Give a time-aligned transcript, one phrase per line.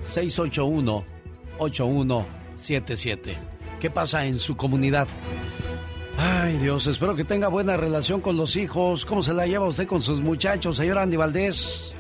[0.03, 1.05] 681
[1.59, 3.39] 8177.
[3.81, 5.09] ¿Qué pasa en su comunidad?
[6.19, 9.07] Ay Dios, espero que tenga buena relación con los hijos.
[9.07, 11.95] ¿Cómo se la lleva usted con sus muchachos, señor Andy Valdés?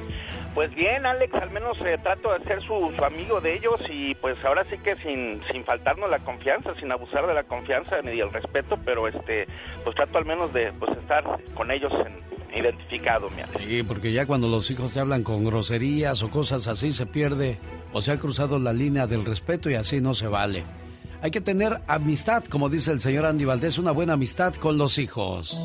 [0.59, 4.45] Pues bien, Alex, al menos eh, trato de ser su, amigo de ellos y pues
[4.45, 8.33] ahora sí que sin, sin faltarnos la confianza, sin abusar de la confianza ni del
[8.33, 9.47] respeto, pero este
[9.85, 11.23] pues trato al menos de pues estar
[11.55, 13.65] con ellos en, identificado, mi Alex.
[13.69, 17.61] Sí, porque ya cuando los hijos te hablan con groserías o cosas así se pierde
[17.93, 20.65] o se ha cruzado la línea del respeto y así no se vale.
[21.23, 24.99] Hay que tener amistad, como dice el señor Andy Valdés, una buena amistad con los
[24.99, 25.57] hijos.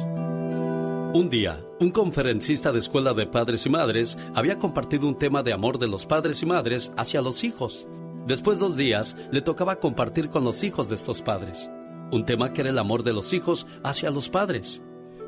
[1.14, 5.53] Un día, un conferencista de escuela de padres y madres había compartido un tema de
[5.53, 7.88] amor de los padres y madres hacia los hijos.
[8.25, 11.70] Después de dos días, le tocaba compartir con los hijos de estos padres.
[12.11, 14.81] Un tema que era el amor de los hijos hacia los padres.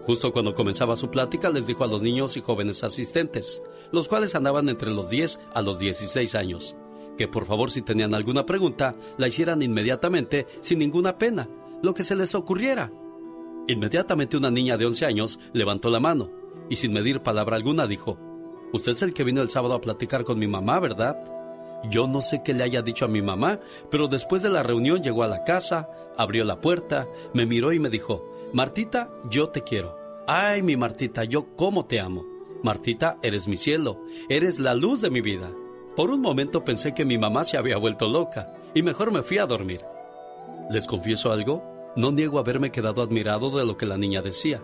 [0.07, 3.61] Justo cuando comenzaba su plática, les dijo a los niños y jóvenes asistentes,
[3.91, 6.75] los cuales andaban entre los 10 a los 16 años,
[7.15, 11.47] que por favor si tenían alguna pregunta, la hicieran inmediatamente sin ninguna pena,
[11.83, 12.91] lo que se les ocurriera.
[13.67, 16.29] Inmediatamente una niña de 11 años levantó la mano
[16.69, 18.17] y sin medir palabra alguna dijo,
[18.73, 21.17] Usted es el que vino el sábado a platicar con mi mamá, ¿verdad?
[21.89, 25.01] Yo no sé qué le haya dicho a mi mamá, pero después de la reunión
[25.01, 29.61] llegó a la casa, abrió la puerta, me miró y me dijo, Martita, yo te
[29.61, 29.95] quiero.
[30.27, 32.25] Ay, mi Martita, yo cómo te amo.
[32.63, 35.51] Martita, eres mi cielo, eres la luz de mi vida.
[35.95, 39.37] Por un momento pensé que mi mamá se había vuelto loca y mejor me fui
[39.37, 39.81] a dormir.
[40.69, 41.74] ¿Les confieso algo?
[41.95, 44.61] No niego haberme quedado admirado de lo que la niña decía.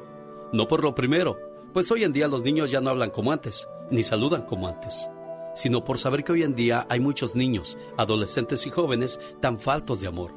[0.51, 1.37] No por lo primero,
[1.73, 5.07] pues hoy en día los niños ya no hablan como antes, ni saludan como antes,
[5.55, 10.01] sino por saber que hoy en día hay muchos niños, adolescentes y jóvenes tan faltos
[10.01, 10.33] de amor.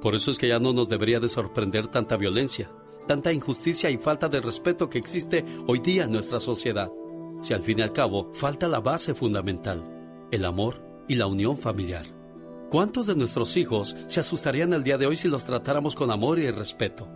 [0.00, 2.72] Por eso es que ya no nos debería de sorprender tanta violencia,
[3.06, 6.90] tanta injusticia y falta de respeto que existe hoy día en nuestra sociedad.
[7.40, 11.56] Si al fin y al cabo falta la base fundamental, el amor y la unión
[11.56, 12.21] familiar.
[12.72, 16.38] ¿Cuántos de nuestros hijos se asustarían el día de hoy si los tratáramos con amor
[16.38, 17.06] y respeto?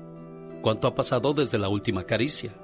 [0.60, 2.54] ¿Cuánto ha pasado desde la última caricia?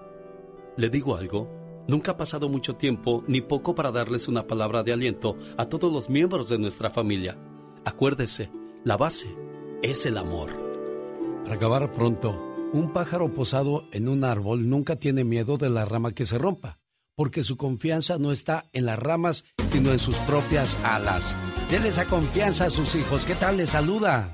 [0.76, 1.48] Le digo algo,
[1.88, 5.90] nunca ha pasado mucho tiempo ni poco para darles una palabra de aliento a todos
[5.90, 7.38] los miembros de nuestra familia.
[7.86, 8.50] Acuérdese,
[8.84, 9.34] la base
[9.80, 10.50] es el amor.
[11.44, 12.38] Para acabar pronto,
[12.74, 16.81] un pájaro posado en un árbol nunca tiene miedo de la rama que se rompa
[17.22, 21.36] porque su confianza no está en las ramas, sino en sus propias alas.
[21.70, 23.24] Denle esa confianza a sus hijos.
[23.24, 23.58] ¿Qué tal?
[23.58, 24.28] Les saluda.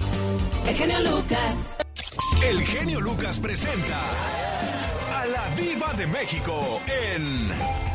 [0.66, 1.74] El genio Lucas.
[2.42, 4.10] El genio Lucas presenta
[5.20, 7.87] a la Viva de México en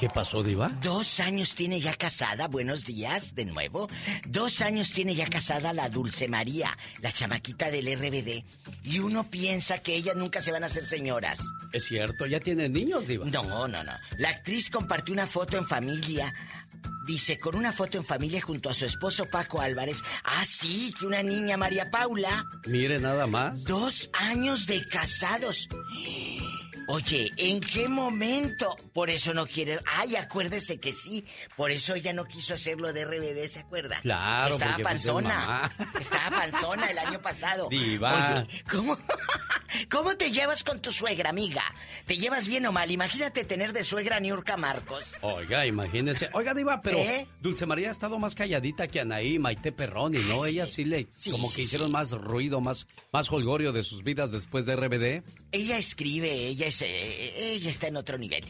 [0.00, 0.70] ¿Qué pasó, Diva?
[0.82, 3.88] Dos años tiene ya casada, buenos días de nuevo.
[4.26, 8.44] Dos años tiene ya casada la Dulce María, la chamaquita del RBD.
[8.82, 11.38] Y uno piensa que ellas nunca se van a hacer señoras.
[11.72, 13.24] Es cierto, ya tiene niños, Diva.
[13.26, 13.92] No, no, no.
[14.18, 16.34] La actriz compartió una foto en familia.
[17.06, 20.02] Dice, con una foto en familia junto a su esposo Paco Álvarez.
[20.24, 22.46] Ah, sí, que una niña, María Paula.
[22.66, 23.62] Mire nada más.
[23.64, 25.68] Dos años de casados.
[26.86, 28.76] Oye, ¿en qué momento?
[28.92, 29.80] Por eso no quiere.
[29.86, 31.24] Ay, acuérdese que sí.
[31.56, 34.00] Por eso ella no quiso hacerlo de RBD, ¿se acuerda?
[34.00, 35.72] Claro, Estaba pues, es panzona.
[36.00, 37.68] Estaba panzona el año pasado.
[37.70, 38.44] Diva.
[38.44, 38.98] Oye, ¿cómo,
[39.90, 41.62] ¿cómo te llevas con tu suegra, amiga?
[42.06, 42.90] ¿Te llevas bien o mal?
[42.90, 45.14] Imagínate tener de suegra a Niurka Marcos.
[45.22, 46.28] Oiga, imagínese.
[46.32, 47.26] Oiga, Diva, pero ¿Eh?
[47.40, 50.44] Dulce María ha estado más calladita que Anaí, Maite Perroni, ¿no?
[50.44, 50.84] Ah, sí.
[50.84, 51.06] Le.
[51.10, 54.76] Sí, como sí, que hicieron más ruido, más, más holgorio de sus vidas después de
[54.76, 55.24] RBD.
[55.54, 58.44] Ella escribe, ella es, eh, ella está en otro nivel.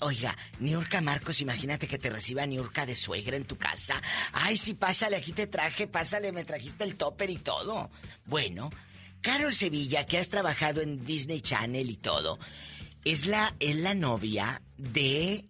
[0.00, 4.02] Oiga, Niurka Marcos, imagínate que te reciba Niurka de suegra en tu casa.
[4.32, 7.90] Ay, sí, pásale, aquí te traje, pásale, me trajiste el topper y todo.
[8.26, 8.68] Bueno,
[9.22, 12.38] Carol Sevilla, que has trabajado en Disney Channel y todo,
[13.06, 15.46] es la, es la novia de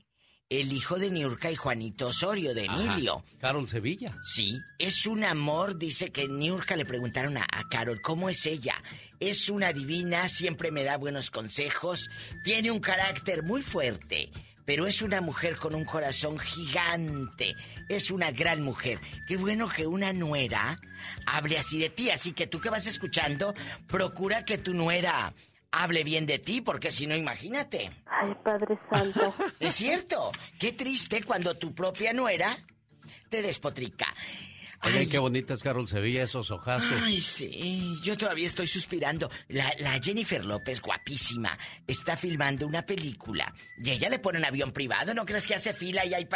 [0.49, 2.81] el hijo de Niurka y Juanito Osorio, de Ajá.
[2.81, 3.25] Emilio.
[3.39, 4.17] Carol Sevilla.
[4.23, 8.81] Sí, es un amor, dice que Niurka le preguntaron a, a Carol cómo es ella.
[9.21, 12.09] Es una divina, siempre me da buenos consejos,
[12.45, 14.31] tiene un carácter muy fuerte,
[14.65, 17.57] pero es una mujer con un corazón gigante.
[17.89, 19.01] Es una gran mujer.
[19.27, 20.79] Qué bueno que una nuera
[21.27, 23.55] hable así de ti, así que tú que vas escuchando,
[23.87, 25.35] procura que tu nuera
[25.73, 27.91] hable bien de ti, porque si no, imagínate.
[28.07, 29.35] Ay, Padre Santo.
[29.61, 30.33] Es cierto.
[30.59, 32.57] Qué triste cuando tu propia nuera
[33.29, 34.15] te despotrica.
[34.85, 37.03] Oye, qué bonitas, Carol Sevilla, esos ojazos.
[37.03, 39.31] Ay, sí, yo todavía estoy suspirando.
[39.49, 44.73] La, la, Jennifer López, guapísima, está filmando una película y ella le pone un avión
[44.73, 45.15] privado.
[45.15, 46.29] ¿No crees que hace fila y hay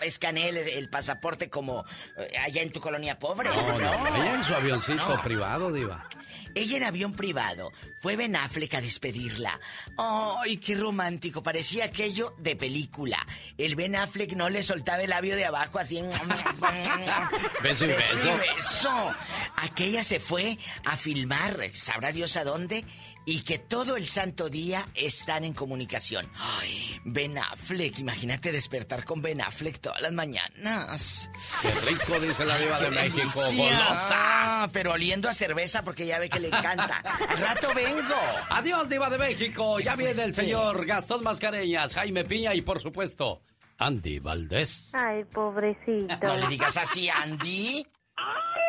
[0.00, 1.84] escanea el, el, pasaporte como
[2.16, 3.50] eh, allá en tu colonia pobre?
[3.50, 4.16] No, no, no.
[4.16, 6.08] ella en su avioncito privado, Diva.
[6.56, 7.70] Ella en avión privado.
[8.00, 9.60] Fue Ben Affleck a despedirla.
[9.98, 11.42] ¡Ay, qué romántico!
[11.42, 13.18] Parecía aquello de película.
[13.58, 16.00] El Ben Affleck no le soltaba el labio de abajo así.
[17.62, 18.38] beso y beso.
[18.38, 19.14] beso.
[19.56, 22.86] Aquella se fue a filmar, sabrá Dios a dónde,
[23.26, 26.30] y que todo el santo día están en comunicación.
[26.38, 31.28] Ay, Ben Affleck, imagínate despertar con Ben Affleck todas las mañanas.
[31.60, 34.70] Qué rico, dice la diva de México, golosa.
[34.72, 36.98] Pero oliendo a cerveza porque ya ve que le encanta.
[37.28, 38.14] Al rato vengo.
[38.48, 39.80] Adiós, diva de México.
[39.80, 43.42] Ya viene el señor Gastón Mascareñas, Jaime Piña y por supuesto,
[43.78, 44.92] Andy Valdés.
[44.94, 46.16] Ay, pobrecito.
[46.22, 47.84] No le digas así, Andy.
[48.16, 48.66] ¡Andy!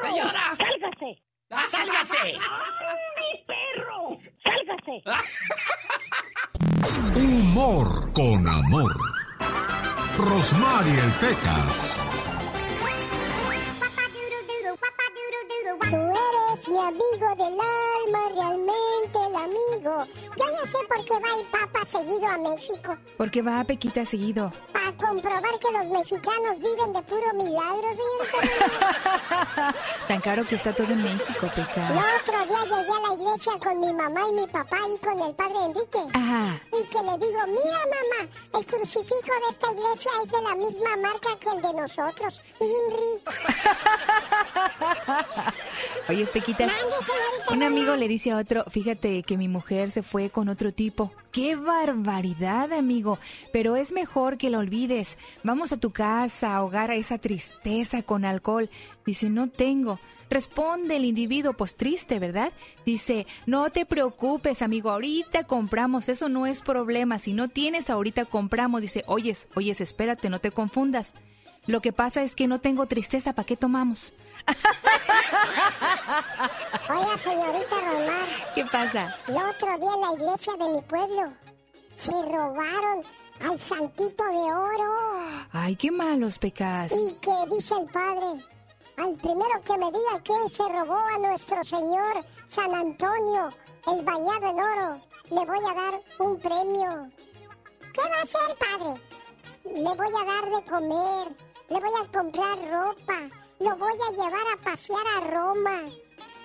[0.00, 0.56] ¡Señora!
[0.56, 1.22] ¡Sálgase!
[1.66, 2.38] ¡Sálgase!
[2.38, 4.18] ¡Andy, perro!
[4.42, 4.94] ¡Sálgase!
[7.14, 8.94] Humor con amor.
[10.18, 11.98] Rosmarie el Pecas.
[15.90, 20.06] Tú eres mi amigo del alma, realmente el amigo.
[20.36, 22.96] Yo ya sé por qué va el Papa seguido a México.
[23.16, 24.52] ¿Por qué va a Pequita seguido?
[24.72, 27.88] Para comprobar que los mexicanos viven de puro milagro,
[28.30, 29.74] señorita.
[30.08, 31.88] Tan caro que está todo en México, Peca.
[31.88, 35.20] El otro día llegué a la iglesia con mi mamá y mi papá y con
[35.20, 35.98] el padre Enrique.
[36.14, 36.60] Ajá.
[36.72, 40.96] Y que le digo, mira mamá, el crucifijo de esta iglesia es de la misma
[41.02, 43.22] marca que el de nosotros, INRI.
[46.08, 46.72] Oye, Pequitas,
[47.50, 51.12] un amigo le dice a otro, fíjate que mi mujer se fue con otro tipo.
[51.30, 53.18] ¡Qué barbaridad, amigo!
[53.52, 55.18] Pero es mejor que lo olvides.
[55.42, 58.70] Vamos a tu casa a ahogar a esa tristeza con alcohol.
[59.06, 59.98] Dice, no tengo.
[60.30, 62.52] Responde el individuo, pues triste, ¿verdad?
[62.86, 67.18] Dice, no te preocupes, amigo, ahorita compramos, eso no es problema.
[67.18, 68.80] Si no tienes, ahorita compramos.
[68.80, 71.16] Dice, oyes, oyes, espérate, no te confundas.
[71.66, 74.12] Lo que pasa es que no tengo tristeza, ¿para qué tomamos?
[76.90, 78.28] Oiga, señorita Romar.
[78.54, 79.16] ¿Qué pasa?
[79.28, 81.32] El otro día en la iglesia de mi pueblo
[81.94, 83.04] se robaron
[83.48, 84.90] al santito de oro.
[85.52, 86.90] Ay, qué malos pecas.
[86.90, 88.44] Y que dice el padre,
[88.96, 93.50] al primero que me diga quién se robó a nuestro señor San Antonio,
[93.86, 94.96] el bañado en oro,
[95.30, 97.08] le voy a dar un premio.
[97.92, 99.00] ¿Qué va a hacer, padre?
[99.64, 101.36] Le voy a dar de comer,
[101.68, 103.18] le voy a comprar ropa,
[103.60, 105.82] lo voy a llevar a pasear a Roma.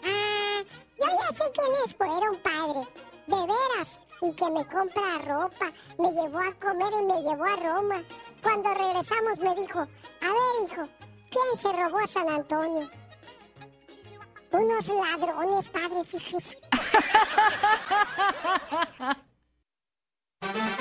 [0.03, 0.63] Ah,
[0.99, 2.87] yo ya sé quiénes fueron, padre.
[3.27, 4.07] De veras.
[4.21, 8.01] Y que me compra ropa, me llevó a comer y me llevó a Roma.
[8.41, 9.85] Cuando regresamos me dijo, a
[10.25, 10.89] ver, hijo,
[11.29, 12.89] ¿quién se robó a San Antonio?
[14.51, 16.57] Unos ladrones, padre, fíjese.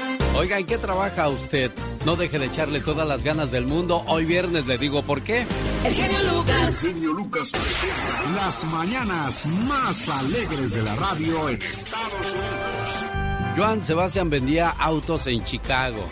[0.38, 1.70] Oiga, ¿en qué trabaja usted?
[2.04, 4.02] No deje de echarle todas las ganas del mundo.
[4.06, 5.46] Hoy viernes le digo por qué.
[5.82, 6.62] El genio Lucas.
[6.68, 13.56] El genio Lucas presenta las mañanas más alegres de la radio en Estados Unidos.
[13.56, 16.06] Joan Sebastián vendía autos en Chicago.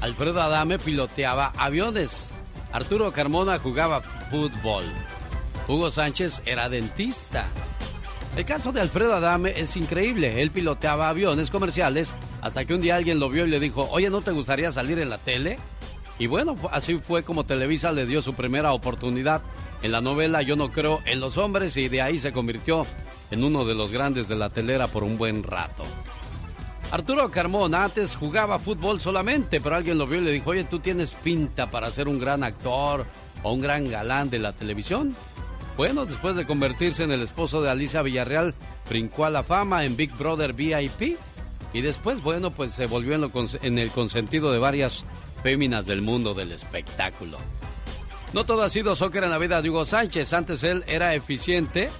[0.00, 2.30] Alfredo Adame piloteaba aviones.
[2.72, 4.84] Arturo Carmona jugaba fútbol.
[5.68, 7.44] Hugo Sánchez era dentista.
[8.34, 10.40] El caso de Alfredo Adame es increíble.
[10.40, 14.10] Él piloteaba aviones comerciales hasta que un día alguien lo vio y le dijo, oye,
[14.10, 15.58] ¿no te gustaría salir en la tele?
[16.18, 19.40] Y bueno, así fue como Televisa le dio su primera oportunidad
[19.82, 22.84] en la novela Yo no creo en los hombres y de ahí se convirtió
[23.30, 25.84] en uno de los grandes de la telera por un buen rato.
[26.90, 30.80] Arturo Carmona antes jugaba fútbol solamente, pero alguien lo vio y le dijo, oye, tú
[30.80, 33.06] tienes pinta para ser un gran actor
[33.42, 35.14] o un gran galán de la televisión.
[35.76, 38.54] Bueno, después de convertirse en el esposo de Alicia Villarreal,
[38.90, 41.16] brincó a la fama en Big Brother VIP
[41.72, 43.30] y después, bueno, pues se volvió en,
[43.62, 45.04] en el consentido de varias
[45.42, 47.38] féminas del mundo del espectáculo.
[48.32, 50.32] No todo ha sido soccer en la vida de Hugo Sánchez.
[50.32, 51.90] Antes él era eficiente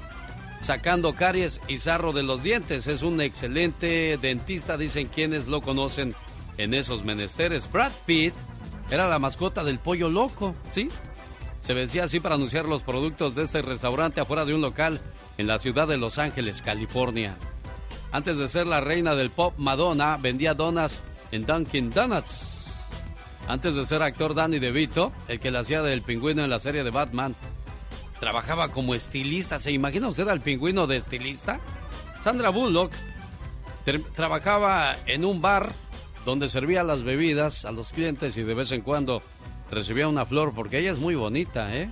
[0.61, 2.87] sacando caries y sarro de los dientes.
[2.87, 6.15] Es un excelente dentista, dicen quienes lo conocen
[6.57, 7.71] en esos menesteres.
[7.71, 8.35] Brad Pitt
[8.91, 10.89] era la mascota del pollo loco, ¿sí?
[11.61, 15.01] Se vestía así para anunciar los productos de este restaurante afuera de un local
[15.39, 17.35] en la ciudad de Los Ángeles, California.
[18.13, 22.75] Antes de ser la reina del pop, Madonna vendía donas en Dunkin' Donuts.
[23.49, 26.85] Antes de ser actor Danny DeVito, el que le hacía del pingüino en la serie
[26.85, 27.35] de Batman,
[28.21, 29.59] trabajaba como estilista.
[29.59, 31.59] ¿Se imagina usted al pingüino de estilista?
[32.21, 32.93] Sandra Bullock
[34.15, 35.73] trabajaba en un bar
[36.25, 39.23] donde servía las bebidas a los clientes y de vez en cuando
[39.71, 41.91] recibía una flor porque ella es muy bonita, ¿eh?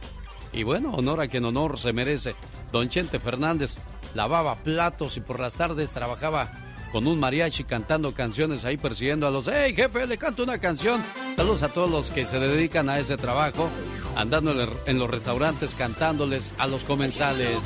[0.52, 2.34] Y bueno, honor a quien honor se merece.
[2.70, 3.78] Don Chente Fernández
[4.14, 6.50] lavaba platos y por las tardes trabajaba
[6.92, 11.02] con un mariachi cantando canciones ahí persiguiendo a los, hey jefe, le canto una canción.
[11.36, 13.68] Saludos a todos los que se dedican a ese trabajo,
[14.16, 14.52] andando
[14.86, 17.58] en los restaurantes cantándoles a los comensales.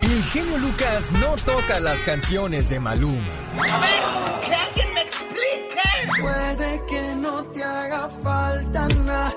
[0.00, 3.22] El genio Lucas no toca las canciones de Maluma.
[3.58, 6.20] A ver, que alguien me explique.
[6.20, 9.34] Puede que no te haga falta nada,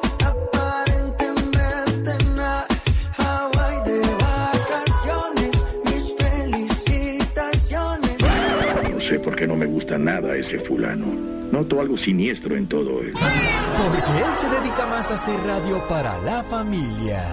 [9.08, 11.06] sé por qué no me gusta nada ese fulano.
[11.52, 13.14] Noto algo siniestro en todo él.
[13.14, 17.24] Porque él se dedica más a hacer radio para la familia.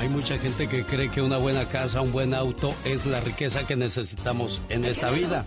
[0.00, 3.66] Hay mucha gente que cree que una buena casa, un buen auto es la riqueza
[3.66, 5.44] que necesitamos en esta vida.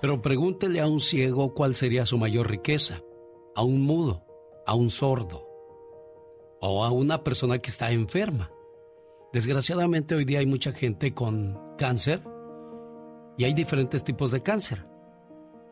[0.00, 3.00] Pero pregúntele a un ciego cuál sería su mayor riqueza.
[3.54, 4.24] A un mudo,
[4.66, 5.46] a un sordo
[6.60, 8.50] o a una persona que está enferma.
[9.32, 12.22] Desgraciadamente hoy día hay mucha gente con cáncer
[13.40, 14.84] y hay diferentes tipos de cáncer.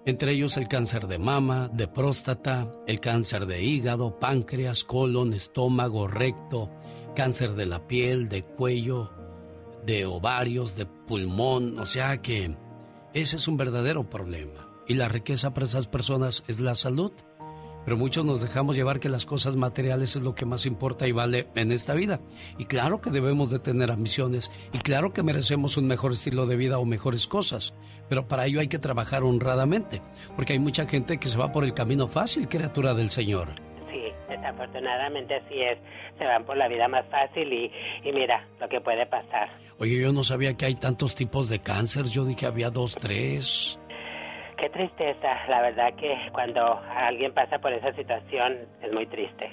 [0.06, 6.08] Entre ellos el cáncer de mama, de próstata, el cáncer de hígado, páncreas, colon, estómago,
[6.08, 6.70] recto,
[7.14, 9.12] cáncer de la piel, de cuello,
[9.84, 12.56] de ovarios, de pulmón, o sea que
[13.12, 14.66] ese es un verdadero problema.
[14.86, 17.12] Y la riqueza para esas personas es la salud.
[17.88, 21.12] Pero muchos nos dejamos llevar que las cosas materiales es lo que más importa y
[21.12, 22.20] vale en esta vida.
[22.58, 26.56] Y claro que debemos de tener ambiciones y claro que merecemos un mejor estilo de
[26.56, 27.72] vida o mejores cosas.
[28.10, 30.02] Pero para ello hay que trabajar honradamente,
[30.36, 33.54] porque hay mucha gente que se va por el camino fácil, criatura del Señor.
[33.90, 35.78] Sí, desafortunadamente así es
[36.18, 37.72] se van por la vida más fácil y,
[38.12, 39.48] mira lo que puede pasar.
[39.78, 43.78] Oye, yo no sabía que hay tantos tipos de cáncer, yo dije había dos, tres.
[44.58, 49.50] Qué tristeza, la verdad que cuando alguien pasa por esa situación es muy triste.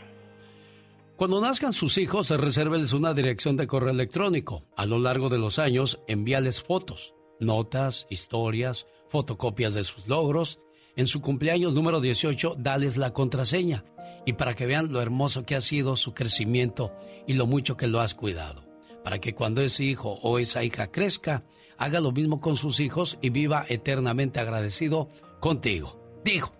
[1.15, 4.63] Cuando nazcan sus hijos, reservenles una dirección de correo electrónico.
[4.75, 10.59] A lo largo de los años, envíales fotos, notas, historias, fotocopias de sus logros.
[10.95, 13.85] En su cumpleaños número 18, dales la contraseña
[14.25, 16.91] y para que vean lo hermoso que ha sido su crecimiento
[17.27, 18.65] y lo mucho que lo has cuidado.
[19.03, 21.43] Para que cuando ese hijo o esa hija crezca,
[21.77, 25.99] haga lo mismo con sus hijos y viva eternamente agradecido contigo.
[26.23, 26.53] Dijo.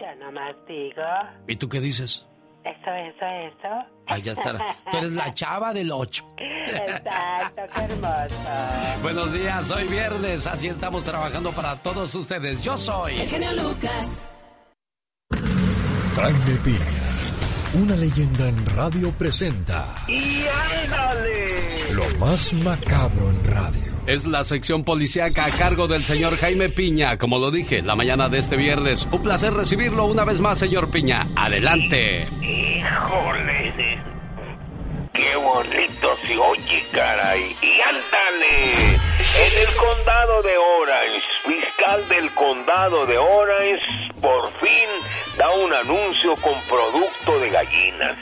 [0.00, 1.02] Ya nomás digo.
[1.46, 2.26] ¿Y tú qué dices?
[2.64, 3.86] Eso, eso, eso.
[4.06, 4.76] Ah, ya está.
[4.90, 6.24] Tú eres la chava del 8.
[6.36, 9.02] Exacto, qué hermoso.
[9.02, 12.62] Buenos días, hoy viernes, así estamos trabajando para todos ustedes.
[12.62, 13.14] Yo soy.
[13.14, 14.28] El genio Lucas.
[16.16, 17.08] Jaime Piña
[17.74, 19.86] una leyenda en radio presenta.
[20.08, 20.44] ¡Y
[20.84, 21.92] ándale!
[21.94, 23.97] Lo más macabro en radio.
[24.08, 27.18] Es la sección policíaca a cargo del señor Jaime Piña.
[27.18, 29.06] Como lo dije, la mañana de este viernes.
[29.12, 31.28] Un placer recibirlo una vez más, señor Piña.
[31.36, 32.22] Adelante.
[32.40, 33.98] Híjole.
[35.12, 37.54] Qué bonito se oye, caray.
[37.60, 38.98] Y ándale.
[39.44, 43.82] En el condado de Orange, fiscal del condado de Orange,
[44.22, 44.88] por fin
[45.36, 48.16] da un anuncio con producto de gallinas.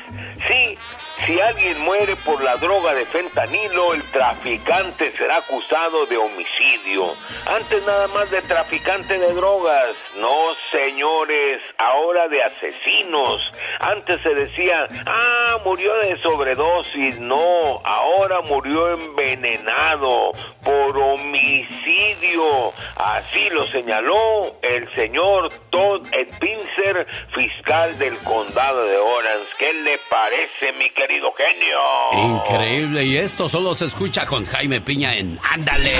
[0.48, 0.76] Sí,
[1.24, 7.04] si alguien muere por la droga de fentanilo, el traficante será acusado de homicidio.
[7.46, 10.16] Antes nada más de traficante de drogas.
[10.20, 13.40] No, señores, ahora de asesinos.
[13.80, 17.18] Antes se decía, ah, murió de sobredosis.
[17.18, 20.32] No, ahora murió envenenado
[20.62, 22.72] por homicidio.
[22.96, 29.54] Así lo señaló el señor Todd Edpinzer, fiscal del condado de Orange.
[29.58, 31.32] ¿Qué le parece, mi querido?
[31.36, 31.78] genio.
[32.12, 35.90] Increíble, y esto solo se escucha con Jaime Piña en Ándale.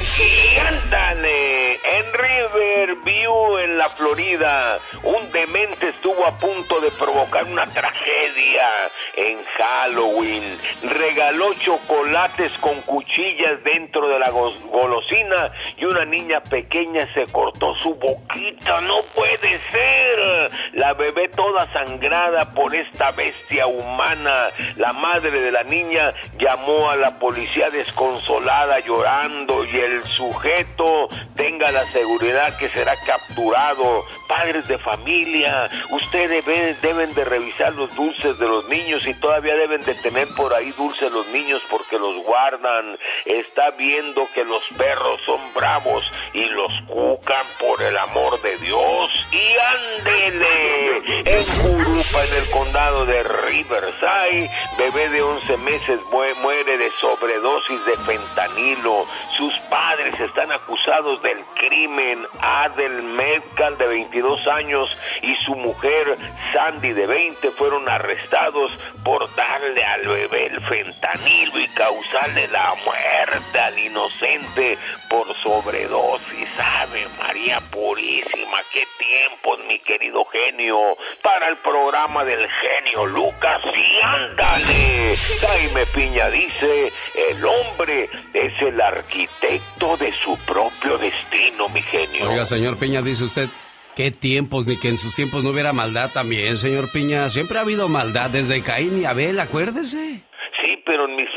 [0.00, 1.74] Sí, ándale.
[1.74, 8.66] En Riverview, en la Florida, un demente estuvo a punto de provocar una tragedia
[9.14, 10.42] en Halloween.
[10.82, 17.94] Regaló chocolates con cuchillas dentro de la golosina y una niña pequeña se cortó su
[17.94, 18.80] boquita.
[18.80, 20.50] No puede ser.
[20.72, 26.96] La bebé toda sangrada por esta bestia humana la madre de la niña llamó a
[26.96, 34.78] la policía desconsolada llorando y el sujeto tenga la seguridad que será capturado padres de
[34.78, 35.68] familia.
[35.90, 36.44] Ustedes
[36.82, 40.72] deben, de revisar los dulces de los niños y todavía deben de tener por ahí
[40.72, 42.98] dulces los niños porque los guardan.
[43.24, 49.26] Está viendo que los perros son bravos y los cucan por el amor de Dios.
[49.32, 50.96] Y ándele.
[51.24, 54.45] En Jurupa, en el condado de Riverside,
[54.78, 56.00] bebé de 11 meses
[56.42, 59.06] muere de sobredosis de fentanilo.
[59.36, 62.26] Sus padres están acusados del crimen.
[62.40, 64.88] Adel Metcalf, de 22 años,
[65.22, 66.18] y su mujer,
[66.52, 68.72] Sandy, de 20, fueron arrestados
[69.04, 76.48] por darle al bebé el fentanilo y causarle la muerte al inocente por sobredosis.
[76.58, 83.62] Ave María Purísima, qué tiempos, mi querido genio, para el programa del genio Lucas.
[83.64, 84.02] Y
[84.36, 86.92] ándale, Jaime Piña dice,
[87.30, 92.30] el hombre es el arquitecto de su propio destino, mi genio.
[92.30, 93.48] Oiga, señor Piña, dice usted,
[93.94, 97.28] qué tiempos, ni que en sus tiempos no hubiera maldad también, señor Piña.
[97.30, 100.22] Siempre ha habido maldad desde Caín y Abel, acuérdese.
[100.60, 101.28] Sí, pero en mis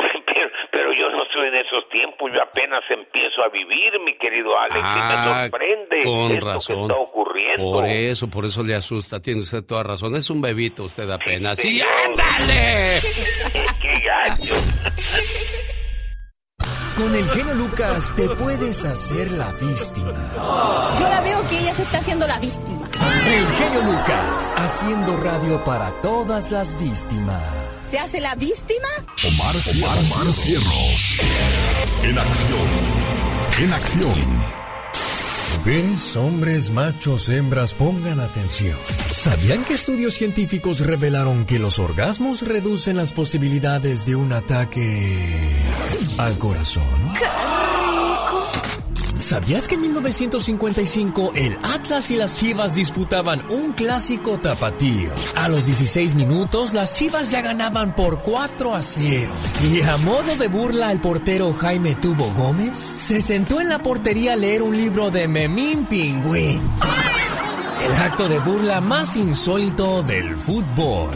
[0.72, 4.78] pero yo no soy en esos tiempos, yo apenas empiezo a vivir, mi querido Alex,
[4.78, 6.76] y me Ah, sorprende con esto razón.
[6.76, 7.72] que está ocurriendo.
[7.72, 10.16] Por eso, por eso le asusta, tiene usted toda razón.
[10.16, 11.58] Es un bebito usted apenas.
[11.60, 13.00] ¡Sí, ándale!
[13.82, 14.56] ¡Qué gacho!
[16.96, 20.14] Con el genio Lucas te puedes hacer la víctima.
[21.00, 22.86] Yo la veo que ella se está haciendo la víctima.
[23.26, 27.42] El genio Lucas haciendo radio para todas las víctimas.
[27.90, 28.88] ¿Se hace la víctima?
[29.28, 31.18] Omar, Omar Cierros.
[32.04, 32.68] En acción.
[33.60, 34.44] En acción.
[35.58, 38.78] Mujeres, hombres, machos, hembras, pongan atención.
[39.10, 45.18] ¿Sabían que estudios científicos revelaron que los orgasmos reducen las posibilidades de un ataque
[46.20, 46.84] al corazón?
[49.20, 55.12] ¿Sabías que en 1955 el Atlas y las Chivas disputaban un clásico tapatío?
[55.36, 59.30] A los 16 minutos las Chivas ya ganaban por 4 a 0.
[59.70, 64.34] Y a modo de burla el portero Jaime Tubo Gómez se sentó en la portería
[64.34, 66.62] a leer un libro de Memín Pingüín.
[67.86, 71.12] El acto de burla más insólito del fútbol.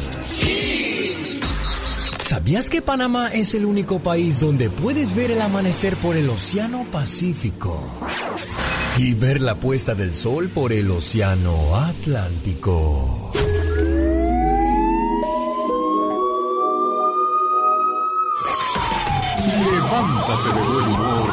[2.24, 6.86] ¿Sabías que Panamá es el único país donde puedes ver el amanecer por el Océano
[6.89, 7.84] Pacífico?
[8.98, 13.29] Y ver la puesta del sol por el Océano Atlántico.
[19.70, 21.29] Levántate de buen humor.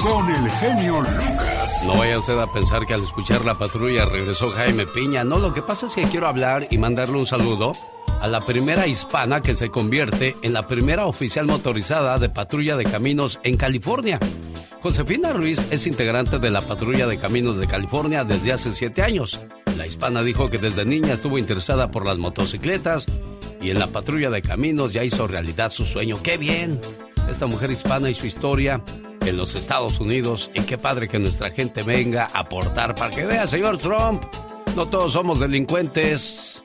[0.00, 1.82] Con el genio Lucas.
[1.86, 5.24] No vaya usted a pensar que al escuchar la patrulla regresó Jaime Piña.
[5.24, 7.72] No, lo que pasa es que quiero hablar y mandarle un saludo
[8.20, 12.84] a la primera hispana que se convierte en la primera oficial motorizada de patrulla de
[12.84, 14.20] caminos en California.
[14.82, 19.46] Josefina Ruiz es integrante de la patrulla de caminos de California desde hace siete años.
[19.76, 23.06] La hispana dijo que desde niña estuvo interesada por las motocicletas
[23.60, 26.16] y en la patrulla de caminos ya hizo realidad su sueño.
[26.22, 26.80] ¡Qué bien!
[27.28, 28.82] Esta mujer hispana y su historia
[29.24, 33.24] en los Estados Unidos y qué padre que nuestra gente venga a aportar para que
[33.24, 34.22] vea, señor Trump,
[34.76, 36.60] no todos somos delincuentes.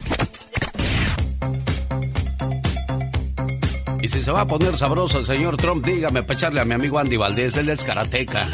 [4.06, 6.76] Y si se va a poner sabroso el señor Trump, dígame para echarle a mi
[6.76, 8.48] amigo Andy Valdés, él es karateca.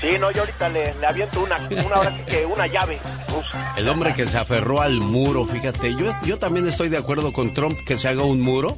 [0.00, 2.98] Sí, no, yo ahorita le, le aviento una, una, ahora sí que una llave.
[3.28, 3.44] Uf.
[3.76, 7.54] El hombre que se aferró al muro, fíjate, yo, yo también estoy de acuerdo con
[7.54, 8.76] Trump que se haga un muro,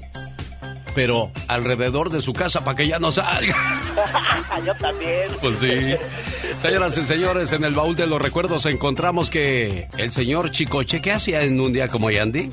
[0.94, 3.56] pero alrededor de su casa para que ya no salga.
[4.66, 5.28] yo también.
[5.40, 5.94] Pues sí.
[6.60, 11.12] Señoras y señores, en el baúl de los recuerdos encontramos que el señor Chicoche, ¿qué
[11.12, 12.50] hacía en un día como hoy, Andy?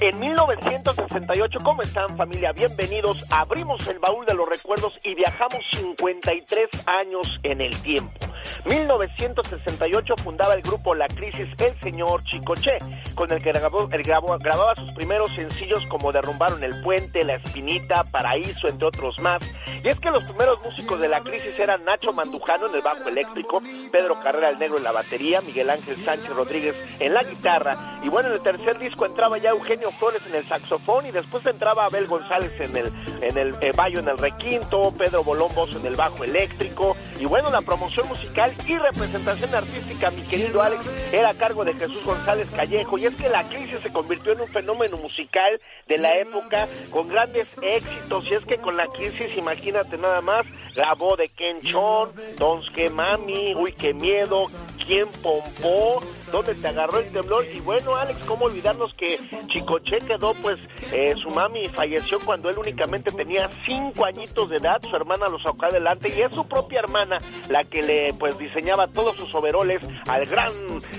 [0.00, 2.52] En 1968, ¿cómo están familia?
[2.52, 3.24] Bienvenidos.
[3.32, 8.28] Abrimos el baúl de los recuerdos y viajamos 53 años en el tiempo.
[8.64, 12.78] 1968 fundaba el grupo La Crisis El Señor Chicoche,
[13.14, 18.68] con el que grabó, grababa sus primeros sencillos como Derrumbaron el Puente, La Espinita, Paraíso,
[18.68, 19.42] entre otros más.
[19.82, 23.08] Y es que los primeros músicos de La Crisis eran Nacho Mandujano en el bajo
[23.08, 27.76] eléctrico, Pedro Carrera el Negro en la batería, Miguel Ángel Sánchez Rodríguez en la guitarra.
[28.02, 31.44] Y bueno, en el tercer disco entraba ya Eugenio Flores en el saxofón y después
[31.46, 35.78] entraba Abel González en el, en el eh, bayo en el requinto, Pedro Bolón Bozo
[35.78, 36.96] en el bajo eléctrico.
[37.18, 41.74] Y bueno, la promoción musical y representación artística, mi querido Alex, era a cargo de
[41.74, 42.98] Jesús González Callejo.
[42.98, 47.08] Y es que la crisis se convirtió en un fenómeno musical de la época con
[47.08, 48.30] grandes éxitos.
[48.30, 52.90] Y es que con la crisis, imagínate nada más, grabó de Ken Chon, Dons que
[52.90, 54.46] Mami, Uy, qué miedo,
[54.86, 57.44] Quién Pompó, donde te agarró el temblor.
[57.52, 60.58] Y bueno, Alex, ¿cómo olvidarnos que Chicoche quedó, pues,
[60.92, 65.38] eh, su mami falleció cuando él únicamente tenía cinco añitos de edad, su hermana lo
[65.38, 69.82] sacó adelante y es su propia hermana la que le, pues, diseñaba todos sus overoles
[70.06, 70.52] al gran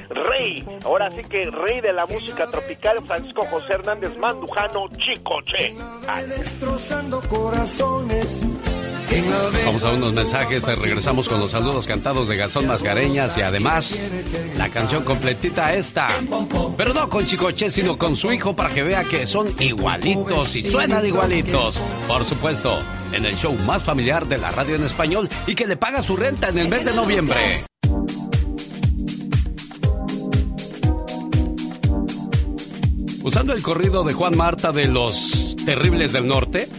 [0.09, 5.75] rey, ahora sí que rey de la música tropical, Francisco José Hernández Mandujano, Chicoche.
[6.27, 8.45] Destrozando corazones.
[9.65, 13.97] Vamos a unos mensajes, eh, regresamos con los saludos cantados de Gastón Mascareñas y además
[14.55, 16.07] la canción completita esta.
[16.77, 20.63] Pero no con Chicoche, sino con su hijo para que vea que son igualitos y
[20.63, 21.77] suenan igualitos.
[22.07, 22.79] Por supuesto,
[23.11, 26.15] en el show más familiar de la radio en español y que le paga su
[26.15, 27.65] renta en el mes de noviembre.
[33.21, 36.69] Usando el corrido de Juan Marta de los Terribles del Norte,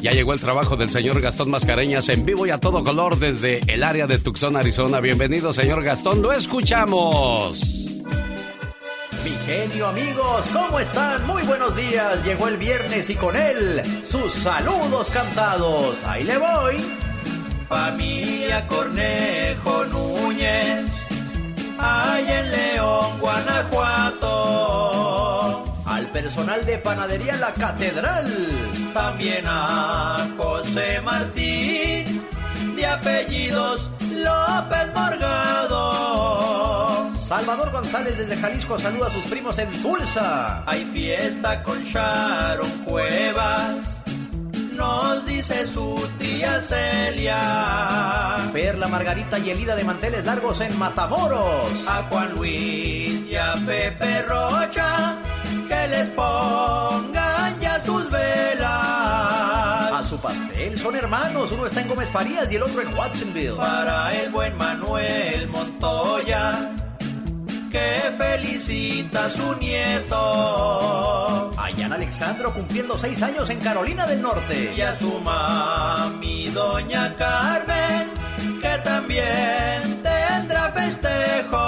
[0.00, 3.60] ya llegó el trabajo del señor Gastón Mascareñas en vivo y a todo color desde
[3.66, 5.00] el área de Tucson, Arizona.
[5.00, 7.77] Bienvenido, señor Gastón, lo escuchamos.
[9.24, 11.26] Mi genio amigos, ¿cómo están?
[11.26, 12.24] Muy buenos días.
[12.24, 16.04] Llegó el viernes y con él sus saludos cantados.
[16.04, 16.76] Ahí le voy.
[17.68, 20.86] Familia Cornejo Núñez,
[21.78, 24.24] hay en León, Guanajuato.
[25.84, 28.32] Al personal de panadería La Catedral,
[28.94, 32.24] también a José Martín,
[32.74, 36.38] de apellidos López Morgado.
[37.28, 40.62] Salvador González desde Jalisco saluda a sus primos en Tulsa.
[40.64, 43.76] Hay fiesta con Sharon Cuevas.
[44.72, 48.36] Nos dice su tía Celia.
[48.50, 51.68] Perla Margarita y Elida de Manteles Largos en Matamoros.
[51.86, 55.18] A Juan Luis y a Pepe Rocha.
[55.68, 58.72] Que les pongan ya sus velas.
[59.92, 61.52] A su pastel son hermanos.
[61.52, 63.56] Uno está en Gómez Farías y el otro en Watsonville.
[63.56, 66.74] Para el buen Manuel Montoya
[67.70, 71.52] que felicita a su nieto.
[71.58, 74.74] Ayan Alexandro cumpliendo seis años en Carolina del Norte.
[74.76, 78.08] Y a su mami, doña Carmen,
[78.60, 81.58] que también tendrá festejo.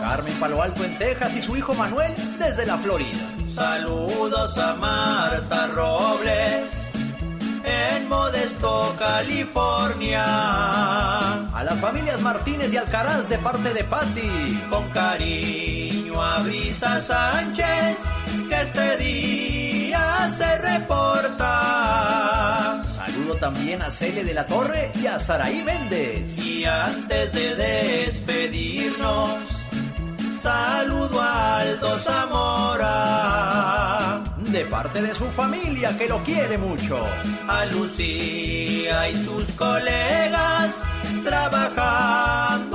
[0.00, 3.34] Carmen Palo Alto en Texas y su hijo Manuel desde la Florida.
[3.54, 6.57] Saludos a Marta Robles
[7.68, 10.24] en Modesto, California.
[11.54, 14.62] A las familias Martínez y Alcaraz de parte de Patti.
[14.70, 17.96] Con cariño a Brisa Sánchez,
[18.48, 21.48] que este día se reporta.
[22.92, 26.38] Saludo también a Cele de la Torre y a Saraí Méndez.
[26.38, 29.36] Y antes de despedirnos,
[30.42, 33.77] saludo a Aldo Zamora.
[34.52, 36.98] De parte de su familia que lo quiere mucho.
[37.46, 40.82] A Lucía y sus colegas
[41.22, 42.67] trabajando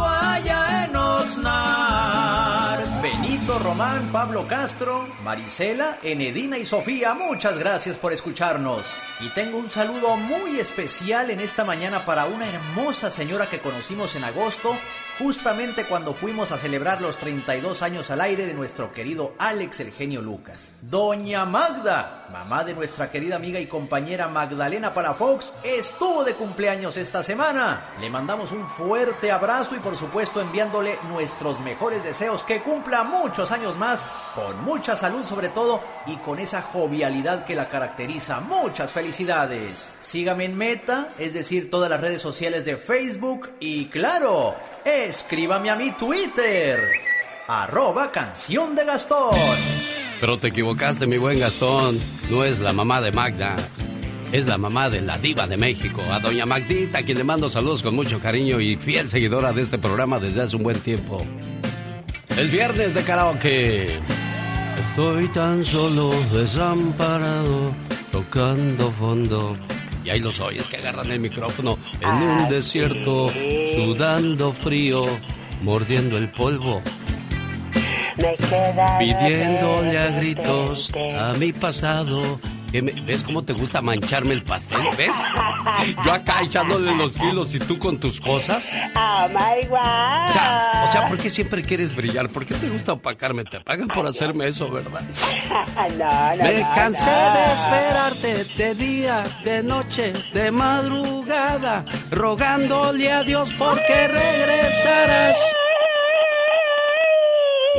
[3.59, 8.83] Román, Pablo Castro, Marisela, Enedina y Sofía, muchas gracias por escucharnos.
[9.19, 14.15] Y tengo un saludo muy especial en esta mañana para una hermosa señora que conocimos
[14.15, 14.75] en agosto,
[15.19, 19.91] justamente cuando fuimos a celebrar los 32 años al aire de nuestro querido Alex el
[19.91, 20.71] genio Lucas.
[20.81, 27.23] Doña Magda, mamá de nuestra querida amiga y compañera Magdalena Palafox, estuvo de cumpleaños esta
[27.23, 27.81] semana.
[28.01, 33.42] Le mandamos un fuerte abrazo y por supuesto enviándole nuestros mejores deseos que cumpla muchos
[33.51, 38.39] años más, con mucha salud sobre todo y con esa jovialidad que la caracteriza.
[38.39, 39.91] Muchas felicidades.
[40.01, 45.75] Sígame en Meta, es decir, todas las redes sociales de Facebook y claro, escríbame a
[45.75, 46.79] mi Twitter,
[47.47, 49.35] arroba canción de Gastón.
[50.19, 51.99] Pero te equivocaste, mi buen Gastón.
[52.29, 53.55] No es la mamá de Magda.
[54.31, 57.83] Es la mamá de la diva de México, a doña Magdita, quien le mando saludos
[57.83, 61.23] con mucho cariño y fiel seguidora de este programa desde hace un buen tiempo.
[62.37, 63.99] Es viernes de karaoke.
[64.75, 67.71] Estoy tan solo desamparado,
[68.11, 69.55] tocando fondo.
[70.03, 73.29] Y ahí los oyes que agarran el micrófono en un desierto,
[73.75, 75.05] sudando frío,
[75.61, 76.81] mordiendo el polvo.
[78.99, 82.39] Pidiéndole a gritos a mi pasado.
[82.81, 84.81] ¿Ves cómo te gusta mancharme el pastel?
[84.97, 85.13] ¿Ves?
[86.03, 88.65] Yo acá echándole los kilos y tú con tus cosas.
[88.95, 90.29] Oh my God.
[90.29, 92.29] O sea, o sea, ¿por qué siempre quieres brillar?
[92.29, 93.43] ¿Por qué te gusta opacarme?
[93.43, 95.01] Te pagan por hacerme eso, ¿verdad?
[95.97, 97.33] no, no, Me no, cansé no.
[97.33, 105.37] de esperarte de día, de noche, de madrugada, rogándole a Dios porque regresaras.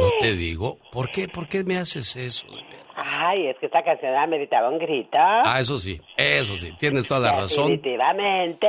[0.00, 1.28] No te digo, ¿por qué?
[1.28, 2.46] ¿Por qué me haces eso?
[2.96, 5.18] Ay, es que esta canción ameritaba un grito.
[5.18, 7.72] Ah, eso sí, eso sí, tienes toda la razón.
[7.72, 8.68] Definitivamente.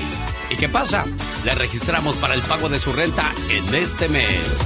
[0.51, 1.05] ¿Y qué pasa?
[1.45, 4.59] Le registramos para el pago de su renta en este mes.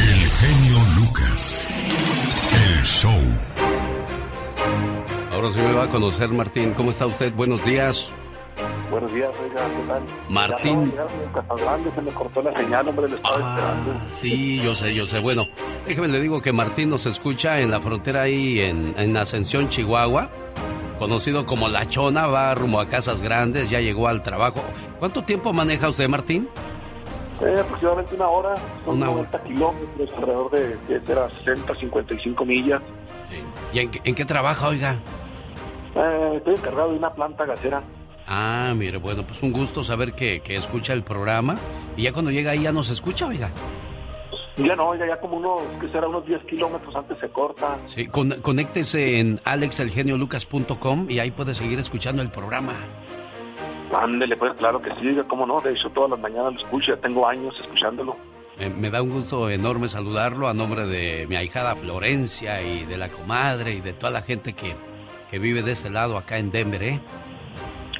[0.00, 1.68] El genio Lucas.
[2.52, 3.12] El show.
[5.32, 6.72] Ahora sí me va a conocer, Martín.
[6.74, 7.32] ¿Cómo está usted?
[7.34, 8.10] Buenos días.
[8.90, 10.02] Buenos días, oiga, ¿qué tal?
[10.28, 10.92] Martín.
[10.96, 11.06] Ya
[11.94, 13.92] se me cortó la señal, hombre, le estaba esperando.
[13.92, 15.20] Ah, sí, yo sé, yo sé.
[15.20, 15.44] Bueno,
[15.86, 20.30] déjeme le digo que Martín nos escucha en la frontera ahí en, en Ascensión, Chihuahua.
[20.98, 24.62] Conocido como La Chona, va rumbo a Casas Grandes, ya llegó al trabajo.
[24.98, 26.48] ¿Cuánto tiempo maneja usted, Martín?
[27.42, 32.44] Eh, aproximadamente una hora, son Una 90 kilómetros, alrededor de, de, de las 60, 55
[32.46, 32.80] millas.
[33.72, 34.96] ¿Y en, qué- en qué trabaja, oiga?
[35.94, 37.82] Eh, estoy encargado de una planta gasera.
[38.26, 41.56] Ah, mire, bueno, pues un gusto saber que, que escucha el programa.
[41.96, 43.50] Y ya cuando llega ahí ya nos escucha, oiga.
[44.56, 47.76] Ya no, oiga, ya como unos, que será unos 10 kilómetros antes se corta.
[47.86, 52.72] Sí, con- conéctese en alexelgeniolucas.com y ahí puede seguir escuchando el programa.
[53.94, 57.00] Ándele, pues claro que sí, cómo no, de hecho todas las mañanas lo escucho, ya
[57.00, 58.16] tengo años escuchándolo.
[58.58, 62.96] Me, me da un gusto enorme saludarlo a nombre de mi ahijada Florencia y de
[62.96, 64.74] la comadre y de toda la gente que,
[65.30, 67.00] que vive de este lado acá en Denver, ¿eh?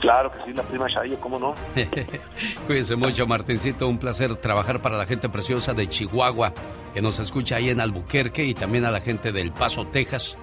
[0.00, 1.54] Claro que sí, la prima Shayo, cómo no.
[2.66, 3.88] Cuídense mucho, Martincito.
[3.88, 6.52] Un placer trabajar para la gente preciosa de Chihuahua,
[6.96, 10.38] que nos escucha ahí en Albuquerque y también a la gente del Paso, Texas.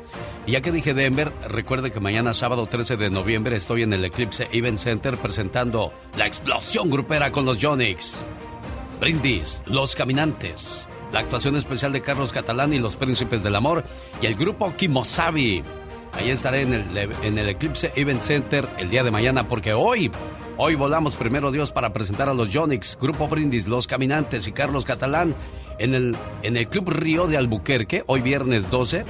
[0.46, 4.06] Y ya que dije Denver, recuerde que mañana sábado 13 de noviembre estoy en el
[4.06, 8.14] Eclipse Event Center presentando la explosión grupera con los Jonix.
[9.00, 13.84] Brindis, Los Caminantes, la actuación especial de Carlos Catalán y los Príncipes del Amor
[14.22, 15.64] y el grupo Kimosabi.
[16.14, 20.12] Ahí estaré en el, en el Eclipse Event Center el día de mañana porque hoy,
[20.58, 24.86] hoy volamos primero Dios para presentar a los Jonix, Grupo Brindis, Los Caminantes y Carlos
[24.86, 25.36] Catalán
[25.80, 29.06] en el, en el Club Río de Albuquerque, hoy viernes 12.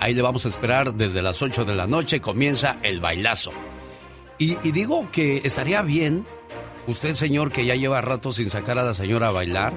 [0.00, 3.50] Ahí le vamos a esperar desde las 8 de la noche, comienza el bailazo.
[4.38, 6.26] Y, digo que estaría bien,
[6.86, 9.74] usted señor que ya lleva rato sin sacar a la señora a bailar,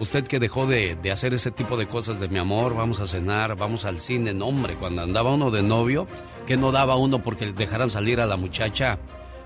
[0.00, 3.06] Usted que dejó de, de hacer ese tipo de cosas de mi amor, vamos a
[3.06, 6.08] cenar, vamos al cine, no hombre, cuando andaba uno de novio,
[6.48, 8.98] que no daba uno porque dejaran salir a la muchacha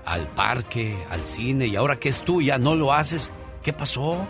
[0.05, 3.31] al parque, al cine, y ahora que es tú, ya no lo haces,
[3.63, 4.25] ¿qué pasó?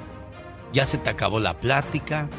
[0.73, 2.29] Ya se te acabó la plática,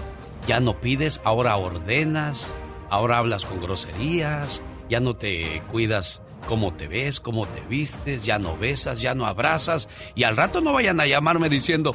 [0.47, 2.49] ya no pides, ahora ordenas,
[2.91, 8.39] ahora hablas con groserías, ya no te cuidas cómo te ves, cómo te vistes, ya
[8.39, 11.95] no besas, ya no abrazas y al rato no vayan a llamarme diciendo,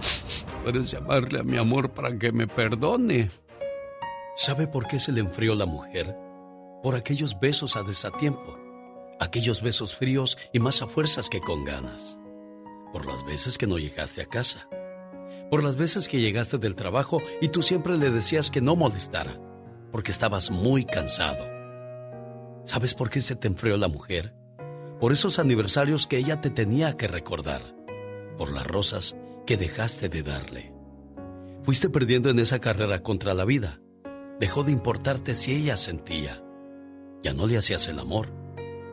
[0.64, 3.32] puedes llamarle a mi amor para que me perdone.
[4.36, 6.16] ¿Sabe por qué se le enfrió la mujer?
[6.84, 8.58] Por aquellos besos a desatiempo,
[9.26, 12.18] aquellos besos fríos y más a fuerzas que con ganas,
[12.94, 14.70] por las veces que no llegaste a casa,
[15.50, 19.40] por las veces que llegaste del trabajo y tú siempre le decías que no molestara,
[19.92, 21.46] porque estabas muy cansado.
[22.64, 24.34] ¿Sabes por qué se te enfrió la mujer?
[25.00, 27.76] Por esos aniversarios que ella te tenía que recordar,
[28.38, 30.74] por las rosas que dejaste de darle.
[31.64, 33.82] Fuiste perdiendo en esa carrera contra la vida.
[34.40, 36.44] Dejó de importarte si ella sentía.
[37.24, 38.32] Ya no le hacías el amor,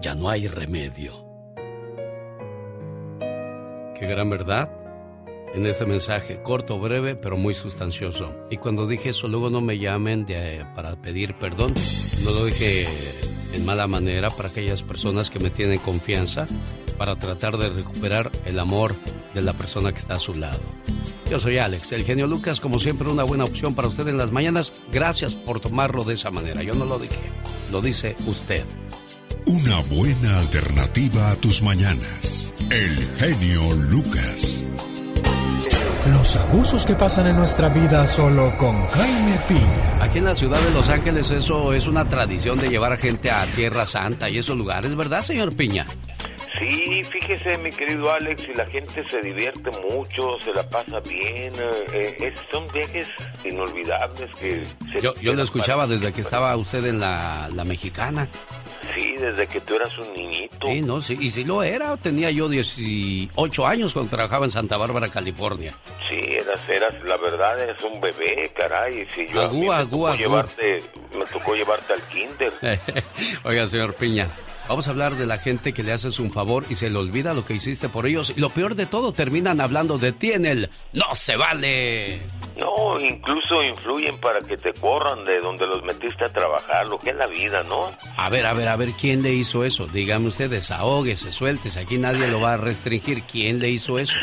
[0.00, 1.26] ya no hay remedio.
[3.98, 4.70] Qué gran verdad
[5.54, 8.32] en ese mensaje, corto, breve, pero muy sustancioso.
[8.50, 11.72] Y cuando dije eso, luego no me llamen de, para pedir perdón.
[12.24, 12.86] No lo dije
[13.52, 16.46] en mala manera para aquellas personas que me tienen confianza
[16.96, 18.94] para tratar de recuperar el amor
[19.34, 20.60] de la persona que está a su lado.
[21.30, 24.32] Yo soy Alex, el genio Lucas, como siempre una buena opción para usted en las
[24.32, 24.72] mañanas.
[24.90, 26.62] Gracias por tomarlo de esa manera.
[26.62, 27.20] Yo no lo dije,
[27.70, 28.64] lo dice usted.
[29.48, 32.52] Una buena alternativa a tus mañanas.
[32.70, 34.68] El genio Lucas.
[36.12, 40.04] Los abusos que pasan en nuestra vida solo con Jaime Piña.
[40.04, 43.30] Aquí en la ciudad de Los Ángeles eso es una tradición de llevar a gente
[43.30, 45.86] a Tierra Santa y esos lugares, ¿verdad, señor Piña?
[46.58, 51.52] Sí, fíjese, mi querido Alex, y la gente se divierte mucho, se la pasa bien.
[51.92, 53.06] eh, eh, son viajes
[53.44, 54.64] inolvidables que...
[54.92, 58.28] se Yo, yo lo escuchaba desde que estaba usted en la, la mexicana.
[58.94, 60.66] Sí, desde que tú eras un niñito.
[60.66, 61.96] Sí, no, sí, y sí lo era.
[61.98, 65.72] Tenía yo 18 años cuando trabajaba en Santa Bárbara, California.
[66.08, 69.06] Sí, eras, eras, la verdad, eres un bebé, caray.
[69.14, 70.78] Si yo a mí me tocó llevarte,
[71.16, 72.52] me tocó llevarte al kinder.
[73.44, 74.26] Oiga, señor Piña,
[74.68, 77.34] vamos a hablar de la gente que le haces un favor y se le olvida
[77.34, 78.32] lo que hiciste por ellos.
[78.36, 82.20] Y lo peor de todo, terminan hablando de ti en el No se vale.
[82.58, 87.10] No, incluso influyen para que te corran de donde los metiste a trabajar, lo que
[87.10, 87.86] es la vida, ¿no?
[88.16, 89.86] A ver, a ver, a ver, ¿quién le hizo eso?
[89.86, 91.78] Dígame usted, desahóguese, suéltese.
[91.80, 93.22] Aquí nadie lo va a restringir.
[93.22, 94.14] ¿Quién le hizo eso?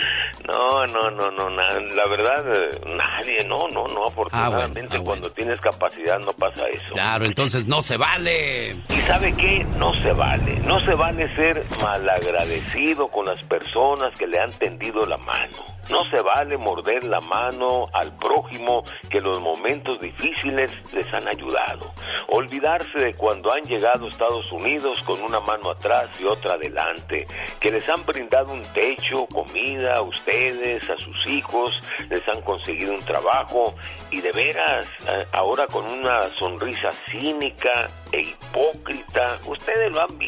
[0.48, 5.32] No, no, no, no, na- la verdad, eh, nadie, no, no, no, afortunadamente ah, cuando
[5.32, 6.94] tienes capacidad no pasa eso.
[6.94, 8.72] Claro, entonces no se vale.
[8.90, 9.66] ¿Y sabe qué?
[9.80, 15.06] No se vale, no se vale ser malagradecido con las personas que le han tendido
[15.06, 15.64] la mano.
[15.90, 21.28] No se vale morder la mano al prójimo que en los momentos difíciles les han
[21.28, 21.92] ayudado.
[22.30, 27.26] Olvidarse de cuando han llegado a Estados Unidos con una mano atrás y otra adelante.
[27.60, 32.94] Que les han brindado un techo, comida a ustedes, a sus hijos, les han conseguido
[32.94, 33.76] un trabajo
[34.10, 40.25] y de veras, eh, ahora con una sonrisa cínica e hipócrita, ustedes lo han visto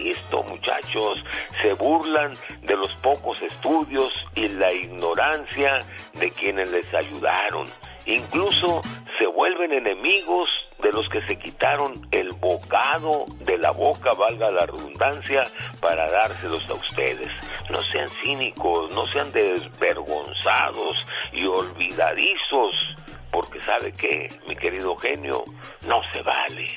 [0.48, 1.24] muchachos,
[1.62, 2.32] se burlan
[2.64, 5.80] de los pocos estudios y la ignorancia
[6.14, 7.66] de quienes les ayudaron.
[8.06, 8.82] Incluso
[9.20, 10.50] se vuelven enemigos
[10.82, 15.44] de los que se quitaron el bocado de la boca, valga la redundancia,
[15.82, 17.30] para dárselos a ustedes.
[17.70, 22.96] No sean cínicos, no sean desvergonzados y olvidadizos,
[23.32, 25.44] porque sabe que, mi querido genio,
[25.88, 26.76] no se vale.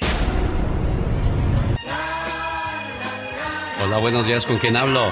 [3.82, 5.06] Hola, buenos días, ¿con quién hablo?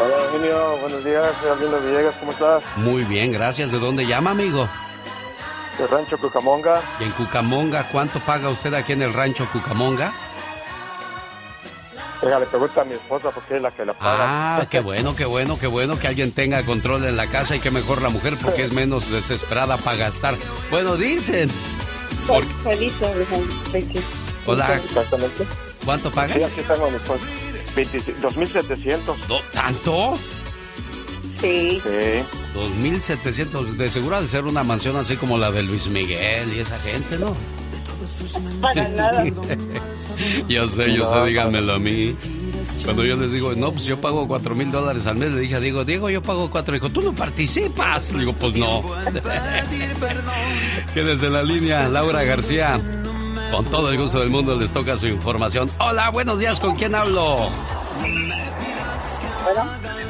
[0.00, 2.62] Hola, Eugenio, buenos días, soy Villegas, ¿cómo estás?
[2.76, 3.70] Muy bien, gracias.
[3.70, 4.68] ¿De dónde llama, amigo?
[5.78, 6.82] De Rancho Cucamonga.
[6.98, 10.12] Y en Cucamonga, ¿cuánto paga usted aquí en el rancho Cucamonga?
[12.20, 14.56] Oiga, le pregunta a mi esposa porque es la que la paga.
[14.58, 17.60] Ah, qué bueno, qué bueno, qué bueno que alguien tenga control en la casa y
[17.60, 20.34] que mejor la mujer porque es menos desesperada para gastar.
[20.72, 21.48] Bueno, dicen.
[22.26, 23.00] Por- Feliz
[24.44, 24.74] Hola.
[24.74, 25.46] Exactamente.
[25.88, 26.36] ¿Cuánto pagas?
[26.36, 27.24] Sí, aquí tengo a mi esposa.
[27.74, 29.40] 26 2.700.
[29.54, 30.18] ¿Tanto?
[31.40, 31.80] Sí.
[31.82, 32.24] Sí.
[32.54, 36.78] 2.700, de seguro de ser una mansión así como la de Luis Miguel y esa
[36.80, 37.34] gente, ¿no?
[38.60, 39.24] Para nada.
[40.46, 42.14] yo sé, yo No, sé, díganmelo a mí.
[42.84, 45.54] Cuando yo les digo, no, pues yo pago cuatro mil dólares al mes, le dije
[45.54, 46.74] a Diego, Diego, yo pago cuatro.
[46.74, 48.12] Dijo, tú no participas.
[48.12, 48.82] Le digo, pues no.
[50.92, 52.78] Quédese en la línea, Laura García.
[53.50, 55.70] Con todo el gusto del mundo les toca su información.
[55.78, 57.48] Hola, buenos días, ¿con quién hablo?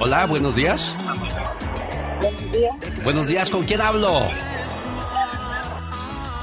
[0.00, 0.92] Hola, buenos días.
[2.20, 2.74] Buenos días.
[3.04, 4.22] Buenos días, ¿con quién hablo?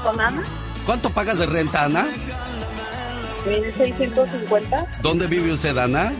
[0.02, 0.42] ¿Con Ana?
[0.86, 2.06] ¿Cuánto pagas de renta, Ana?
[3.46, 6.12] 1650 ¿Dónde vive usted, Ana?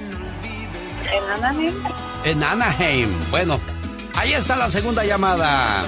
[1.12, 1.75] en Anaheim.
[2.25, 3.11] En Anaheim.
[3.31, 3.61] Bueno,
[4.15, 5.85] ahí está la segunda llamada.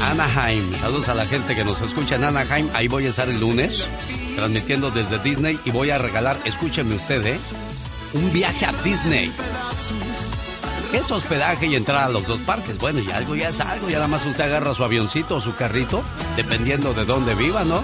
[0.00, 0.72] Anaheim.
[0.80, 2.68] Saludos a la gente que nos escucha en Anaheim.
[2.74, 3.84] Ahí voy a estar el lunes,
[4.36, 7.38] transmitiendo desde Disney y voy a regalar, escúcheme usted, ¿eh?
[8.14, 9.32] Un viaje a Disney.
[10.92, 12.78] Es hospedaje y entrar a los dos parques.
[12.78, 13.88] Bueno, y algo ya es algo.
[13.88, 16.02] Ya nada más usted agarra su avioncito o su carrito,
[16.36, 17.82] dependiendo de dónde viva, ¿no?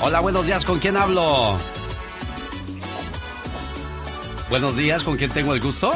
[0.00, 0.64] Hola, buenos días.
[0.64, 1.58] ¿Con quién hablo?
[4.48, 5.02] Buenos días.
[5.02, 5.90] ¿Con quién tengo el gusto?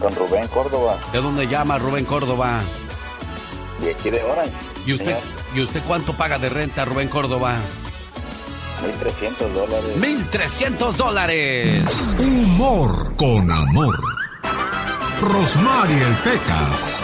[0.00, 2.60] Con Rubén Córdoba, ¿De dónde llama Rubén Córdoba?
[3.80, 4.52] De aquí de Orange.
[4.86, 5.16] ¿Y usted,
[5.54, 7.56] ¿Y usted cuánto paga de renta, Rubén Córdoba?
[8.80, 9.96] 1.300 dólares.
[9.98, 11.84] ¡1300 dólares!
[12.18, 13.98] Humor con amor.
[15.20, 17.00] Rosmarie el Pecas.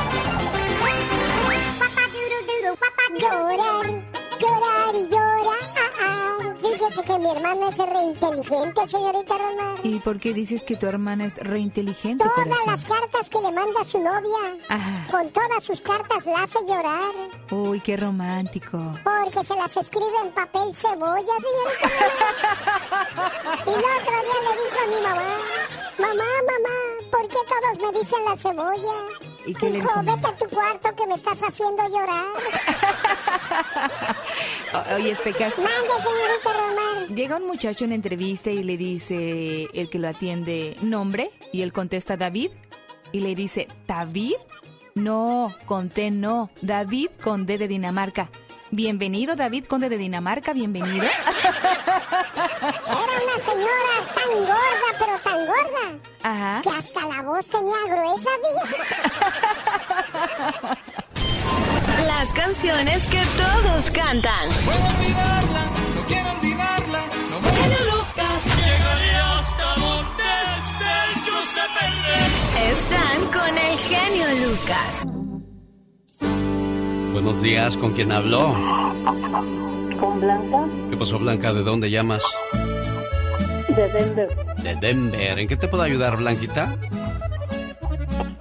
[7.06, 9.78] Que mi hermana es re inteligente, señorita Romar.
[9.84, 12.66] ¿Y por qué dices que tu hermana es re inteligente, Todas corazón?
[12.66, 15.06] las cartas que le manda su novia, Ajá.
[15.10, 17.12] con todas sus cartas la hace llorar.
[17.50, 18.78] Uy, qué romántico.
[19.04, 21.90] Porque se las escribe en papel cebolla, señorita.
[23.66, 25.32] y el otro día le dijo a mi mamá,
[25.98, 26.76] mamá, mamá,
[27.10, 28.96] ¿por qué todos me dicen la cebolla.
[29.46, 32.24] ¿Y Hijo, vete a tu cuarto que me estás haciendo llorar.
[34.74, 35.56] O- Oye, Pecas.
[35.56, 36.95] Mande, señorita Romar.
[37.14, 41.72] Llega un muchacho en entrevista y le dice el que lo atiende nombre y él
[41.72, 42.50] contesta David
[43.12, 44.34] y le dice ¿David?
[44.94, 48.30] No, con T no, David con D de Dinamarca.
[48.72, 51.04] Bienvenido David Conde de Dinamarca, bienvenido.
[51.04, 51.12] Era
[53.24, 56.62] una señora tan gorda, pero tan gorda, Ajá.
[56.62, 58.76] que hasta la voz tenía gruesa, vieja.
[62.06, 64.48] Las canciones que todos cantan.
[64.64, 65.75] Puedo olvidarla.
[67.30, 68.40] No Genio Lucas.
[68.56, 70.28] Llegaré hasta donde
[70.58, 70.94] esté
[71.26, 72.28] yo sé perder.
[72.72, 74.92] Están con el genio Lucas.
[77.12, 78.52] Buenos días, ¿con quién habló?
[79.98, 80.64] ¿Con Blanca?
[80.90, 81.52] ¿Qué pasó, Blanca?
[81.52, 82.22] ¿De dónde llamas?
[83.68, 84.28] De Denver.
[84.62, 85.38] De Denver.
[85.38, 86.76] ¿En qué te puedo ayudar, Blanquita?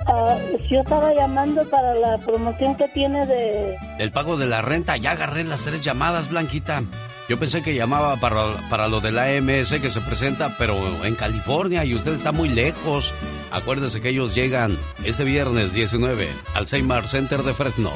[0.07, 0.37] Ah,
[0.69, 3.75] yo estaba llamando para la promoción que tiene de...
[3.97, 6.83] El pago de la renta, ya agarré las tres llamadas, Blanquita.
[7.27, 11.15] Yo pensé que llamaba para, para lo de la AMS que se presenta, pero en
[11.15, 13.11] California y usted está muy lejos.
[13.51, 17.91] Acuérdese que ellos llegan este viernes 19 al Seymour Center de Fresno.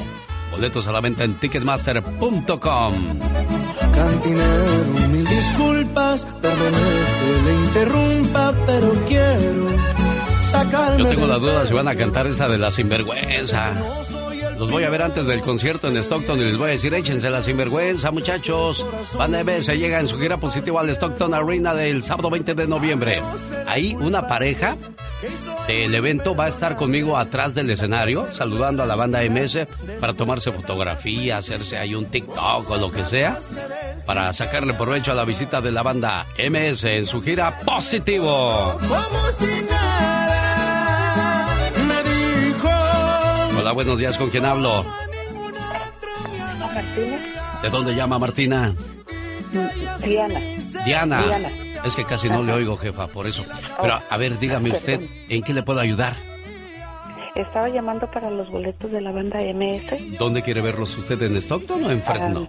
[0.50, 3.18] Boletos a la venta en ticketmaster.com.
[3.94, 6.48] Cantinero, mil disculpas, que
[7.44, 9.68] le interrumpa, pero quiero
[10.50, 13.74] sacarme Yo tengo la duda si van a cantar esa de la sinvergüenza.
[14.60, 17.30] Los voy a ver antes del concierto en Stockton y les voy a decir, échense
[17.30, 18.84] la sinvergüenza, muchachos.
[19.16, 19.32] Van
[19.62, 23.22] se llega en su gira positiva al Stockton Arena del sábado 20 de noviembre.
[23.66, 24.76] Ahí una pareja
[25.66, 29.60] del evento va a estar conmigo atrás del escenario, saludando a la banda MS
[29.98, 33.38] para tomarse fotografía, hacerse ahí un TikTok o lo que sea,
[34.06, 38.78] para sacarle provecho a la visita de la banda MS en su gira positivo.
[38.78, 40.39] Como si nada
[43.70, 44.84] Hola, buenos días, ¿con quién hablo?
[47.62, 48.74] ¿De dónde llama Martina?
[50.04, 50.40] Diana.
[50.84, 51.22] Diana.
[51.22, 51.48] Diana.
[51.84, 53.44] Es que casi no le oigo, jefa, por eso.
[53.80, 56.16] Pero, a ver, dígame usted, ¿en qué le puedo ayudar?
[57.36, 61.84] Estaba llamando para los boletos de la banda MS ¿Dónde quiere verlos usted, en Stockton
[61.84, 62.48] o en Fresno?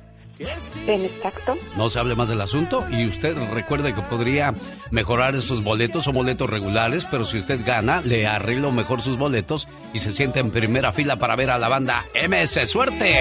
[1.78, 4.54] No se hable más del asunto y usted recuerde que podría
[4.90, 9.68] mejorar esos boletos o boletos regulares, pero si usted gana, le arreglo mejor sus boletos
[9.94, 12.70] y se siente en primera fila para ver a la banda MS.
[12.70, 13.16] ¡Suerte!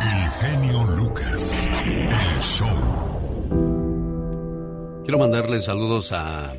[0.00, 1.68] El genio Lucas.
[1.84, 2.98] El show.
[5.04, 6.52] Quiero mandarle saludos a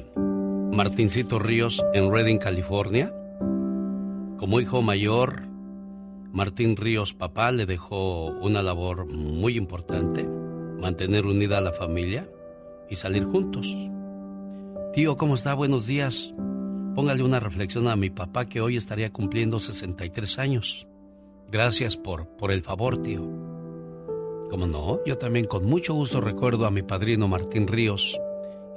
[0.71, 3.13] Martincito Ríos en Redding, California.
[4.39, 5.48] Como hijo mayor,
[6.32, 10.23] Martín Ríos, papá, le dejó una labor muy importante,
[10.80, 12.30] mantener unida a la familia
[12.88, 13.75] y salir juntos.
[14.93, 15.55] Tío, ¿cómo está?
[15.55, 16.34] Buenos días.
[16.93, 20.88] Póngale una reflexión a mi papá que hoy estaría cumpliendo 63 años.
[21.51, 23.21] Gracias por, por el favor, tío.
[24.51, 28.19] Como no, yo también con mucho gusto recuerdo a mi padrino Martín Ríos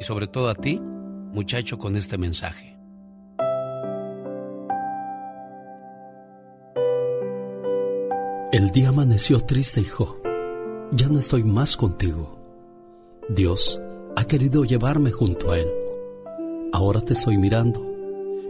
[0.00, 2.71] y sobre todo a ti, muchacho, con este mensaje.
[8.52, 10.18] El día amaneció triste, hijo.
[10.94, 12.36] Ya no estoy más contigo.
[13.30, 13.80] Dios
[14.14, 15.68] ha querido llevarme junto a Él.
[16.70, 17.82] Ahora te estoy mirando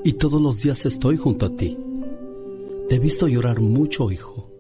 [0.03, 1.79] y todos los días estoy junto a ti.
[2.89, 4.51] Te he visto llorar mucho, hijo,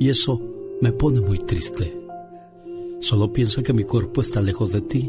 [0.00, 0.40] y eso
[0.80, 1.96] me pone muy triste.
[2.98, 5.08] Solo pienso que mi cuerpo está lejos de ti,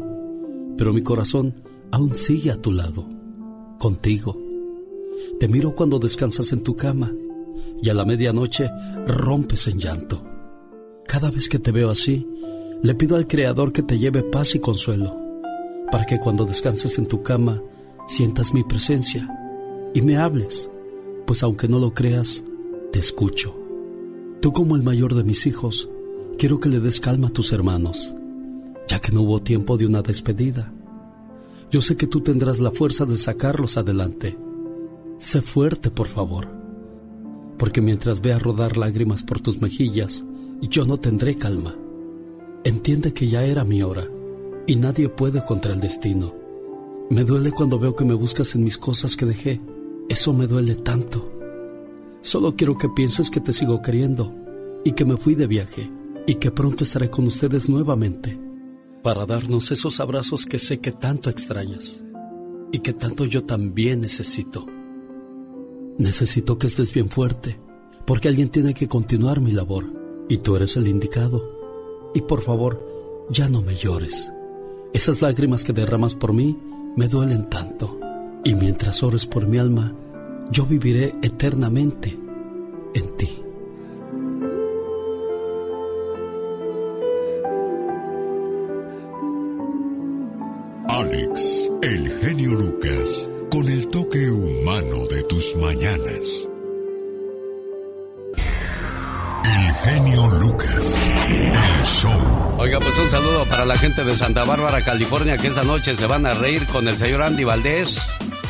[0.78, 1.56] pero mi corazón
[1.90, 3.04] aún sigue a tu lado,
[3.80, 4.38] contigo.
[5.40, 7.12] Te miro cuando descansas en tu cama
[7.82, 8.70] y a la medianoche
[9.06, 10.24] rompes en llanto.
[11.06, 12.26] Cada vez que te veo así,
[12.80, 15.20] le pido al Creador que te lleve paz y consuelo,
[15.90, 17.60] para que cuando descanses en tu cama
[18.06, 19.28] sientas mi presencia
[19.94, 20.70] y me hables,
[21.26, 22.44] pues aunque no lo creas,
[22.92, 23.54] te escucho.
[24.40, 25.88] Tú como el mayor de mis hijos,
[26.38, 28.14] quiero que le des calma a tus hermanos,
[28.88, 30.72] ya que no hubo tiempo de una despedida.
[31.70, 34.36] Yo sé que tú tendrás la fuerza de sacarlos adelante.
[35.18, 36.61] Sé fuerte, por favor,
[37.58, 40.24] porque mientras vea rodar lágrimas por tus mejillas,
[40.60, 41.76] yo no tendré calma.
[42.64, 44.08] Entiende que ya era mi hora
[44.66, 46.34] y nadie puede contra el destino.
[47.10, 49.60] Me duele cuando veo que me buscas en mis cosas que dejé.
[50.08, 51.30] Eso me duele tanto.
[52.22, 54.32] Solo quiero que pienses que te sigo queriendo
[54.84, 55.90] y que me fui de viaje
[56.26, 58.38] y que pronto estaré con ustedes nuevamente
[59.02, 62.04] para darnos esos abrazos que sé que tanto extrañas
[62.70, 64.66] y que tanto yo también necesito.
[65.98, 67.58] Necesito que estés bien fuerte,
[68.06, 69.84] porque alguien tiene que continuar mi labor
[70.28, 72.10] y tú eres el indicado.
[72.14, 74.32] Y por favor, ya no me llores.
[74.92, 76.58] Esas lágrimas que derramas por mí
[76.96, 77.98] me duelen tanto.
[78.44, 79.94] Y mientras ores por mi alma,
[80.50, 82.18] yo viviré eternamente
[82.94, 83.38] en ti.
[90.88, 96.48] Alex, el genio Lucas, con el toque humano de tus mañanas.
[99.44, 102.56] El genio Lucas, el show.
[102.56, 106.06] Oiga, pues un saludo para la gente de Santa Bárbara, California, que esta noche se
[106.06, 107.98] van a reír con el señor Andy Valdés.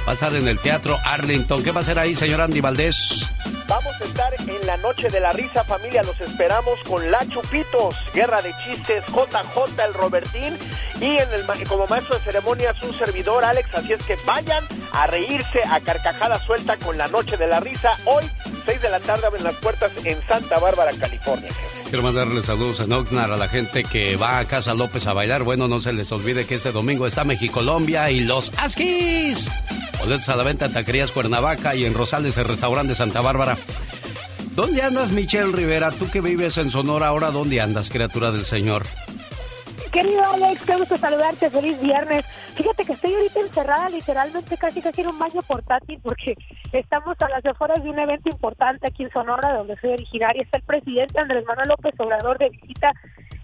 [0.07, 1.64] Va a estar en el Teatro Arlington.
[1.64, 3.24] ¿Qué va a hacer ahí, señor Andy Valdés?
[3.69, 6.03] Vamos a estar en la noche de la risa, familia.
[6.03, 10.59] Los esperamos con La Chupitos, Guerra de Chistes, JJ, el Robertín
[11.01, 13.75] y en el, como maestro de ceremonias un servidor, Alex.
[13.75, 17.93] Así es que vayan a reírse a carcajada suelta con la noche de la risa.
[18.05, 18.31] Hoy,
[18.65, 21.51] 6 de la tarde, abren las puertas en Santa Bárbara, California.
[21.89, 25.43] Quiero mandarle saludos en Oxnard a la gente que va a Casa López a bailar.
[25.43, 29.51] Bueno, no se les olvide que este domingo está Mexicolombia y los Askis.
[30.01, 33.57] Boletos a la venta en Taquerías Cuernavaca y en Rosales, el restaurante Santa Bárbara.
[34.55, 35.91] ¿Dónde andas, Michelle Rivera?
[35.91, 38.85] Tú que vives en Sonora, ahora, ¿dónde andas, criatura del Señor?
[39.93, 42.24] Querido Alex, qué gusto saludarte, feliz viernes.
[42.57, 46.34] Fíjate que estoy ahorita encerrada literalmente casi casi en un baño portátil porque
[46.72, 50.43] estamos a las afueras de un evento importante aquí en Sonora, donde soy originaria.
[50.43, 52.90] Está el presidente Andrés Manuel López Obrador de visita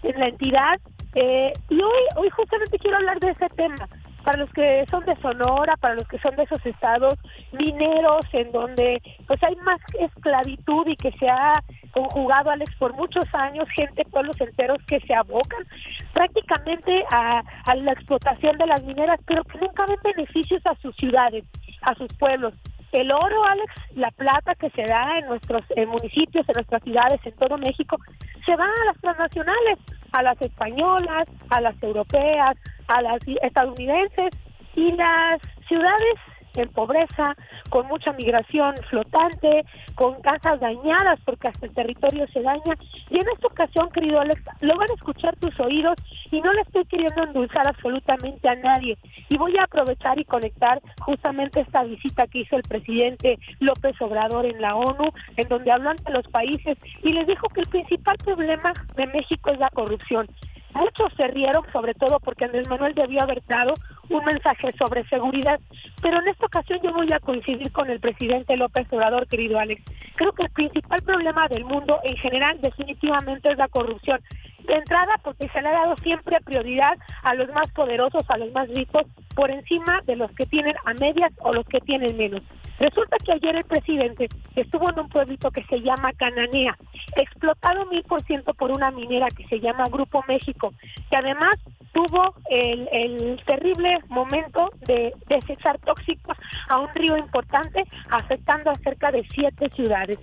[0.01, 0.79] en la entidad.
[1.13, 3.87] Eh, y hoy, hoy justamente quiero hablar de ese tema.
[4.29, 7.15] Para los que son de Sonora, para los que son de esos estados
[7.51, 13.25] mineros, en donde pues hay más esclavitud y que se ha conjugado, Alex, por muchos
[13.33, 15.65] años, gente, pueblos enteros que se abocan
[16.13, 17.41] prácticamente a,
[17.73, 21.43] la explotación de las mineras, pero que nunca ven beneficios a sus ciudades,
[21.81, 22.53] a sus pueblos.
[22.91, 27.33] El oro, Alex, la plata que se da en nuestros municipios, en nuestras ciudades, en
[27.33, 27.97] todo México,
[28.45, 29.79] se va a las transnacionales,
[30.11, 32.57] a las españolas, a las europeas,
[32.87, 34.31] a las estadounidenses
[34.75, 36.15] y las ciudades
[36.55, 37.35] en pobreza,
[37.69, 42.75] con mucha migración flotante, con casas dañadas porque hasta el territorio se daña.
[43.09, 45.95] Y en esta ocasión, querido Alex, lo van a escuchar tus oídos
[46.31, 48.97] y no le estoy queriendo endulzar absolutamente a nadie.
[49.29, 54.45] Y voy a aprovechar y conectar justamente esta visita que hizo el presidente López Obrador
[54.45, 58.17] en la ONU, en donde habló ante los países y les dijo que el principal
[58.17, 60.27] problema de México es la corrupción.
[60.73, 63.73] Muchos se rieron, sobre todo porque Andrés Manuel debió haber dado
[64.09, 65.59] un mensaje sobre seguridad,
[66.01, 69.81] pero en esta ocasión yo voy a coincidir con el presidente López Obrador, querido Alex.
[70.15, 74.19] Creo que el principal problema del mundo en general definitivamente es la corrupción.
[74.65, 78.51] De entrada, porque se le ha dado siempre prioridad a los más poderosos, a los
[78.51, 79.03] más ricos,
[79.35, 82.41] por encima de los que tienen a medias o los que tienen menos.
[82.79, 86.77] Resulta que ayer el presidente estuvo en un pueblito que se llama Cananea,
[87.17, 90.73] explotado mil por ciento por una minera que se llama Grupo México,
[91.11, 91.55] que además
[91.91, 96.37] tuvo el, terrible momento de desechar tóxicos
[96.69, 100.19] a un río importante, afectando a cerca de siete ciudades.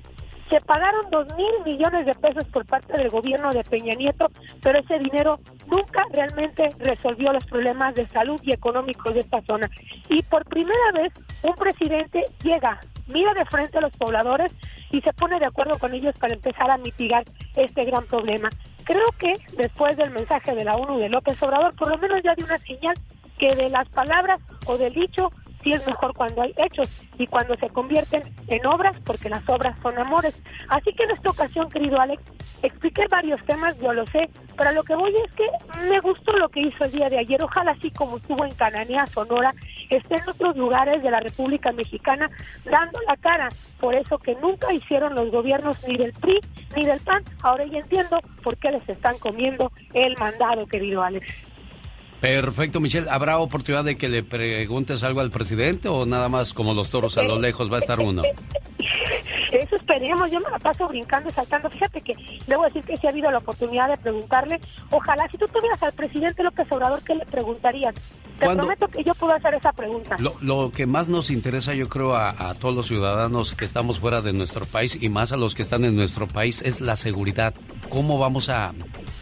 [0.51, 4.27] Se pagaron dos mil millones de pesos por parte del gobierno de Peña Nieto,
[4.63, 9.69] pero ese dinero nunca realmente resolvió los problemas de salud y económicos de esta zona.
[10.09, 12.79] Y por primera vez un presidente llega,
[13.09, 14.53] mira de frente a los pobladores
[14.93, 17.25] y se pone de acuerdo con ellos para empezar a mitigar
[17.57, 18.49] este gran problema.
[18.85, 22.37] Creo que después del mensaje de la ONU de López Obrador, por lo menos ya
[22.37, 22.95] dio una señal
[23.37, 25.29] que de las palabras o del dicho
[25.67, 26.89] sí es mejor cuando hay hechos
[27.19, 30.41] y cuando se convierten en obras, porque las obras son amores.
[30.69, 32.23] Así que en esta ocasión, querido Alex,
[32.63, 35.45] expliqué varios temas, yo lo sé, pero lo que voy es que
[35.89, 37.43] me gustó lo que hizo el día de ayer.
[37.43, 39.53] Ojalá así como estuvo en Cananea, Sonora,
[39.91, 42.31] esté en otros lugares de la República Mexicana
[42.65, 43.49] dando la cara
[43.81, 46.39] por eso que nunca hicieron los gobiernos ni del PRI
[46.77, 47.25] ni del PAN.
[47.43, 51.56] Ahora ya entiendo por qué les están comiendo el mandado, querido Alex.
[52.27, 53.09] Perfecto, Michelle.
[53.09, 57.17] ¿Habrá oportunidad de que le preguntes algo al presidente o nada más como los toros
[57.19, 58.23] a lo lejos va a estar uno?
[59.53, 61.71] Eso esperemos, yo me la paso brincando y saltando.
[61.71, 62.15] Fíjate que
[62.49, 64.61] debo decir que sí ha habido la oportunidad de preguntarle.
[64.91, 67.95] Ojalá, si tú tuvieras al presidente López Obrador, ¿qué le preguntarías?
[67.95, 68.65] Te ¿Cuándo?
[68.65, 70.17] prometo que yo puedo hacer esa pregunta.
[70.19, 74.01] Lo, lo que más nos interesa, yo creo, a, a todos los ciudadanos que estamos
[74.01, 76.97] fuera de nuestro país y más a los que están en nuestro país es la
[76.97, 77.55] seguridad.
[77.89, 78.75] ¿Cómo vamos a,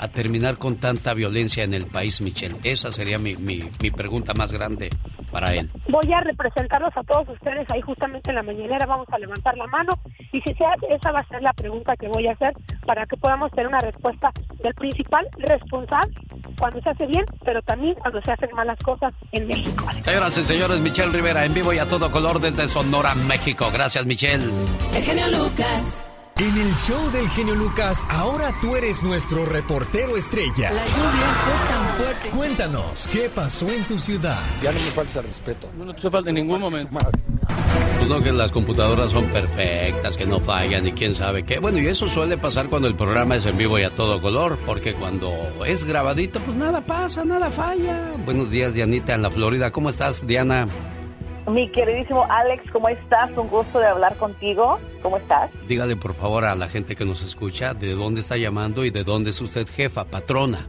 [0.05, 2.57] a terminar con tanta violencia en el país, Michelle?
[2.63, 4.91] Esa sería mi, mi, mi pregunta más grande
[5.31, 5.69] para él.
[5.89, 8.87] Voy a representarlos a todos ustedes ahí justamente en la mañanera.
[8.87, 9.93] Vamos a levantar la mano
[10.33, 12.53] y si se hace, esa va a ser la pregunta que voy a hacer
[12.87, 14.31] para que podamos tener una respuesta
[14.63, 16.15] del principal responsable
[16.59, 19.87] cuando se hace bien, pero también cuando se hacen malas cosas en México.
[20.03, 23.67] Señoras y señores, Michelle Rivera en vivo y a todo color desde Sonora, México.
[23.73, 24.45] Gracias, Michelle.
[24.95, 26.04] El genio Lucas.
[26.37, 30.73] En el show del genio Lucas, ahora tú eres nuestro reportero estrella.
[30.73, 32.29] La lluvia fue tan fuerte.
[32.31, 34.41] Cuéntanos, ¿qué pasó en tu ciudad?
[34.61, 35.71] Ya no me falta respeto.
[35.79, 36.91] No te falta en ningún momento.
[37.99, 41.61] Pues no que las computadoras son perfectas, que no fallan y quién sabe qué.
[41.61, 44.59] Bueno, y eso suele pasar cuando el programa es en vivo y a todo color,
[44.67, 45.33] porque cuando
[45.65, 48.13] es grabadito, pues nada pasa, nada falla.
[48.25, 49.71] Buenos días, Dianita, en la Florida.
[49.71, 50.67] ¿Cómo estás, Diana?
[51.47, 53.31] Mi queridísimo Alex, ¿cómo estás?
[53.37, 54.79] Un gusto de hablar contigo.
[55.03, 55.51] ¿Cómo estás?
[55.69, 59.05] Dígale por favor a la gente que nos escucha de dónde está llamando y de
[59.05, 60.69] dónde es usted jefa, patrona.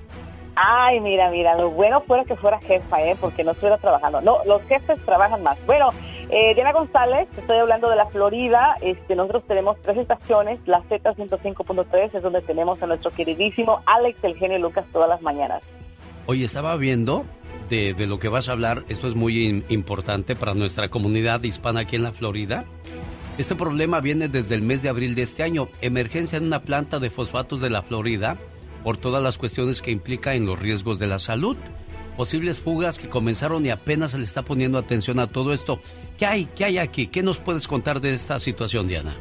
[0.56, 3.16] Ay, mira, mira, lo bueno fuera que fuera jefa, ¿eh?
[3.20, 4.22] Porque no estuviera trabajando.
[4.22, 5.58] No, los jefes trabajan más.
[5.66, 5.90] Bueno,
[6.30, 8.78] eh, Diana González, estoy hablando de la Florida.
[8.82, 10.60] Este, nosotros tenemos tres estaciones.
[10.66, 15.62] La Z105.3 es donde tenemos a nuestro queridísimo Alex, el genio Lucas, todas las mañanas.
[16.26, 17.26] Oye, estaba viendo
[17.70, 18.84] de, de lo que vas a hablar.
[18.90, 22.66] Esto es muy importante para nuestra comunidad hispana aquí en la Florida.
[23.38, 25.68] Este problema viene desde el mes de abril de este año.
[25.82, 28.38] Emergencia en una planta de fosfatos de la Florida
[28.84, 31.58] por todas las cuestiones que implica en los riesgos de la salud.
[32.16, 35.82] Posibles fugas que comenzaron y apenas se le está poniendo atención a todo esto.
[36.18, 36.46] ¿Qué hay?
[36.46, 37.08] ¿Qué hay aquí?
[37.08, 39.18] ¿Qué nos puedes contar de esta situación, Diana?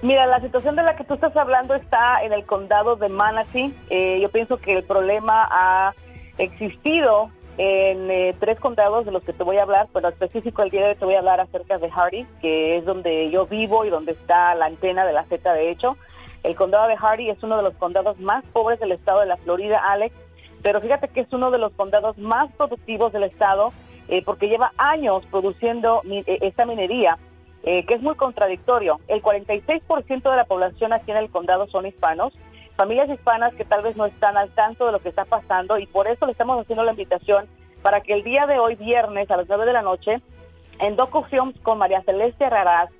[0.00, 3.70] Mira, la situación de la que tú estás hablando está en el condado de Manatee.
[3.90, 5.94] Eh, yo pienso que el problema ha
[6.38, 10.70] existido en eh, tres condados de los que te voy a hablar, pero específico el
[10.70, 13.84] día de hoy te voy a hablar acerca de Hardy, que es donde yo vivo
[13.84, 15.96] y donde está la antena de la Z, de hecho.
[16.42, 19.36] El condado de Hardy es uno de los condados más pobres del estado de la
[19.38, 20.14] Florida, Alex,
[20.62, 23.72] pero fíjate que es uno de los condados más productivos del estado
[24.08, 27.18] eh, porque lleva años produciendo mi- eh, esta minería
[27.64, 29.00] eh, que es muy contradictorio.
[29.08, 32.32] El 46% de la población aquí en el condado son hispanos,
[32.76, 35.86] familias hispanas que tal vez no están al tanto de lo que está pasando y
[35.86, 37.46] por eso le estamos haciendo la invitación
[37.82, 40.20] para que el día de hoy, viernes, a las 9 de la noche,
[40.80, 42.90] en Docu Films con María Celeste Raraz,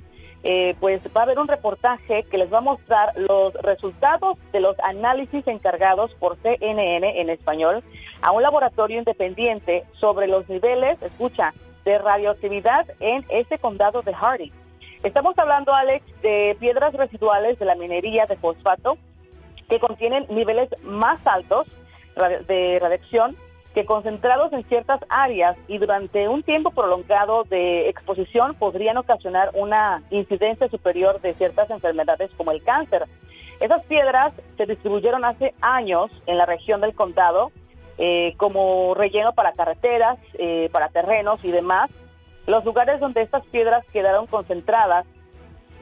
[0.42, 4.60] eh, pues va a haber un reportaje que les va a mostrar los resultados de
[4.60, 7.82] los análisis encargados por CNN en español
[8.22, 11.52] a un laboratorio independiente sobre los niveles, escucha,
[11.84, 14.52] de radioactividad en este condado de Hardy.
[15.02, 18.98] Estamos hablando, Alex, de piedras residuales de la minería de fosfato
[19.68, 21.66] que contienen niveles más altos
[22.46, 23.36] de radiación
[23.76, 30.02] que concentrados en ciertas áreas y durante un tiempo prolongado de exposición podrían ocasionar una
[30.08, 33.04] incidencia superior de ciertas enfermedades como el cáncer.
[33.60, 37.52] Esas piedras se distribuyeron hace años en la región del condado
[37.98, 41.90] eh, como relleno para carreteras, eh, para terrenos y demás.
[42.46, 45.04] Los lugares donde estas piedras quedaron concentradas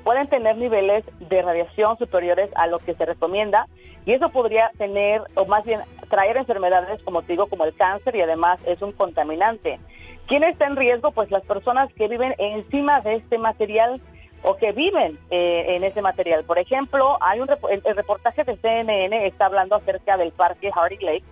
[0.05, 3.67] pueden tener niveles de radiación superiores a lo que se recomienda
[4.07, 5.81] y eso podría tener, o más bien
[6.11, 9.81] traer enfermedades, como te digo, como el cáncer y además es un contaminante.
[10.27, 11.11] ¿Quién está en riesgo?
[11.11, 14.01] Pues las personas que viven encima de este material
[14.43, 16.45] o que viven eh, en ese material.
[16.45, 20.99] Por ejemplo, hay un el, el reportaje de CNN está hablando acerca del parque Hardy
[20.99, 21.25] Lake.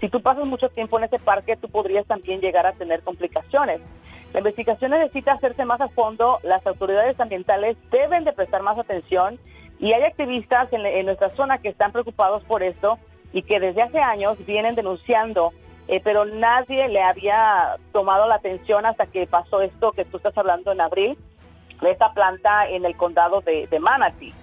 [0.00, 3.80] Si tú pasas mucho tiempo en ese parque, tú podrías también llegar a tener complicaciones.
[4.32, 9.38] La investigación necesita hacerse más a fondo, las autoridades ambientales deben de prestar más atención
[9.78, 12.98] y hay activistas en, nuestra zona que están preocupados por esto
[13.32, 15.52] y que desde hace años vienen denunciando,
[15.88, 20.36] eh, pero nadie le había tomado la atención hasta que pasó esto que tú estás
[20.38, 21.18] hablando en abril,
[21.80, 24.34] de esta planta en el condado de, de Manatee.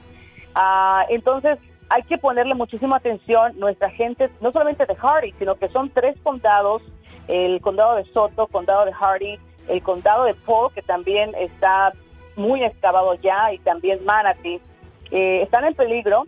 [0.56, 5.70] Ah, entonces, hay que ponerle muchísima atención nuestra gente, no solamente de Hardy, sino que
[5.70, 6.82] son tres condados,
[7.28, 11.94] el condado de Soto, condado de Hardy, el condado de Polk, que también está
[12.36, 14.62] muy excavado ya, y también Manatee,
[15.12, 16.26] eh, están en peligro.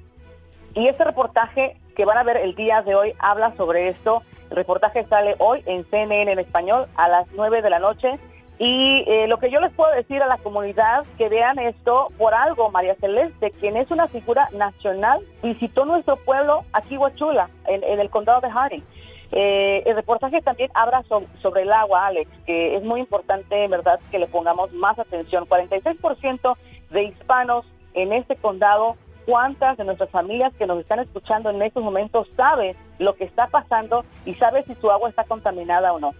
[0.73, 4.23] Y este reportaje que van a ver el día de hoy habla sobre esto.
[4.49, 8.19] El reportaje sale hoy en CNN en español a las 9 de la noche.
[8.61, 12.33] Y eh, lo que yo les puedo decir a la comunidad, que vean esto por
[12.33, 18.09] algo, María Celeste, quien es una figura nacional, visitó nuestro pueblo aquí, Huachula, en, el
[18.09, 18.83] condado de Harding.
[19.31, 23.71] Eh, el reportaje también habla so- sobre el agua, Alex, que es muy importante, en
[23.71, 25.45] verdad, que le pongamos más atención.
[25.45, 26.57] 46%
[26.89, 31.81] de hispanos en este condado, ¿cuántas de nuestras familias que nos están escuchando en estos
[31.81, 36.11] momentos saben lo que está pasando y saben si su agua está contaminada o no?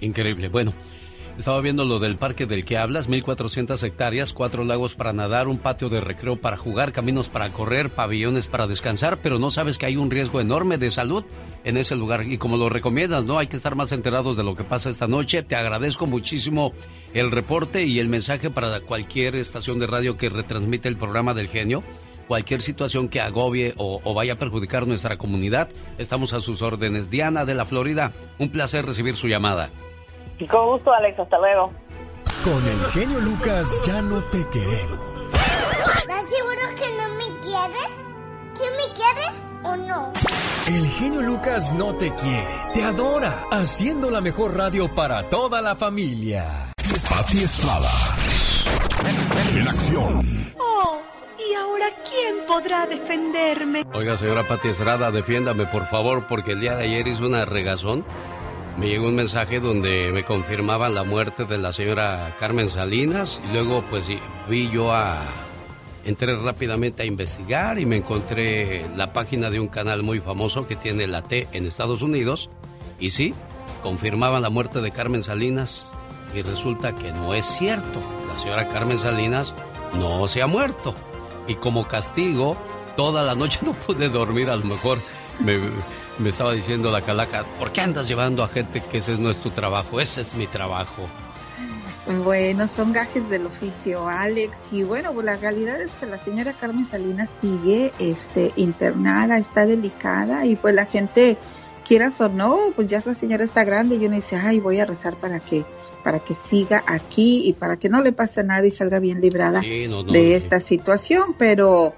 [0.00, 0.48] Increíble.
[0.48, 0.72] Bueno,
[1.38, 5.58] estaba viendo lo del parque del que hablas, 1400 hectáreas, cuatro lagos para nadar, un
[5.58, 9.86] patio de recreo para jugar, caminos para correr, pabellones para descansar, pero no sabes que
[9.86, 11.24] hay un riesgo enorme de salud
[11.62, 12.26] en ese lugar.
[12.26, 13.38] Y como lo recomiendas, ¿no?
[13.38, 15.44] Hay que estar más enterados de lo que pasa esta noche.
[15.44, 16.72] Te agradezco muchísimo
[17.14, 21.48] el reporte y el mensaje para cualquier estación de radio que retransmite el programa del
[21.48, 21.84] genio.
[22.26, 27.10] Cualquier situación que agobie o, o vaya a perjudicar nuestra comunidad, estamos a sus órdenes.
[27.10, 29.70] Diana de la Florida, un placer recibir su llamada.
[30.46, 31.18] Con gusto, Alex.
[31.18, 31.72] Hasta luego.
[32.44, 34.98] Con el genio Lucas ya no te queremos.
[35.32, 37.88] ¿Estás seguro que no me quieres?
[38.54, 39.32] ¿Sí me quieres
[39.64, 40.12] o no?
[40.68, 45.74] El genio Lucas no te quiere, te adora, haciendo la mejor radio para toda la
[45.74, 46.72] familia.
[47.08, 47.88] Pati Estrada.
[49.54, 50.54] En acción.
[50.58, 51.00] Oh,
[51.38, 53.84] ¿y ahora quién podrá defenderme?
[53.94, 58.04] Oiga, señora Pati Estrada, defiéndame por favor, porque el día de ayer hizo una regazón.
[58.78, 63.52] Me llegó un mensaje donde me confirmaban la muerte de la señora Carmen Salinas y
[63.52, 64.06] luego pues
[64.48, 65.20] vi yo a...
[66.04, 70.76] Entré rápidamente a investigar y me encontré la página de un canal muy famoso que
[70.76, 72.50] tiene la T en Estados Unidos
[73.00, 73.34] y sí,
[73.82, 75.84] confirmaban la muerte de Carmen Salinas
[76.32, 78.00] y resulta que no es cierto.
[78.28, 79.54] La señora Carmen Salinas
[79.98, 80.94] no se ha muerto.
[81.48, 82.56] Y como castigo,
[82.96, 84.48] toda la noche no pude dormir.
[84.50, 84.98] A lo mejor
[85.40, 85.58] me,
[86.18, 89.38] me estaba diciendo la calaca, ¿por qué andas llevando a gente que ese no es
[89.38, 90.00] tu trabajo?
[90.00, 91.08] Ese es mi trabajo.
[92.24, 94.66] Bueno, son gajes del oficio, Alex.
[94.72, 99.66] Y bueno, pues la realidad es que la señora Carmen Salinas sigue este, internada, está
[99.66, 101.36] delicada y pues la gente,
[101.86, 104.86] quieras o no, pues ya la señora está grande y uno dice, ay, voy a
[104.86, 105.64] rezar para que
[106.02, 109.60] para que siga aquí y para que no le pase nada y salga bien librada
[109.60, 111.92] de esta situación, pero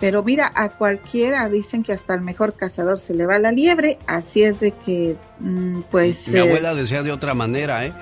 [0.00, 3.98] pero mira, a cualquiera dicen que hasta el mejor cazador se le va la liebre,
[4.06, 6.28] así es de que, mm, pues...
[6.28, 7.92] Mi abuela decía de otra manera, ¿eh?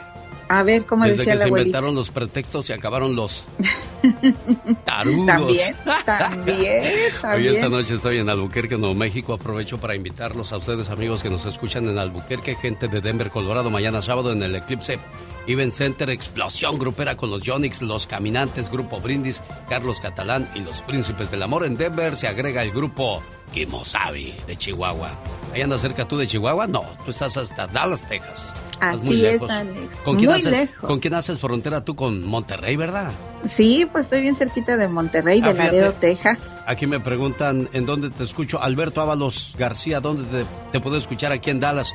[0.49, 1.69] A ver, ¿cómo Desde decía que la se abuelita?
[1.69, 3.45] inventaron los pretextos y acabaron los
[4.85, 5.27] tarudos.
[5.27, 7.55] También, también, Hoy también.
[7.55, 9.33] esta noche estoy en Albuquerque, Nuevo México.
[9.35, 13.71] Aprovecho para invitarlos a ustedes, amigos que nos escuchan en Albuquerque, gente de Denver, Colorado,
[13.71, 14.99] mañana sábado en el Eclipse
[15.47, 20.81] Event Center, explosión grupera con los Yonix, los Caminantes, Grupo Brindis, Carlos Catalán y los
[20.83, 21.67] Príncipes del Amor.
[21.67, 23.23] En Denver se agrega el grupo
[23.53, 25.11] Kimosabi de Chihuahua.
[25.53, 26.67] ¿Ahí andas cerca tú de Chihuahua?
[26.67, 28.47] No, tú estás hasta Dallas, Texas.
[28.93, 29.43] Muy Así es.
[29.43, 29.97] Alex.
[30.05, 30.77] ¿Con quién, Muy haces, lejos.
[30.89, 31.95] ¿Con quién haces frontera tú?
[31.97, 33.11] Con Monterrey, ¿verdad?
[33.49, 35.77] Sí, pues estoy bien cerquita de Monterrey, Ah, de fíjate.
[35.77, 36.61] Laredo, Texas.
[36.67, 38.61] Aquí me preguntan en dónde te escucho.
[38.63, 41.89] Alberto Ábalos García, ¿dónde te, te puedo escuchar aquí en Dallas?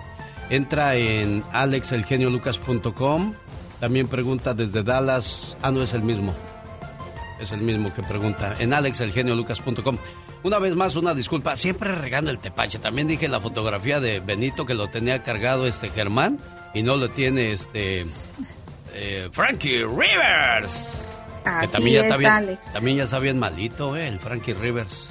[0.50, 3.34] Entra en alexelgeniolucas.com.
[3.80, 5.56] También pregunta desde Dallas.
[5.62, 6.34] Ah, no es el mismo.
[7.40, 9.98] Es el mismo que pregunta en alexelgeniolucas.com.
[10.44, 11.58] Una vez más, una disculpa.
[11.58, 12.80] Siempre regando el tepache.
[12.80, 16.38] También dije la fotografía de Benito que lo tenía cargado este Germán
[16.74, 18.06] y no lo tiene este
[18.94, 20.84] eh, Frankie Rivers.
[21.44, 22.74] que Así también ya, está es, bien, Alex.
[22.74, 25.08] también ya está bien malito, eh, el Frankie Rivers.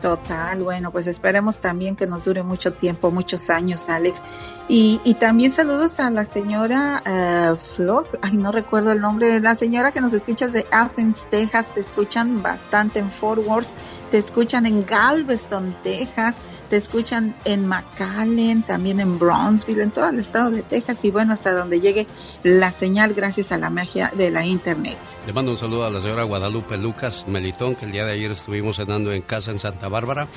[0.00, 4.22] Total, bueno, pues esperemos también que nos dure mucho tiempo, muchos años, Alex.
[4.68, 9.54] Y, y también saludos a la señora eh, Flor, ay, no recuerdo el nombre, la
[9.54, 13.68] señora que nos escuchas de Athens, Texas, te escuchan bastante en Fort Worth,
[14.10, 16.38] te escuchan en Galveston, Texas,
[16.68, 21.32] te escuchan en McAllen, también en Brownsville, en todo el estado de Texas y bueno,
[21.32, 22.06] hasta donde llegue
[22.42, 24.96] la señal gracias a la magia de la internet.
[25.26, 28.30] Le mando un saludo a la señora Guadalupe Lucas Melitón, que el día de ayer
[28.30, 30.28] estuvimos cenando en casa en Santa Bárbara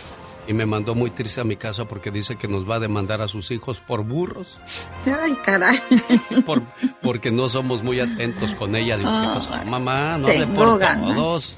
[0.48, 3.22] y me mandó muy triste a mi casa porque dice que nos va a demandar
[3.22, 4.60] a sus hijos por burros,
[5.06, 5.78] Ay, caray.
[6.46, 6.64] por,
[7.04, 8.98] porque no somos muy atentos con ella.
[8.98, 10.18] Digo, ¿qué pasó, Ay, mamá?
[10.18, 11.16] No le por ganas.
[11.16, 11.56] todos.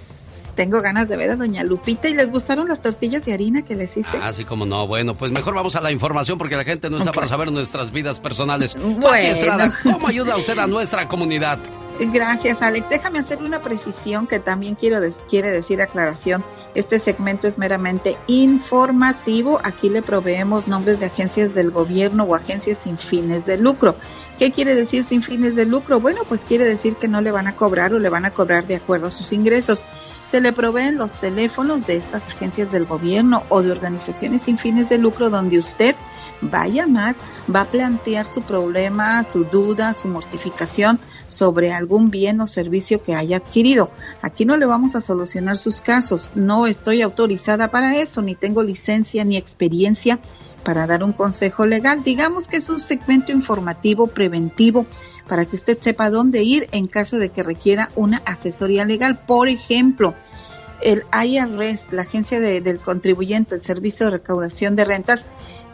[0.56, 3.76] Tengo ganas de ver a doña Lupita y les gustaron las tortillas de harina que
[3.76, 4.18] les hice.
[4.18, 7.12] Así como no, bueno, pues mejor vamos a la información porque la gente no está
[7.12, 8.76] para saber nuestras vidas personales.
[8.76, 9.16] Bueno.
[9.18, 11.60] Estrada, ¿cómo ayuda usted a nuestra comunidad?
[12.08, 12.90] Gracias, Alex.
[12.90, 15.00] Déjame hacer una precisión que también quiero
[15.30, 16.44] quiere decir aclaración.
[16.74, 19.60] Este segmento es meramente informativo.
[19.64, 23.96] Aquí le proveemos nombres de agencias del gobierno o agencias sin fines de lucro.
[24.40, 26.00] ¿Qué quiere decir sin fines de lucro?
[26.00, 28.66] Bueno, pues quiere decir que no le van a cobrar o le van a cobrar
[28.66, 29.86] de acuerdo a sus ingresos.
[30.26, 34.90] Se le proveen los teléfonos de estas agencias del gobierno o de organizaciones sin fines
[34.90, 35.96] de lucro donde usted
[36.52, 37.16] va a llamar,
[37.54, 41.00] va a plantear su problema, su duda, su mortificación
[41.32, 43.90] sobre algún bien o servicio que haya adquirido.
[44.22, 46.30] Aquí no le vamos a solucionar sus casos.
[46.36, 50.20] No estoy autorizada para eso, ni tengo licencia ni experiencia
[50.64, 52.04] para dar un consejo legal.
[52.04, 54.86] Digamos que es un segmento informativo preventivo
[55.28, 59.18] para que usted sepa dónde ir en caso de que requiera una asesoría legal.
[59.26, 60.14] Por ejemplo,
[60.82, 65.26] el IRS, la agencia de- del contribuyente, el Servicio de Recaudación de Rentas,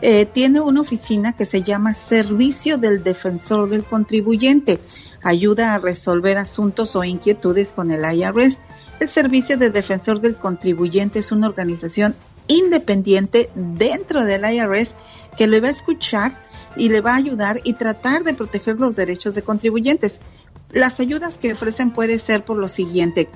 [0.02, 4.80] eh, tiene una oficina que se llama Servicio del Defensor del Contribuyente.
[5.24, 8.62] Ayuda a resolver asuntos o inquietudes con el IRS.
[9.00, 12.16] El Servicio de Defensor del Contribuyente es una organización
[12.48, 14.96] independiente dentro del IRS
[15.38, 16.38] que le va a escuchar
[16.76, 20.22] y le va a ayudar y tratar de proteger los derechos de contribuyentes.
[20.72, 23.30] Las ayudas que ofrecen puede ser por lo siguiente,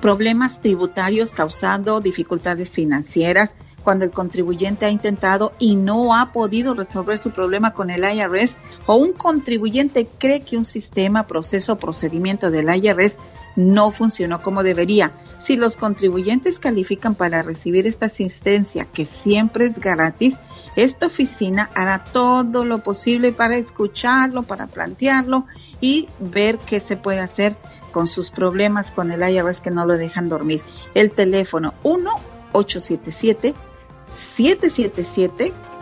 [0.00, 3.54] problemas tributarios causando dificultades financieras,
[3.90, 8.56] cuando el contribuyente ha intentado y no ha podido resolver su problema con el IRS
[8.86, 13.18] o un contribuyente cree que un sistema, proceso o procedimiento del IRS
[13.56, 15.10] no funcionó como debería.
[15.38, 20.36] Si los contribuyentes califican para recibir esta asistencia, que siempre es gratis,
[20.76, 25.46] esta oficina hará todo lo posible para escucharlo, para plantearlo
[25.80, 27.56] y ver qué se puede hacer
[27.90, 30.62] con sus problemas con el IRS que no lo dejan dormir.
[30.94, 32.14] El teléfono 1-877
[32.52, 33.69] 777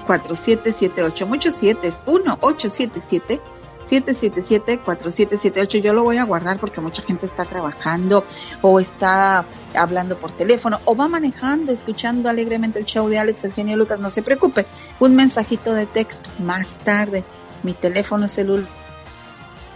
[0.07, 1.27] 4778.
[1.27, 3.41] Muchos siete es 1-877
[3.89, 5.81] 777-4778.
[5.81, 8.25] Yo lo voy a guardar porque mucha gente está trabajando
[8.63, 13.53] o está hablando por teléfono o va manejando, escuchando alegremente el show de Alex, el
[13.53, 13.99] genio Lucas.
[13.99, 14.67] No se preocupe.
[15.01, 17.25] Un mensajito de texto más tarde.
[17.63, 18.69] Mi teléfono celular.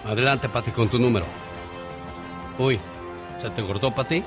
[0.05, 1.27] Adelante, Pati, con tu número.
[2.59, 2.79] Uy,
[3.41, 4.23] ¿se te cortó, Pati?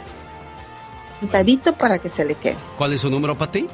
[1.19, 2.57] Cantadito para que se le quede.
[2.77, 3.67] ¿Cuál es su número, Pati?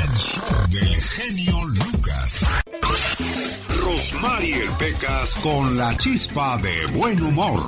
[0.00, 2.62] El show del genio Lucas.
[3.84, 7.66] Rosmarie Pecas con la chispa de buen humor.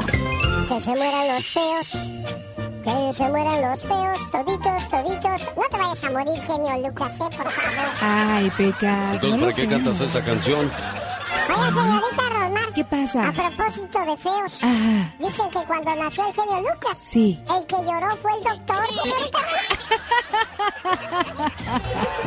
[0.69, 2.52] Que se mueran los feos.
[2.85, 5.41] Que se mueran los feos, toditos, toditos.
[5.57, 7.25] No te vayas a morir, genio Lucas, ¿eh?
[7.37, 7.85] Por favor.
[8.01, 9.15] Ay, Pecas.
[9.15, 10.71] Entonces, ¿para qué cantas esa canción?
[11.33, 12.73] Oye, señorita Rosmar.
[12.75, 13.29] ¿Qué pasa?
[13.29, 14.63] A propósito de feos.
[14.63, 15.15] Ajá.
[15.19, 16.99] Dicen que cuando nació el genio Lucas.
[17.03, 17.39] Sí.
[17.57, 19.39] El que lloró fue el doctor, señorita.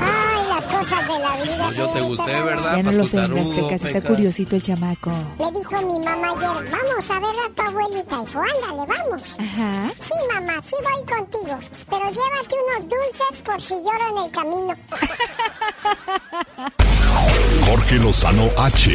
[0.01, 2.45] Ay, las cosas de la vida, Pues yo te gusté, Rosmar.
[2.45, 2.75] ¿verdad?
[2.77, 3.83] Ya no lo ofendas, Pecas.
[3.85, 5.11] Está curiosito el chamaco.
[5.39, 8.19] Le dijo a mi mamá ayer, vamos a ver a tu abuelita.
[8.19, 9.21] Dijo, ándale, vamos.
[9.39, 9.91] Ajá.
[9.99, 11.59] Sí, mamá, sí voy contigo.
[11.89, 14.75] Pero llévate unos dulces por si lloro en el camino.
[17.65, 18.94] Jorge Lozano H.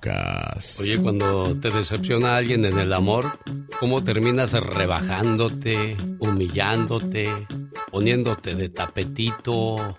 [0.00, 0.80] Lucas.
[0.80, 3.38] Oye, cuando te decepciona alguien en el amor,
[3.78, 7.46] ¿cómo terminas rebajándote, humillándote,
[7.90, 9.98] poniéndote de tapetito?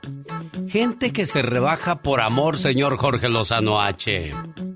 [0.67, 4.31] Gente que se rebaja por amor, señor Jorge Lozano H.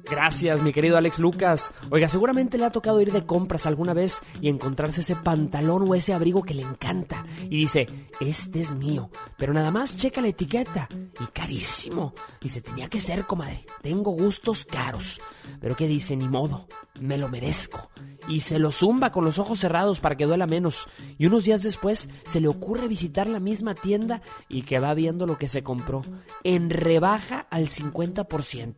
[0.07, 1.71] Gracias, mi querido Alex Lucas.
[1.89, 5.95] Oiga, seguramente le ha tocado ir de compras alguna vez y encontrarse ese pantalón o
[5.95, 7.26] ese abrigo que le encanta.
[7.41, 9.09] Y dice, este es mío.
[9.36, 10.88] Pero nada más checa la etiqueta.
[11.19, 12.13] Y carísimo.
[12.39, 13.65] Dice, tenía que ser, comadre.
[13.82, 15.14] Tengo gustos caros.
[15.59, 16.16] Pero ¿qué dice?
[16.16, 16.68] Ni modo.
[16.99, 17.89] Me lo merezco.
[18.28, 20.88] Y se lo zumba con los ojos cerrados para que duela menos.
[21.18, 25.26] Y unos días después se le ocurre visitar la misma tienda y que va viendo
[25.26, 26.03] lo que se compró.
[26.43, 28.76] En rebaja al 50%.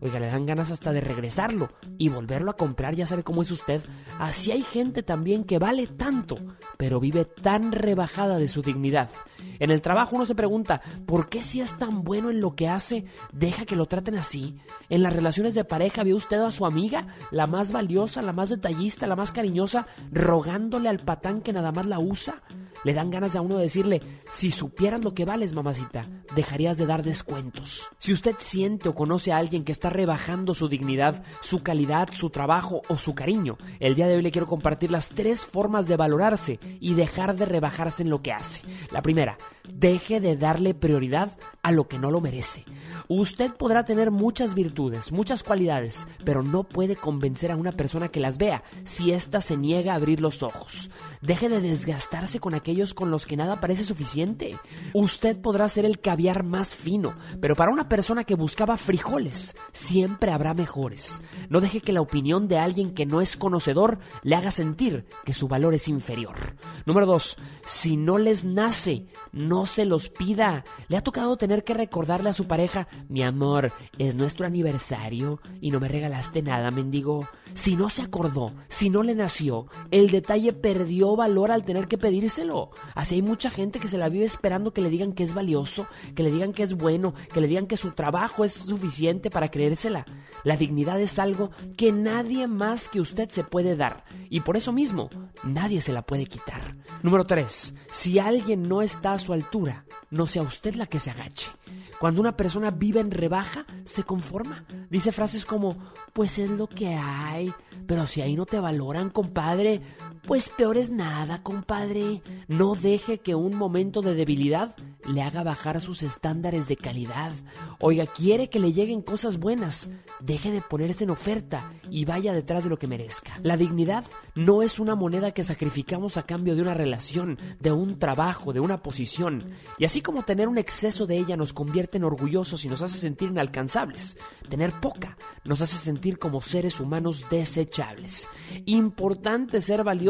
[0.00, 2.94] Oiga, le dan ganas hasta de regresarlo y volverlo a comprar.
[2.94, 3.82] Ya sabe cómo es usted.
[4.18, 6.38] Así hay gente también que vale tanto,
[6.76, 9.10] pero vive tan rebajada de su dignidad.
[9.58, 12.68] En el trabajo uno se pregunta, ¿por qué si es tan bueno en lo que
[12.68, 14.56] hace, deja que lo traten así?
[14.88, 18.50] En las relaciones de pareja vio usted a su amiga, la más valiosa, la más
[18.50, 22.42] detallista, la más cariñosa, rogándole al patán que nada más la usa.
[22.84, 24.00] Le dan ganas a uno de decirle,
[24.30, 27.88] si supieras lo que vales, mamacita, dejarías de dar descuentos.
[27.98, 32.30] Si usted siente o conoce a alguien que está rebajando su dignidad, su calidad, su
[32.30, 35.96] trabajo o su cariño, el día de hoy le quiero compartir las tres formas de
[35.96, 38.62] valorarse y dejar de rebajarse en lo que hace.
[38.90, 39.36] La primera,
[39.72, 42.64] deje de darle prioridad a lo que no lo merece.
[43.08, 48.20] Usted podrá tener muchas virtudes, muchas cualidades, pero no puede convencer a una persona que
[48.20, 50.90] las vea si ésta se niega a abrir los ojos.
[51.20, 54.56] Deje de desgastarse con aquellos con los que nada parece suficiente.
[54.94, 60.30] Usted podrá ser el caviar más fino, pero para una persona que buscaba frijoles, siempre
[60.30, 61.22] habrá mejores.
[61.48, 65.34] No deje que la opinión de alguien que no es conocedor le haga sentir que
[65.34, 66.54] su valor es inferior.
[66.86, 67.36] Número 2.
[67.66, 70.64] Si no les nace, no se los pida.
[70.88, 75.70] Le ha tocado tener que recordarle a su pareja, mi amor, es nuestro aniversario y
[75.70, 77.28] no me regalaste nada, mendigo.
[77.54, 81.98] Si no se acordó, si no le nació, el detalle perdió valor al tener que
[81.98, 82.70] pedírselo.
[82.94, 85.86] Así hay mucha gente que se la vive esperando que le digan que es valioso,
[86.14, 89.50] que le digan que es bueno, que le digan que su trabajo es suficiente para
[89.50, 90.06] creérsela.
[90.44, 94.72] La dignidad es algo que nadie más que usted se puede dar y por eso
[94.72, 95.10] mismo
[95.42, 96.76] nadie se la puede quitar.
[97.02, 97.74] Número 3.
[97.90, 101.50] Si alguien no está su altura, no sea usted la que se agache.
[101.98, 104.64] Cuando una persona vive en rebaja, se conforma.
[104.88, 105.76] Dice frases como,
[106.12, 107.52] pues es lo que hay,
[107.86, 109.82] pero si ahí no te valoran, compadre,
[110.26, 112.22] pues peor es nada, compadre.
[112.46, 114.74] No deje que un momento de debilidad
[115.08, 117.32] le haga bajar sus estándares de calidad.
[117.80, 119.88] Oiga, quiere que le lleguen cosas buenas.
[120.20, 123.38] Deje de ponerse en oferta y vaya detrás de lo que merezca.
[123.42, 124.04] La dignidad
[124.34, 128.60] no es una moneda que sacrificamos a cambio de una relación, de un trabajo, de
[128.60, 129.50] una posición.
[129.78, 132.98] Y así como tener un exceso de ella nos convierte en orgullosos y nos hace
[132.98, 134.18] sentir inalcanzables,
[134.48, 138.28] tener poca nos hace sentir como seres humanos desechables.
[138.66, 140.09] Importante ser valiosos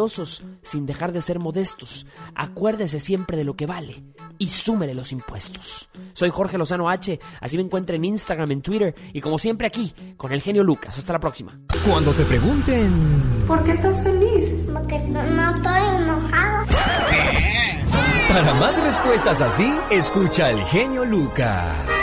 [0.63, 2.07] sin dejar de ser modestos.
[2.35, 4.03] Acuérdese siempre de lo que vale
[4.39, 5.89] y súmele los impuestos.
[6.15, 9.95] Soy Jorge Lozano H, así me encuentra en Instagram, en Twitter y como siempre aquí
[10.17, 10.99] con el genio Lucas.
[10.99, 11.59] Hasta la próxima.
[11.87, 13.45] Cuando te pregunten...
[13.47, 14.53] ¿Por qué estás feliz?
[14.73, 16.67] Porque no, no estoy enojado.
[18.29, 22.01] Para más respuestas así, escucha el genio Lucas.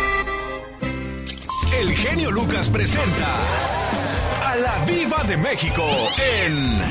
[1.79, 3.39] El genio Lucas presenta
[4.43, 5.83] a la Viva de México
[6.43, 6.81] en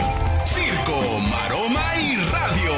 [0.87, 2.73] Circo, Maroma y Radio.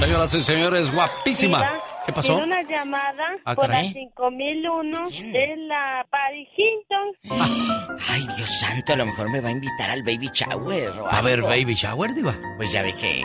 [0.00, 1.66] Señoras y señores, guapísima.
[2.06, 2.34] ¿Qué pasó?
[2.36, 3.92] Tiene una llamada Ah, por la caray.
[3.92, 7.98] 5001 de la Paris Hilton.
[8.08, 11.22] Ay, Dios santo, a lo mejor me va a invitar al baby shower o A
[11.22, 12.36] ver, baby shower, diva.
[12.56, 13.24] Pues ya ve que...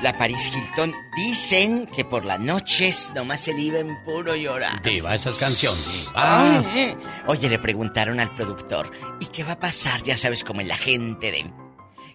[0.00, 4.80] La Paris Hilton dicen que por las noches nomás se vive en puro llorar.
[4.82, 5.74] Diva, esa es canción.
[5.76, 6.12] diva.
[6.14, 6.96] Ay, eh.
[7.26, 10.02] Oye, le preguntaron al productor, ¿y qué va a pasar?
[10.04, 11.50] Ya sabes, como en la gente de...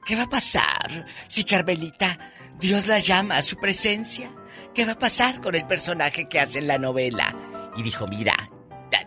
[0.05, 2.17] ¿Qué va a pasar si Carmelita,
[2.59, 4.29] Dios la llama a su presencia?
[4.73, 7.35] ¿Qué va a pasar con el personaje que hace en la novela?
[7.75, 8.49] Y dijo, mira,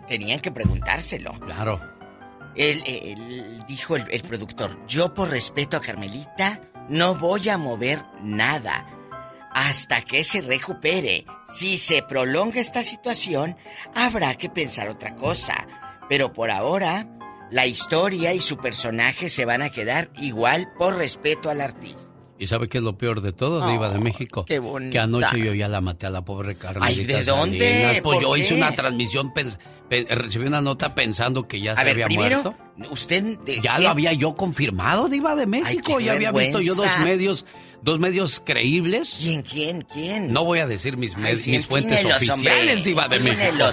[0.06, 1.38] tenían que preguntárselo.
[1.40, 1.80] Claro.
[2.54, 8.02] Él, él- dijo el, el productor, yo por respeto a Carmelita no voy a mover
[8.22, 8.86] nada
[9.52, 11.26] hasta que se recupere.
[11.52, 13.56] Si se prolonga esta situación,
[13.94, 15.66] habrá que pensar otra cosa.
[16.08, 17.08] Pero por ahora,
[17.50, 22.12] la historia y su personaje se van a quedar igual por respeto al artista.
[22.38, 24.44] ¿Y sabe qué es lo peor de todo, Diva de México?
[24.46, 24.92] qué bonita.
[24.92, 26.86] Que anoche yo ya la maté a la pobre Carmelita.
[27.00, 27.58] Ay, ¿de dónde?
[27.58, 28.00] Salinas.
[28.02, 28.40] Pues ¿Por yo qué?
[28.40, 29.32] hice una transmisión,
[30.10, 32.92] recibí una nota pensando que ya A se ver, había primero, muerto.
[32.92, 33.38] usted...
[33.38, 35.98] de- Ya lo había yo confirmado, Diva de México.
[36.00, 37.46] ya había visto yo dos medios,
[37.80, 39.16] dos medios creíbles.
[39.18, 40.30] ¿Quién, quién, quién?
[40.32, 43.64] No voy a decir mis, Ay, sí, mis fuentes empínelos, hombre, oficiales, Diva de México.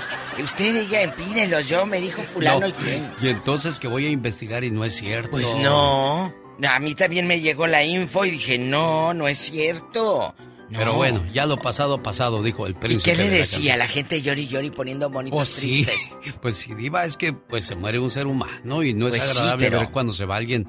[0.42, 3.06] Usted ella empínelos, yo me dijo fulano No, y quién.
[3.22, 5.32] Y entonces que voy a investigar y no es cierto.
[5.32, 6.34] Pues no.
[6.62, 10.36] A mí también me llegó la info y dije, no, no es cierto.
[10.70, 10.80] No.
[10.80, 13.12] Pero bueno, ya lo pasado, pasado, dijo el ¿Y príncipe.
[13.12, 13.78] qué le de la decía?
[13.78, 16.18] La gente llori llori poniendo monitos Pues sí, tristes.
[16.42, 19.24] pues sí, Diva, es que pues se muere un ser humano y no es Pues
[19.24, 20.68] sí, agradable pero- ver cuando se va alguien.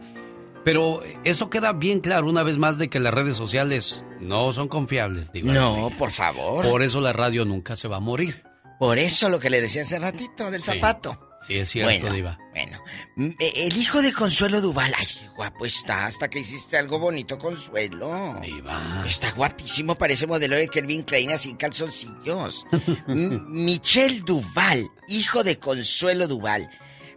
[0.64, 4.68] Pero eso queda bien claro una vez más de que las redes sociales no son
[4.68, 5.52] confiables, Diva.
[5.52, 6.66] No, por favor.
[6.68, 8.42] Por eso la radio nunca se va a morir.
[8.78, 10.72] Por eso lo que le decía hace ratito del Sí.
[10.72, 11.30] zapato.
[11.46, 12.38] Sí, es cierto, Bueno, Diva.
[12.52, 12.80] Bueno,
[13.16, 14.94] mm, eh, el hijo de Consuelo Duval.
[14.96, 18.36] Ay, qué guapo está hasta que hiciste algo bonito, Consuelo.
[18.40, 19.04] Diva.
[19.06, 22.66] Está guapísimo, parece modelo de Kelvin Klein así calzoncillos.
[23.06, 26.70] Michelle Duval, hijo de Consuelo Duval.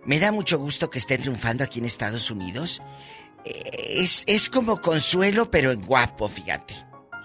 [0.05, 2.81] Me da mucho gusto que esté triunfando aquí en Estados Unidos.
[3.45, 6.75] Eh, Es, es como Consuelo, pero en guapo, fíjate.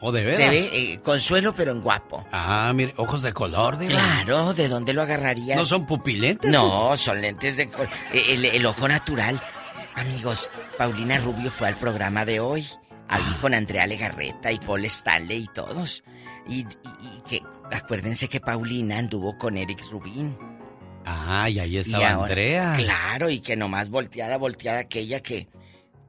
[0.05, 0.37] ¿O de veras?
[0.37, 2.27] Se ve eh, Consuelo, pero en guapo.
[2.33, 3.93] Ah, mire, ojos de color, Diva.
[3.93, 5.57] Claro, ¿de dónde lo agarrarías?
[5.57, 6.51] ¿No son pupilentes?
[6.51, 7.69] No, son lentes de...
[7.71, 9.41] col- El, el ojo natural.
[9.95, 12.67] Amigos, Paulina Rubio fue al programa de hoy.
[13.09, 13.39] Ahí Ah.
[13.41, 16.03] con Andrea Legarreta y Paul Stanley y todos.
[16.49, 17.43] Y, y- y que
[17.73, 20.37] acuérdense que Paulina anduvo con Eric Rubín.
[21.05, 22.73] Ah, y ahí Y estaba ahora- Andrea.
[22.77, 25.49] Claro, y que nomás volteada, volteada aquella que...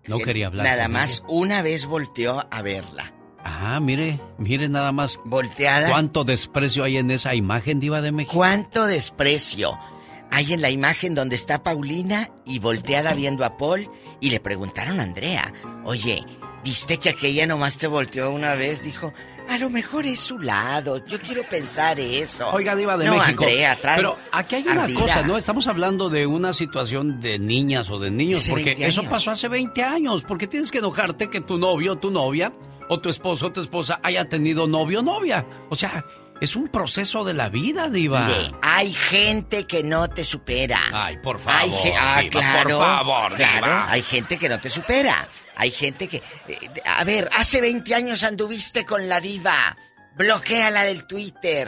[0.08, 3.13] No que quería hablar Nada más una vez volteó a verla.
[3.44, 5.20] Ah, mire, mire nada más.
[5.26, 5.90] Volteada.
[5.90, 8.34] ¿Cuánto desprecio hay en esa imagen, Diva de México?
[8.36, 9.78] ¿Cuánto desprecio
[10.32, 13.90] hay en la imagen donde está Paulina y volteada viendo a Paul?
[14.20, 15.52] Y le preguntaron a Andrea,
[15.84, 16.24] oye,
[16.64, 18.82] ¿viste que aquella nomás te volteó una vez?
[18.82, 19.14] Dijo,
[19.50, 22.48] a lo mejor es su lado, yo quiero pensar eso.
[22.54, 23.44] Oiga, Diva de no, México.
[23.44, 25.00] Andrea, trae Pero aquí hay una ardida.
[25.02, 25.38] cosa, ¿no?
[25.38, 29.48] Estamos hablando de una situación de niñas o de niños, porque 20 eso pasó hace
[29.48, 30.24] 20 años.
[30.28, 32.54] porque tienes que enojarte que tu novio, tu novia,
[32.90, 35.46] o tu esposo o tu esposa haya tenido novio o novia?
[35.70, 36.04] O sea,
[36.42, 38.26] es un proceso de la vida, Diva.
[38.26, 40.80] Mire, hay gente que no te supera.
[40.92, 43.92] Ay, por Hay favor, ge- ah, Diva, claro, por favor, claro, Diva.
[43.92, 45.28] hay gente que no te supera.
[45.56, 46.18] Hay gente que...
[46.48, 49.78] eh, a ver, hace 20 años anduviste con la diva.
[50.16, 51.68] bloqueala del Twitter.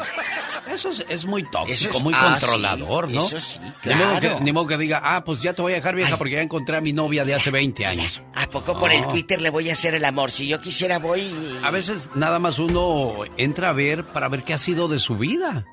[0.71, 3.21] Eso es, es muy tóxico, Eso es- muy ah, controlador, sí, ¿no?
[3.25, 4.37] eso sí, Ni modo, claro.
[4.37, 6.41] que, ni modo que diga, ah, pues ya te voy a dejar vieja porque ya
[6.41, 8.21] encontré a mi novia de hace 20 años.
[8.33, 9.03] ¿A poco por el.
[9.07, 10.29] Twitter le voy a hacer el amor?
[10.31, 11.31] Si yo quisiera voy...
[11.63, 15.15] A veces nada más uno entra a ver para ver qué ha sido de su
[15.17, 15.65] vida.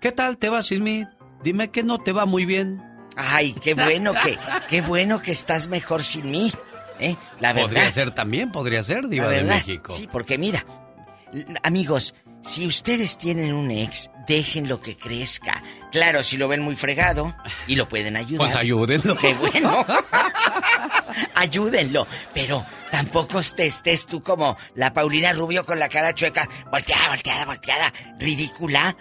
[0.00, 1.04] ¿Qué tal te va sin mí?
[1.44, 2.80] Dime que no te va muy bien.
[3.16, 4.38] Ay, qué bueno que,
[4.68, 6.52] qué bueno que estás mejor sin mí.
[6.98, 7.16] ¿Eh?
[7.40, 7.68] La verdad.
[7.68, 9.94] Podría ser también, podría ser, Diva de México.
[9.94, 10.64] Sí, porque mira,
[11.62, 15.62] amigos, si ustedes tienen un ex, déjenlo que crezca.
[15.92, 17.34] Claro, si lo ven muy fregado
[17.66, 18.46] y lo pueden ayudar.
[18.46, 19.16] Pues ayúdenlo.
[19.16, 19.86] Qué bueno.
[21.34, 22.06] Ayúdenlo.
[22.34, 27.44] Pero tampoco te estés tú como la Paulina Rubio con la cara chueca, volteada, volteada,
[27.44, 28.96] volteada, ridícula.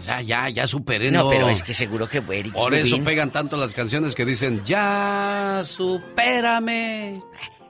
[0.00, 1.10] O sea, ya, ya superé.
[1.10, 4.64] No, pero es que seguro que Eric Por eso pegan tanto las canciones que dicen,
[4.64, 7.12] ya, supérame.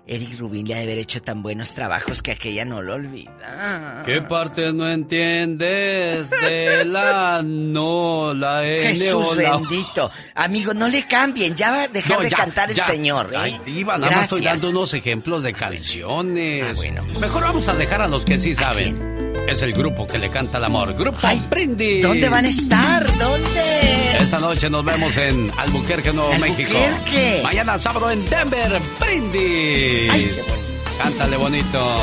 [0.07, 4.05] Eric Rubin le ha de haber hecho tan buenos trabajos que aquella no lo olvida.
[4.07, 9.57] ¿Qué parte no entiendes de la no, la N Jesús o la...
[9.57, 10.09] bendito.
[10.37, 13.31] Amigo, no le cambien, ya va a dejar No, de ya, cantar el señor.
[13.33, 13.39] ¿eh?
[13.39, 16.65] Ay, diva, nada más estoy dando unos ejemplos de canciones.
[16.69, 17.05] Ah, bueno.
[17.21, 19.30] Mejor vamos a dejar a los que sí saben.
[19.51, 20.95] Es el grupo que le canta el amor.
[20.95, 22.05] Grupo Brindis.
[22.05, 23.05] ¿Dónde van a estar?
[23.19, 24.13] ¿Dónde?
[24.21, 26.71] Esta noche nos vemos en Albuquerque, Nuevo México.
[26.79, 27.41] Albuquerque.
[27.43, 30.09] Mañana sábado en Denver, Brindis.
[30.13, 30.93] Ay, qué bonito.
[31.03, 31.97] Cántale bonito.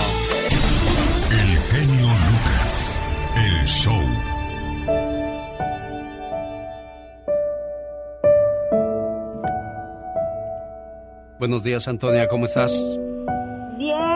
[1.31, 2.99] El genio Lucas.
[3.37, 4.03] El show.
[11.39, 12.73] Buenos días, Antonia, ¿cómo estás?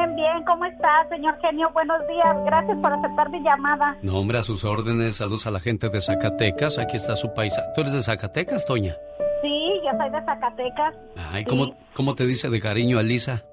[0.01, 1.69] Bien, bien, ¿cómo está, señor genio?
[1.73, 3.95] Buenos días, gracias por aceptar mi llamada.
[4.01, 5.17] No, hombre, a sus órdenes.
[5.17, 6.79] Saludos a la gente de Zacatecas.
[6.79, 7.71] Aquí está su paisa.
[7.75, 8.95] ¿Tú eres de Zacatecas, Toña?
[9.43, 10.95] Sí, yo soy de Zacatecas.
[11.15, 13.43] Ay, ¿cómo, ¿cómo te dice de cariño a Lisa?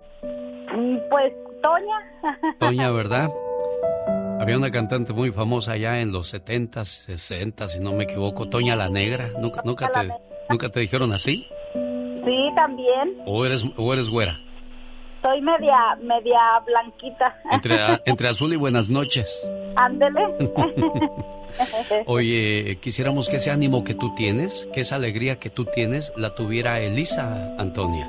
[0.74, 2.56] Mm, Pues, Toña.
[2.60, 3.28] Toña, ¿verdad?
[4.40, 8.48] Había una cantante muy famosa allá en los 70s, 60 si no me equivoco.
[8.48, 9.28] Toña la Negra.
[9.38, 10.08] ¿Nunca, nunca, te,
[10.48, 11.46] ¿nunca te dijeron así?
[11.74, 13.18] Sí, también.
[13.26, 14.40] ¿O eres, o eres güera?
[15.22, 17.36] Soy media, media blanquita.
[17.50, 19.40] Entre, a- entre azul y buenas noches.
[19.76, 20.22] Ándele.
[22.06, 26.34] Oye, quisiéramos que ese ánimo que tú tienes, que esa alegría que tú tienes, la
[26.34, 28.08] tuviera Elisa, Antonia.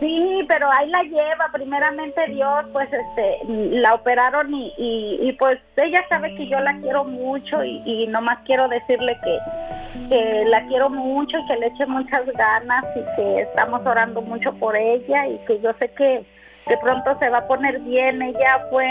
[0.00, 5.58] Sí, pero ahí la lleva, primeramente Dios, pues este, la operaron y, y, y, pues
[5.76, 10.66] ella sabe que yo la quiero mucho y, y nomás quiero decirle que, que la
[10.68, 15.28] quiero mucho y que le eche muchas ganas y que estamos orando mucho por ella
[15.28, 16.24] y que yo sé que
[16.70, 18.22] de pronto se va a poner bien.
[18.22, 18.86] Ella fue,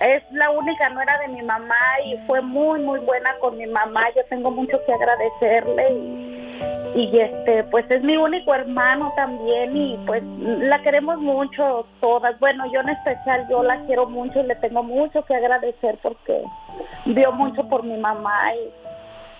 [0.00, 1.76] es la única nuera de mi mamá
[2.06, 4.00] y fue muy, muy buena con mi mamá.
[4.16, 6.26] Yo tengo mucho que agradecerle
[6.94, 12.64] y este pues es mi único hermano también y pues la queremos mucho todas bueno
[12.72, 16.42] yo en especial yo la quiero mucho y le tengo mucho que agradecer porque
[17.04, 18.72] dio mucho por mi mamá y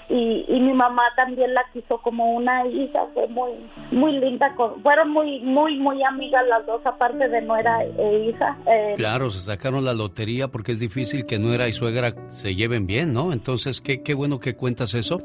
[0.08, 3.50] y, y mi mamá también la quiso como una hija fue muy
[3.90, 8.56] muy linda con, fueron muy muy muy amigas las dos aparte de nuera e hija
[8.66, 12.86] eh, Claro, se sacaron la lotería porque es difícil que nuera y suegra se lleven
[12.86, 13.32] bien, ¿no?
[13.32, 15.22] Entonces, qué, qué bueno que cuentas eso.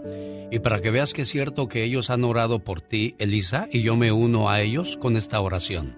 [0.52, 3.82] Y para que veas que es cierto que ellos han orado por ti, Elisa, y
[3.82, 5.98] yo me uno a ellos con esta oración.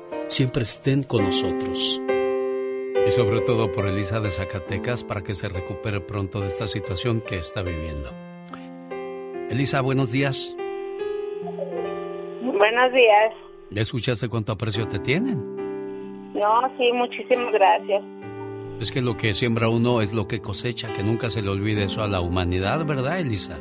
[0.31, 2.01] siempre estén con nosotros.
[3.05, 7.21] Y sobre todo por Elisa de Zacatecas para que se recupere pronto de esta situación
[7.21, 8.09] que está viviendo.
[9.49, 10.55] Elisa, buenos días.
[12.41, 13.33] Buenos días.
[13.71, 16.33] ¿Ya escuchaste cuánto aprecio te tienen?
[16.33, 18.01] No, sí, muchísimas gracias.
[18.79, 21.83] Es que lo que siembra uno es lo que cosecha, que nunca se le olvide
[21.83, 23.59] eso a la humanidad, ¿verdad, Elisa?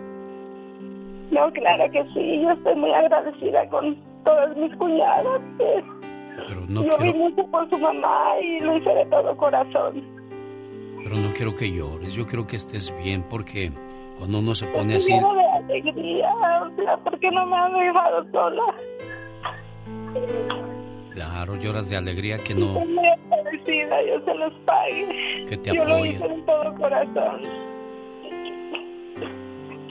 [1.32, 2.42] No, claro que sí.
[2.42, 5.40] Yo estoy muy agradecida con todas mis cuñadas.
[5.58, 5.99] que
[6.48, 10.02] Pero no yo vi quiero, mucho por su mamá y lo hice de todo corazón.
[11.02, 13.72] pero no quiero que llores, yo quiero que estés bien porque
[14.18, 16.28] cuando uno se pone así, llena de alegría,
[16.62, 18.62] o sea, ¿por qué no me han dejado sola?
[21.14, 25.44] claro, lloras de alegría que no, Estoy muy agradecida, yo se los pague.
[25.48, 27.40] que te Yo lo hice de todo corazón.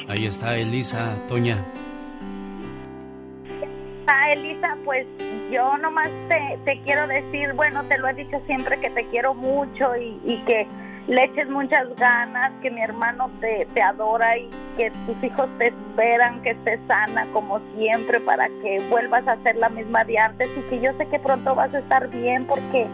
[0.08, 1.64] Ahí está Elisa, Toña.
[4.32, 5.06] Elisa, pues
[5.52, 9.34] yo nomás te, te quiero decir, bueno, te lo he dicho siempre que te quiero
[9.34, 10.68] mucho y, y que
[11.08, 15.68] le eches muchas ganas, que mi hermano te, te adora y que tus hijos te
[15.68, 20.48] esperan, que estés sana como siempre para que vuelvas a ser la misma de antes
[20.56, 22.86] y que yo sé que pronto vas a estar bien porque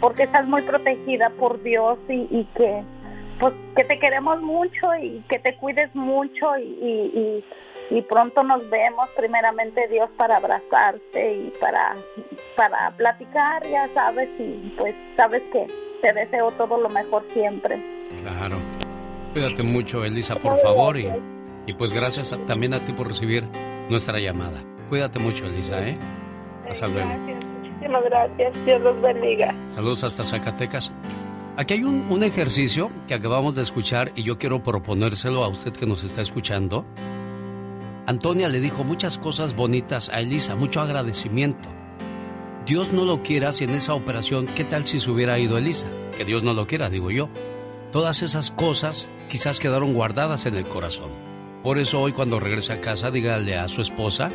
[0.00, 2.82] porque estás muy protegida por Dios y, y que
[3.38, 7.44] pues que te queremos mucho y que te cuides mucho y, y,
[7.96, 11.94] y- pronto nos vemos primeramente Dios para abrazarte y para
[12.56, 15.66] para platicar ya sabes y pues sabes que
[16.02, 17.80] te deseo todo lo mejor siempre
[18.22, 18.56] Claro.
[19.32, 20.98] Cuídate mucho, Elisa, por favor.
[20.98, 21.08] Y,
[21.66, 23.44] y pues gracias a- también a ti por recibir
[23.88, 24.60] nuestra llamada.
[24.90, 25.96] Cuídate mucho, Elisa, ¿eh?
[26.68, 27.08] Hasta luego.
[27.08, 30.92] muchísimas gracias Dios los bendiga Saludos hasta Zacatecas.
[31.56, 35.72] Aquí hay un, un ejercicio que acabamos de escuchar y yo quiero proponérselo a usted
[35.72, 36.84] que nos está escuchando.
[38.06, 41.68] Antonia le dijo muchas cosas bonitas a Elisa, mucho agradecimiento.
[42.66, 45.88] Dios no lo quiera si en esa operación, ¿qué tal si se hubiera ido Elisa?
[46.16, 47.28] Que Dios no lo quiera, digo yo.
[47.92, 51.10] Todas esas cosas quizás quedaron guardadas en el corazón.
[51.62, 54.32] Por eso hoy cuando regrese a casa, dígale a su esposa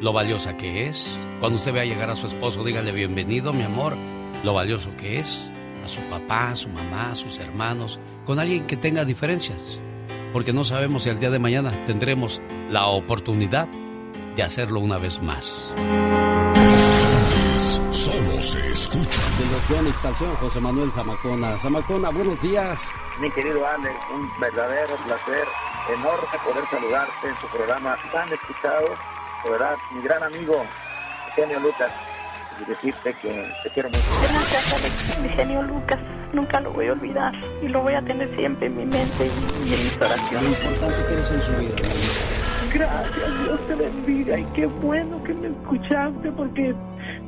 [0.00, 1.06] lo valiosa que es.
[1.38, 3.94] Cuando usted vea llegar a su esposo, dígale bienvenido, mi amor,
[4.42, 5.42] lo valioso que es.
[5.84, 9.58] A su papá, a su mamá, a sus hermanos, con alguien que tenga diferencias.
[10.32, 12.40] Porque no sabemos si el día de mañana tendremos
[12.70, 13.68] la oportunidad
[14.34, 15.72] de hacerlo una vez más.
[17.90, 19.20] Solo se escucha.
[19.38, 21.58] De los Yonix al señor José Manuel Zamacona.
[21.58, 22.90] Zamacona, buenos días.
[23.20, 25.46] Mi querido Alex, un verdadero placer
[25.92, 28.88] enorme poder saludarte en tu programa tan escuchado.
[29.44, 30.64] De verdad, mi gran amigo,
[31.28, 31.90] Eugenio Lucas,
[32.60, 35.34] y decirte que te quiero mucho.
[35.36, 35.98] genio Lucas
[36.32, 37.32] nunca lo voy a olvidar
[37.62, 39.30] y lo voy a tener siempre en mi mente
[39.66, 41.74] y en mis Lo oraciones importante que eres en su vida.
[42.72, 46.74] Gracias, Dios te bendiga y qué bueno que me escuchaste porque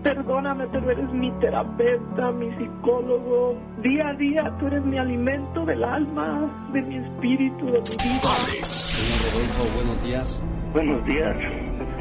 [0.02, 3.56] perdóname, pero eres mi terapeuta, mi psicólogo.
[3.82, 8.30] Día a día tú eres mi alimento del alma, de mi espíritu, de mi vida.
[8.64, 10.42] Señor Rodolfo, buenos días.
[10.72, 11.36] Buenos días.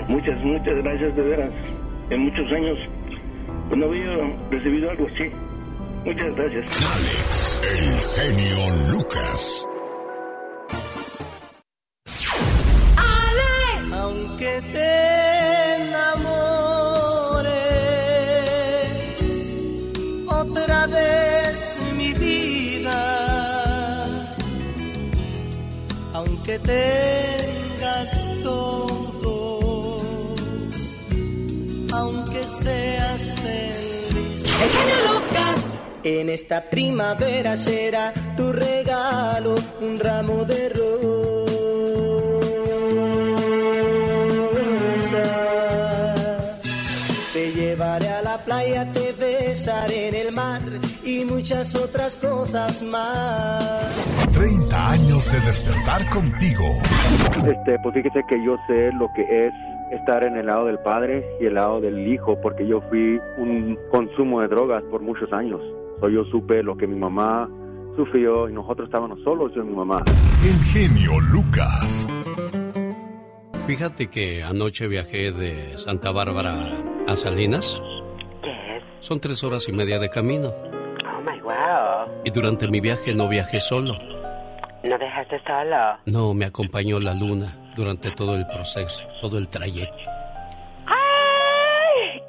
[0.07, 1.51] Muchas, muchas gracias de veras.
[2.09, 2.77] En muchos años
[3.75, 4.09] no había
[4.51, 5.31] recibido algo así.
[6.05, 6.65] Muchas gracias.
[6.95, 8.57] Alex, el genio
[8.91, 9.65] Lucas.
[13.93, 17.47] Aunque te enamores
[20.27, 22.95] otra vez mi vida,
[26.13, 27.12] aunque tengas
[36.03, 40.91] En esta primavera será tu regalo un ramo de rosas.
[47.31, 50.61] Te llevaré a la playa, te besaré en el mar
[51.05, 53.63] y muchas otras cosas más.
[54.33, 56.65] 30 años de despertar contigo.
[57.47, 59.53] Este, pues fíjese que yo sé lo que es
[59.93, 63.79] estar en el lado del padre y el lado del hijo, porque yo fui un
[63.89, 65.61] consumo de drogas por muchos años.
[65.99, 67.49] So, yo supe lo que mi mamá
[67.95, 70.03] sufrió y nosotros estábamos solos, yo y mi mamá.
[70.43, 72.07] El genio Lucas.
[73.67, 76.53] Fíjate que anoche viajé de Santa Bárbara
[77.07, 77.81] a Salinas.
[78.99, 80.49] Son tres horas y media de camino.
[80.49, 82.21] Oh my wow.
[82.25, 83.93] Y durante mi viaje no viajé solo.
[84.83, 85.97] ¿No dejaste solo?
[86.05, 90.12] No, me acompañó la luna durante todo el proceso, todo el trayecto.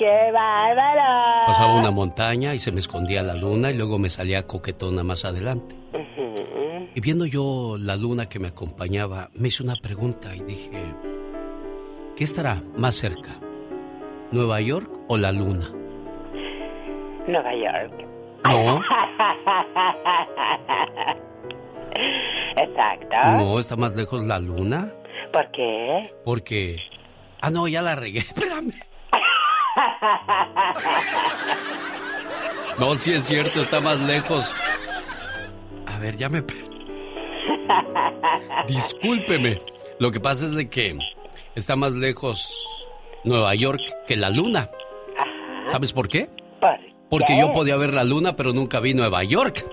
[0.05, 1.47] ¡Qué bárbaro!
[1.47, 5.25] Pasaba una montaña y se me escondía la luna y luego me salía coquetona más
[5.25, 5.75] adelante.
[6.95, 10.95] Y viendo yo la luna que me acompañaba, me hice una pregunta y dije,
[12.17, 13.31] ¿qué estará más cerca?
[14.31, 15.71] ¿Nueva York o la luna?
[17.27, 18.07] Nueva York.
[18.45, 18.83] No.
[22.59, 23.17] Exacto.
[23.39, 24.93] No, está más lejos la luna.
[25.33, 26.13] ¿Por qué?
[26.27, 26.77] Porque...
[27.41, 28.19] Ah, no, ya la regué.
[28.35, 28.75] Espérame.
[32.79, 34.51] No, sí es cierto, está más lejos.
[35.87, 36.43] A ver, ya me...
[38.67, 39.61] Discúlpeme.
[39.99, 40.99] Lo que pasa es de que
[41.55, 42.53] está más lejos
[43.23, 44.71] Nueva York que la luna.
[45.69, 46.29] ¿Sabes por qué?
[47.09, 49.65] Porque yo podía ver la luna, pero nunca vi Nueva York.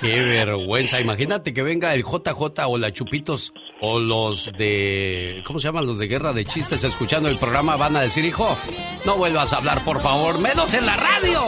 [0.00, 1.00] Qué vergüenza.
[1.00, 3.52] Imagínate que venga el JJ o la Chupitos
[3.86, 5.42] o los de...
[5.46, 5.86] ¿Cómo se llaman?
[5.86, 8.56] Los de Guerra de Chistes escuchando el programa van a decir, hijo,
[9.04, 11.42] no vuelvas a hablar, por favor, menos en la radio.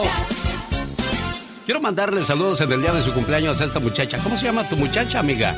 [1.65, 4.19] Quiero mandarle saludos en el día de su cumpleaños a esta muchacha.
[4.19, 5.55] ¿Cómo se llama tu muchacha, amiga?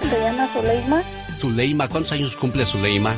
[0.00, 1.02] Se llama Zuleima.
[1.40, 1.88] Zuleima.
[1.88, 3.16] ¿Cuántos años cumple Zuleima?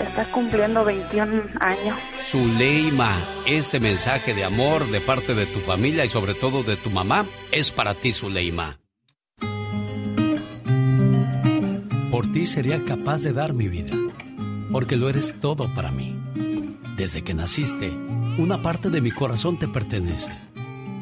[0.00, 1.98] Está cumpliendo 21 años.
[2.30, 6.90] Zuleima, este mensaje de amor de parte de tu familia y sobre todo de tu
[6.90, 8.79] mamá es para ti, Zuleima.
[12.20, 13.96] Por ti sería capaz de dar mi vida,
[14.70, 16.14] porque lo eres todo para mí.
[16.94, 17.96] Desde que naciste,
[18.36, 20.30] una parte de mi corazón te pertenece.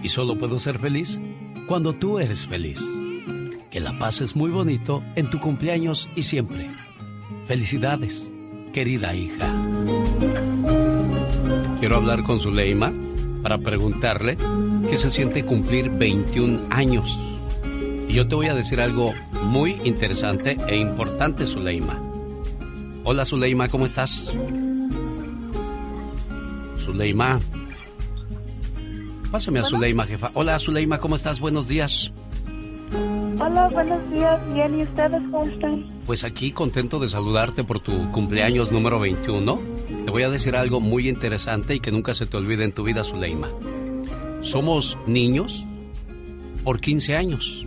[0.00, 1.18] Y solo puedo ser feliz
[1.66, 2.80] cuando tú eres feliz.
[3.68, 6.70] Que la pases muy bonito en tu cumpleaños y siempre.
[7.48, 8.24] Felicidades,
[8.72, 9.52] querida hija.
[11.80, 12.92] Quiero hablar con Zuleima
[13.42, 14.36] para preguntarle
[14.88, 17.18] qué se siente cumplir 21 años.
[18.06, 19.14] Y yo te voy a decir algo
[19.48, 21.98] muy interesante e importante, Zuleima.
[23.02, 24.30] Hola, Zuleima, ¿cómo estás?
[26.76, 27.40] Zuleima.
[29.30, 30.30] Pásame a Zuleima, jefa.
[30.34, 31.40] Hola, Zuleima, ¿cómo estás?
[31.40, 32.12] Buenos días.
[33.40, 34.40] Hola, buenos días.
[34.52, 35.86] Bien, ¿y ustedes cómo están?
[36.04, 39.60] Pues aquí contento de saludarte por tu cumpleaños número 21.
[40.04, 42.82] Te voy a decir algo muy interesante y que nunca se te olvide en tu
[42.84, 43.48] vida, Zuleima.
[44.42, 45.64] Somos niños
[46.64, 47.66] por 15 años.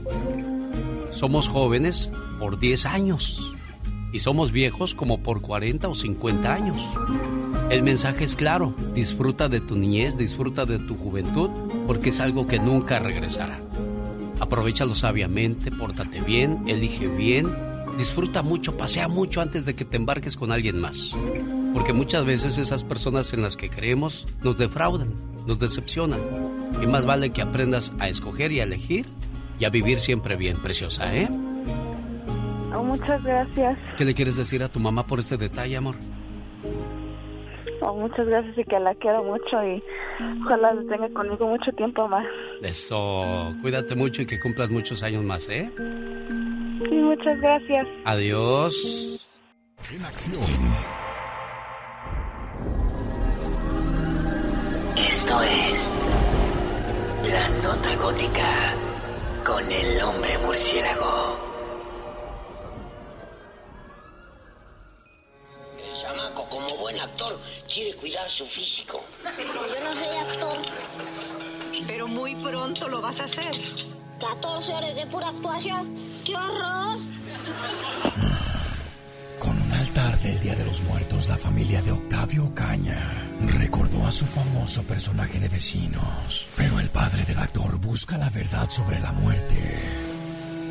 [1.21, 3.53] Somos jóvenes por 10 años.
[4.11, 6.81] Y somos viejos como por 40 o 50 años.
[7.69, 8.73] El mensaje es claro.
[8.95, 11.51] Disfruta de tu niñez, disfruta de tu juventud,
[11.85, 13.59] porque es algo que nunca regresará.
[14.39, 17.53] Aprovechalo sabiamente, pórtate bien, elige bien,
[17.99, 21.11] disfruta mucho, pasea mucho antes de que te embarques con alguien más.
[21.75, 25.13] Porque muchas veces esas personas en las que creemos nos defraudan,
[25.45, 26.19] nos decepcionan.
[26.81, 29.05] Y más vale que aprendas a escoger y a elegir
[29.61, 31.29] y a vivir siempre bien, preciosa, ¿eh?
[32.75, 33.77] Oh, muchas gracias.
[33.95, 35.95] ¿Qué le quieres decir a tu mamá por este detalle, amor?
[37.81, 39.83] Oh, muchas gracias y que la quiero mucho y
[40.43, 42.25] ojalá la tenga conmigo mucho tiempo más.
[42.63, 45.69] Eso, cuídate mucho y que cumplas muchos años más, ¿eh?
[45.77, 47.87] Sí, muchas gracias.
[48.05, 49.29] Adiós.
[49.93, 50.43] En acción.
[54.97, 55.93] Esto es
[57.29, 58.90] La Nota Gótica
[59.43, 61.37] con el hombre murciélago.
[65.77, 67.39] El chamaco, como buen actor,
[67.71, 69.03] quiere cuidar su físico.
[69.37, 70.57] Yo no soy actor.
[71.87, 73.51] Pero muy pronto lo vas a hacer.
[74.19, 76.23] 14 horas de pura actuación.
[76.23, 76.99] ¡Qué horror!
[79.93, 83.27] Altar del Día de los Muertos, la familia de Octavio Caña
[83.59, 86.47] recordó a su famoso personaje de vecinos.
[86.55, 89.55] Pero el padre del actor busca la verdad sobre la muerte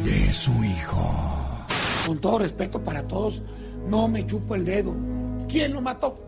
[0.05, 1.66] de su hijo.
[2.06, 3.42] Con todo respeto para todos,
[3.90, 4.97] no me chupo el dedo.
[5.51, 6.26] ¿Quién lo mató?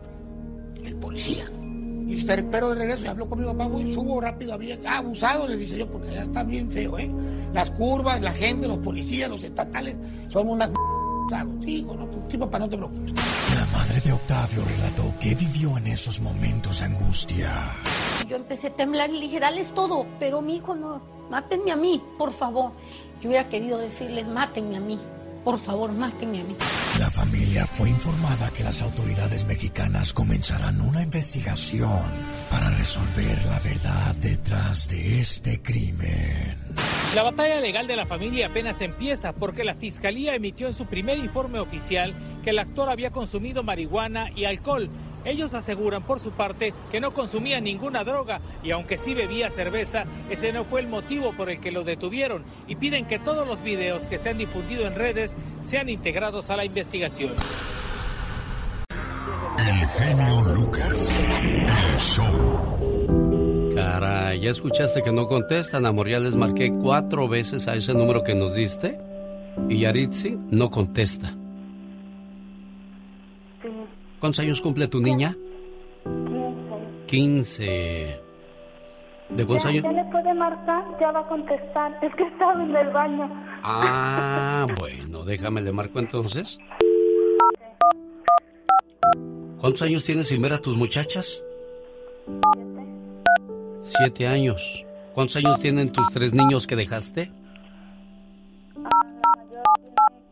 [0.85, 1.45] El policía.
[2.05, 5.47] Y se- pero de regreso y habló con mi papá, voy, subo rápido, había abusado,
[5.47, 7.09] le dije yo, porque ya está bien feo, ¿eh?
[7.55, 9.95] Las curvas, la gente, los policías, los estatales,
[10.27, 10.69] son unas
[11.23, 11.53] abusados.
[11.63, 13.13] Sí, hijo, no, sí, papá, no te preocupes.
[13.55, 17.71] La madre de Octavio relató que vivió en esos momentos de angustia.
[18.27, 21.75] Yo empecé a temblar y le dije, dales todo, pero mi hijo no, mátenme a
[21.75, 22.71] mí, por favor.
[23.21, 24.99] Yo hubiera querido decirles, mátenme a mí,
[25.43, 26.55] por favor, mátenme a mí.
[26.99, 32.01] La familia fue informada que las autoridades mexicanas comenzarán una investigación
[32.51, 36.62] para resolver la verdad detrás de este crimen.
[37.15, 41.19] La batalla legal de la familia apenas empieza porque la fiscalía emitió en su primer
[41.19, 44.89] informe oficial que el actor había consumido marihuana y alcohol.
[45.23, 50.05] Ellos aseguran por su parte que no consumía ninguna droga y aunque sí bebía cerveza,
[50.29, 53.61] ese no fue el motivo por el que lo detuvieron y piden que todos los
[53.61, 57.33] videos que se han difundido en redes sean integrados a la investigación.
[59.59, 61.23] El genio Lucas.
[61.29, 62.82] El show.
[63.83, 66.07] Caray, ¿ya escuchaste que no contestan, amor?
[66.07, 68.97] Ya les marqué cuatro veces a ese número que nos diste
[69.67, 71.33] y Yaritzi no contesta.
[74.21, 75.35] ¿Cuántos años cumple tu niña?
[77.07, 78.19] 15.
[79.29, 79.83] ¿De cuántos años?
[79.83, 81.99] ya le puede marcar, ya va a contestar.
[82.01, 83.29] Es que estaba en el baño.
[83.63, 86.57] Ah, bueno, déjame le marco entonces.
[89.59, 91.43] ¿Cuántos años tienes sin ver a tus muchachas?
[92.25, 92.82] Siete
[94.27, 94.85] años.
[95.13, 97.31] ¿Cuántos años tienen tus tres niños que dejaste?
[98.75, 98.89] La
[99.37, 99.63] mayor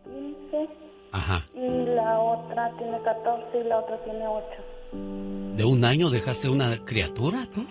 [0.03, 0.69] tiene 15
[1.11, 1.45] Ajá.
[1.53, 4.45] y la otra tiene 14 y la otra tiene 8.
[5.57, 7.65] ¿De un año dejaste una criatura, tú?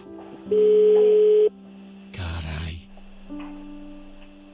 [2.12, 2.88] Caray.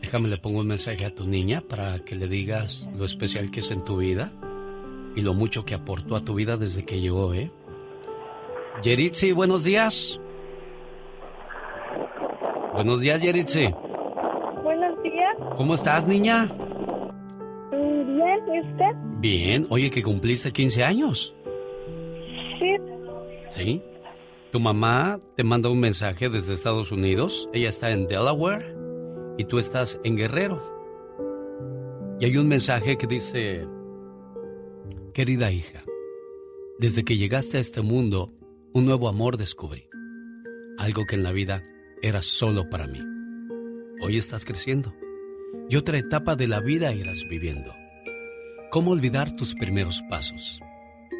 [0.00, 3.60] Déjame le pongo un mensaje a tu niña para que le digas lo especial que
[3.60, 4.30] es en tu vida
[5.14, 7.50] y lo mucho que aportó a tu vida desde que llegó, ¿eh?
[8.82, 10.20] Yeritzi, buenos días.
[12.76, 13.72] Buenos días, Yeritzi.
[14.62, 15.34] Buenos días.
[15.56, 16.44] ¿Cómo estás, niña?
[17.72, 18.92] Bien, ¿y usted?
[19.18, 19.66] Bien.
[19.70, 21.34] Oye, que cumpliste 15 años.
[22.58, 22.76] Sí.
[23.48, 23.82] ¿Sí?
[24.52, 27.48] Tu mamá te manda un mensaje desde Estados Unidos.
[27.54, 28.76] Ella está en Delaware
[29.38, 30.62] y tú estás en Guerrero.
[32.20, 33.66] Y hay un mensaje que dice,
[35.14, 35.82] querida hija,
[36.78, 38.34] desde que llegaste a este mundo,
[38.74, 39.88] un nuevo amor descubrí.
[40.76, 41.62] Algo que en la vida
[42.02, 43.00] era solo para mí.
[44.00, 44.94] Hoy estás creciendo
[45.68, 47.74] y otra etapa de la vida irás viviendo.
[48.70, 50.60] ¿Cómo olvidar tus primeros pasos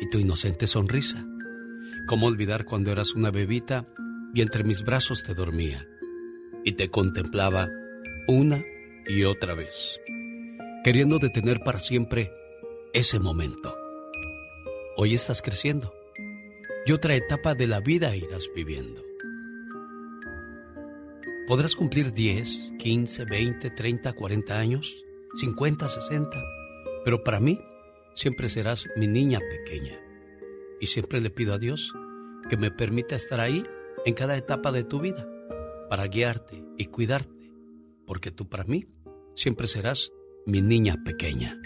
[0.00, 1.24] y tu inocente sonrisa?
[2.06, 3.86] ¿Cómo olvidar cuando eras una bebita
[4.34, 5.86] y entre mis brazos te dormía
[6.64, 7.68] y te contemplaba
[8.28, 8.62] una
[9.06, 10.00] y otra vez,
[10.84, 12.30] queriendo detener para siempre
[12.92, 13.76] ese momento?
[14.96, 15.92] Hoy estás creciendo
[16.84, 19.05] y otra etapa de la vida irás viviendo.
[21.46, 24.96] Podrás cumplir 10, 15, 20, 30, 40 años,
[25.36, 26.44] 50, 60,
[27.04, 27.60] pero para mí
[28.14, 29.96] siempre serás mi niña pequeña.
[30.80, 31.94] Y siempre le pido a Dios
[32.50, 33.64] que me permita estar ahí
[34.04, 35.24] en cada etapa de tu vida
[35.88, 37.52] para guiarte y cuidarte,
[38.06, 38.86] porque tú para mí
[39.36, 40.10] siempre serás
[40.46, 41.60] mi niña pequeña.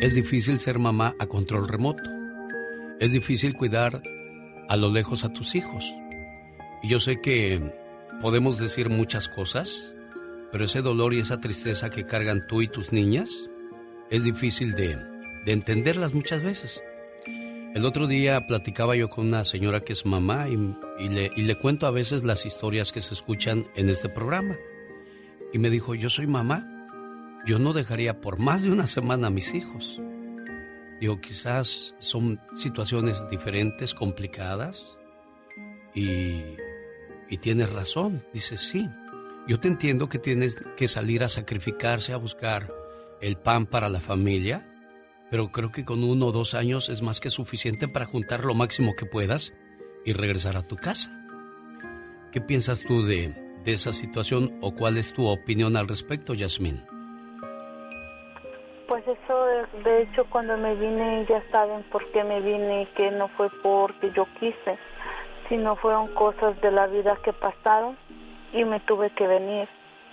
[0.00, 2.10] Es difícil ser mamá a control remoto.
[3.00, 4.02] Es difícil cuidar
[4.66, 5.84] a lo lejos a tus hijos.
[6.82, 7.60] Y yo sé que
[8.20, 9.92] podemos decir muchas cosas,
[10.52, 13.50] pero ese dolor y esa tristeza que cargan tú y tus niñas
[14.10, 14.96] es difícil de,
[15.44, 16.82] de entenderlas muchas veces.
[17.74, 21.54] El otro día platicaba yo con una señora que es mamá y, le, y le
[21.54, 24.56] cuento a veces las historias que se escuchan en este programa.
[25.52, 26.66] Y me dijo, yo soy mamá,
[27.46, 30.00] yo no dejaría por más de una semana a mis hijos.
[31.00, 34.98] Digo, quizás son situaciones diferentes, complicadas,
[35.94, 36.42] y,
[37.30, 38.22] y tienes razón.
[38.34, 38.88] Dice, sí,
[39.46, 42.70] yo te entiendo que tienes que salir a sacrificarse, a buscar
[43.20, 44.66] el pan para la familia,
[45.30, 48.54] pero creo que con uno o dos años es más que suficiente para juntar lo
[48.54, 49.52] máximo que puedas
[50.04, 51.10] y regresar a tu casa.
[52.32, 53.34] ¿Qué piensas tú de,
[53.64, 56.82] esa situación o cuál es tu opinión al respecto, Yasmín?
[58.88, 63.10] Pues eso, de- de hecho, cuando me vine ya saben por qué me vine, que
[63.12, 64.78] no fue porque yo quise,
[65.50, 67.98] sino fueron cosas de la vida que pasaron
[68.54, 69.68] y me tuve que venir.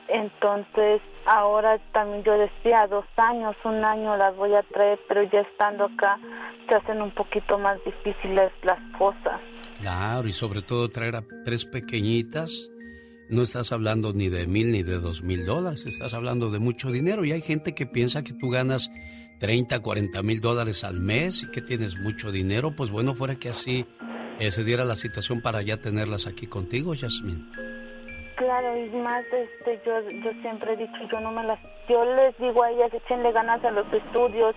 [0.10, 5.42] Entonces, ahora también yo decía, dos años, un año las voy a traer, pero ya
[5.42, 6.18] estando acá
[6.68, 9.40] se hacen un poquito más difíciles las cosas.
[9.80, 12.70] Claro, y sobre todo traer a tres pequeñitas.
[13.30, 16.90] No estás hablando ni de mil ni de dos mil dólares, estás hablando de mucho
[16.90, 17.26] dinero.
[17.26, 18.90] Y hay gente que piensa que tú ganas
[19.40, 22.74] 30, 40 mil dólares al mes y que tienes mucho dinero.
[22.76, 23.86] Pues bueno, fuera que así
[24.40, 27.50] eh, se diera la situación para ya tenerlas aquí contigo, Yasmín.
[28.36, 31.60] Claro, y más, este, yo, yo siempre he dicho, yo no me las,
[31.90, 34.56] yo les digo a ellas, échenle ganas a los estudios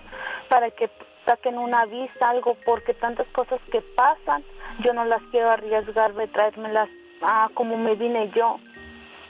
[0.51, 0.91] para que
[1.25, 4.45] saquen una vista, algo, porque tantas cosas que pasan,
[4.85, 6.91] yo no las quiero arriesgarme, traérmelas
[7.23, 8.59] ah, como me vine yo.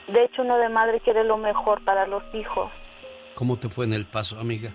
[0.07, 2.69] De hecho, uno de madre quiere lo mejor para los hijos.
[3.35, 4.73] ¿Cómo te fue en el paso, amiga?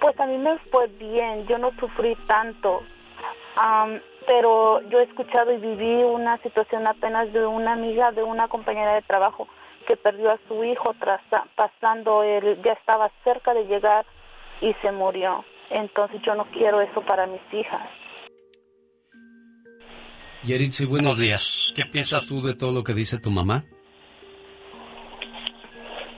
[0.00, 2.82] Pues a mí me fue bien, yo no sufrí tanto,
[3.56, 8.46] Am, pero yo he escuchado y viví una situación apenas de una amiga, de una
[8.46, 9.48] compañera de trabajo
[9.88, 11.22] que perdió a su hijo tras,
[11.56, 14.04] pasando, él ya estaba cerca de llegar
[14.60, 15.46] y se murió.
[15.70, 17.88] Entonces yo no quiero eso para mis hijas.
[20.44, 21.72] Yeritzi, buenos días.
[21.74, 23.64] ¿Qué piensas tú de todo lo que dice tu mamá?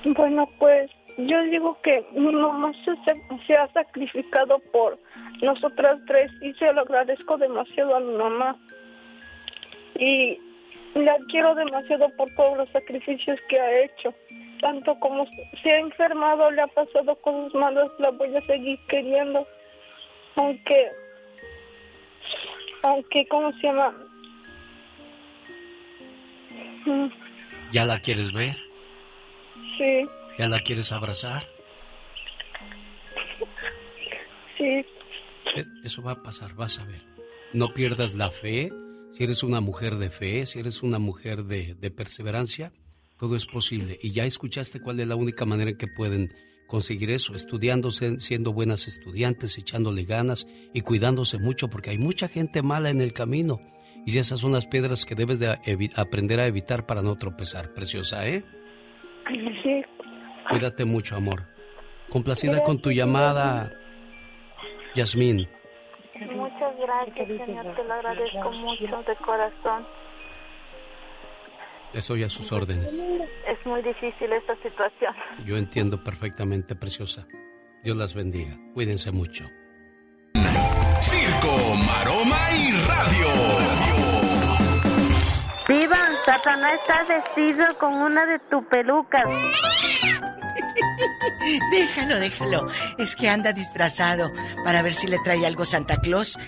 [0.04, 0.90] Bueno, pues
[1.26, 2.94] yo digo que mi mamá se,
[3.46, 4.98] se ha sacrificado por
[5.42, 8.56] nosotras tres y se lo agradezco demasiado a mi mamá.
[9.98, 10.38] Y
[10.94, 14.14] la quiero demasiado por todos los sacrificios que ha hecho.
[14.60, 15.26] Tanto como
[15.62, 19.46] se ha enfermado, le ha pasado cosas malas, la voy a seguir queriendo
[20.36, 20.90] Aunque,
[22.82, 23.94] aunque, ¿cómo se llama?
[27.72, 28.56] ¿Ya la quieres ver?
[29.78, 30.08] Sí,
[30.38, 31.46] ¿Ya la quieres abrazar?
[34.56, 34.64] sí.
[35.56, 37.02] Eh, Eso va a pasar, vas a ver.
[37.52, 38.70] No pierdas la fe.
[39.10, 42.72] Si eres una mujer de fe, si eres una mujer de, de perseverancia,
[43.18, 43.98] todo es posible.
[44.02, 46.32] Y ya escuchaste cuál es la única manera en que pueden
[46.68, 52.62] conseguir eso, estudiándose, siendo buenas estudiantes, echándole ganas y cuidándose mucho, porque hay mucha gente
[52.62, 53.58] mala en el camino.
[54.06, 55.58] Y esas son las piedras que debes de
[55.96, 57.74] aprender a evitar para no tropezar.
[57.74, 58.44] Preciosa, ¿eh?
[59.28, 59.82] Sí.
[60.50, 61.44] Cuídate mucho, amor.
[62.10, 63.72] Complacida con tu llamada,
[64.94, 65.48] Yasmín.
[66.32, 67.74] Muchas gracias, señor.
[67.76, 69.86] Te lo agradezco mucho de corazón.
[71.94, 72.92] Estoy a sus órdenes.
[73.46, 75.14] Es muy difícil esta situación.
[75.44, 77.26] Yo entiendo perfectamente, preciosa.
[77.82, 78.56] Dios las bendiga.
[78.74, 79.44] Cuídense mucho.
[81.00, 83.28] Circo, maroma y radio.
[85.66, 89.24] Viva, Satanás está vestido con una de tus pelucas.
[91.70, 92.68] Déjalo, déjalo.
[92.98, 94.30] Es que anda disfrazado
[94.64, 96.38] para ver si le trae algo Santa Claus.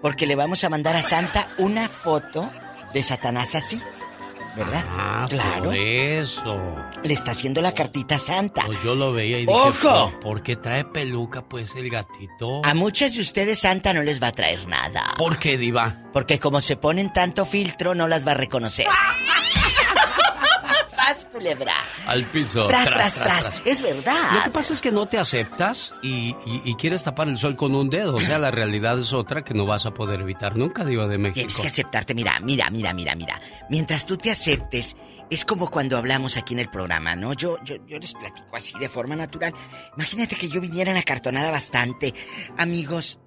[0.00, 2.50] Porque le vamos a mandar a Santa una foto
[2.92, 3.80] de Satanás así.
[4.54, 4.84] ¿Verdad?
[4.90, 5.64] Ah, claro.
[5.64, 6.76] por eso.
[7.02, 8.62] Le está haciendo la cartita a Santa.
[8.66, 10.10] Pues yo lo veía y dije, ¡Ojo!
[10.10, 12.60] "¿Pero ¿por qué trae peluca pues el gatito?
[12.64, 15.14] A muchas de ustedes Santa no les va a traer nada.
[15.16, 16.02] ¿Por qué, diva?
[16.12, 18.86] Porque como se ponen tanto filtro, no las va a reconocer.
[21.06, 21.74] ¡Sas, culebra!
[22.06, 22.66] Al piso.
[22.66, 23.50] Tras, tras, tras.
[23.64, 24.14] Es verdad.
[24.34, 27.56] Lo que pasa es que no te aceptas y, y- y quieres tapar el sol
[27.56, 28.14] con un dedo.
[28.16, 31.18] O sea, la realidad es otra que no vas a poder evitar nunca, diva de
[31.18, 31.34] México.
[31.46, 32.14] Tienes que aceptarte.
[32.14, 33.40] Mira, mira, mira, mira, mira.
[33.70, 34.96] Mientras tú te aceptes,
[35.30, 37.32] es como cuando hablamos aquí en el programa, ¿no?
[37.32, 39.54] Yo, yo, yo les platico así de forma natural.
[39.96, 42.14] Imagínate que yo viniera en acartonada bastante.
[42.58, 43.18] Amigos,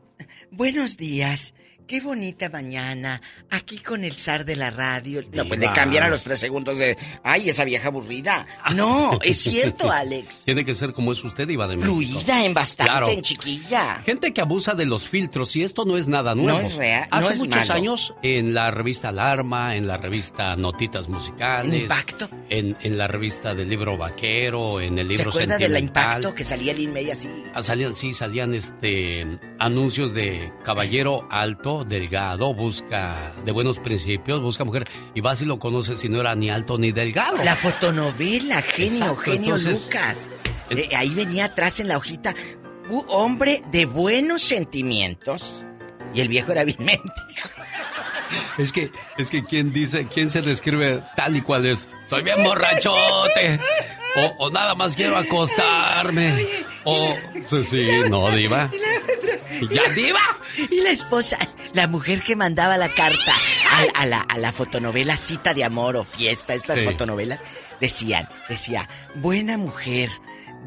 [0.52, 1.54] buenos días.
[1.88, 3.22] Qué bonita mañana.
[3.52, 5.22] Aquí con el zar de la radio.
[5.32, 5.74] No, pues le Diva.
[5.74, 6.98] cambian a los tres segundos de.
[7.24, 8.48] ¡Ay, esa vieja aburrida!
[8.74, 10.46] No, es cierto, Alex.
[10.46, 11.94] Tiene que ser como es usted, diva de México.
[11.96, 13.08] Fluida en bastante, Claro.
[13.10, 14.02] en chiquilla.
[14.04, 16.60] Gente que abusa de los filtros y esto no es nada nuevo.
[16.60, 17.74] No es real, no Hace es muchos malo.
[17.74, 22.30] años en la revista Alarma, en la revista Notitas Musicales, ¿En Impacto?
[22.50, 26.04] en, en la revista del libro vaquero, en el ¿Se libro acuerda de la sentimental.
[26.18, 27.30] impacto que salía el May así?
[27.54, 29.26] Ah, Salían, sí, salían este
[29.60, 35.60] anuncios de caballero alto, delgado, busca de buenos principios, busca mujer y vas y lo
[35.60, 37.44] conoces y no era ni alto ni delgado.
[37.44, 40.30] La fotonovela, genio, Exacto, genio entonces, Lucas.
[40.70, 42.34] Eh, ahí venía atrás en la hojita,
[42.90, 45.64] un hombre de buenos sentimientos.
[46.14, 47.50] Y el viejo era bien mendigo.
[48.58, 51.88] Es que, es que quién dice, quién se describe tal y cual es.
[52.10, 53.60] Soy bien borrachote.
[54.18, 56.48] O, o nada más quiero acostarme.
[56.84, 57.14] O,
[57.50, 58.70] sí, sí, no, diva.
[59.72, 60.20] Ya, diva.
[60.70, 61.38] Y la esposa,
[61.74, 63.34] la mujer que mandaba la carta
[63.72, 66.86] a, a la, a la fotonovela Cita de Amor o Fiesta, estas Sí.
[66.86, 67.40] fotonovelas,
[67.82, 70.10] decían, decía, buena mujer,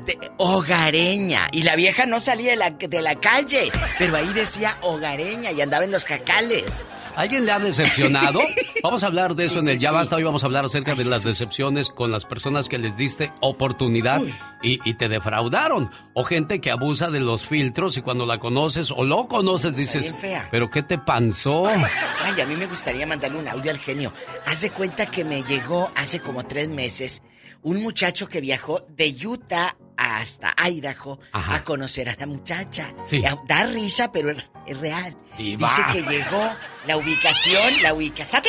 [0.05, 1.49] de- hogareña.
[1.53, 5.61] Y la vieja no salía de la, de la calle, pero ahí decía hogareña y
[5.61, 6.83] andaba en los cacales.
[7.16, 8.40] ¿Alguien le ha decepcionado?
[8.82, 9.94] Vamos a hablar de eso Sí, en sí, el Ya sí.
[9.97, 10.16] Basta.
[10.16, 14.22] Hoy vamos a hablar acerca de las decepciones con las personas que les diste oportunidad
[14.62, 15.90] y, y te defraudaron.
[16.14, 20.02] O gente que abusa de los filtros y cuando la conoces o lo conoces dices,
[20.02, 20.48] bien fea.
[20.52, 21.66] ¿pero qué te pasó?
[22.22, 24.12] Ay, a mí me gustaría mandarle un audio al genio.
[24.47, 27.22] Haz de cuenta que me llegó hace como tres meses
[27.62, 31.57] un muchacho que viajó de Utah hasta Idaho Ajá.
[31.57, 32.95] a conocer a la muchacha.
[33.05, 33.20] Sí.
[33.47, 35.16] Da risa, pero es, es real.
[35.37, 35.93] Y Dice va.
[35.93, 36.51] que llegó
[36.87, 38.43] la ubicación, la ubicación,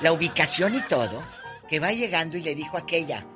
[0.00, 1.22] la ubicación y todo,
[1.68, 3.26] que va llegando y le dijo a aquella,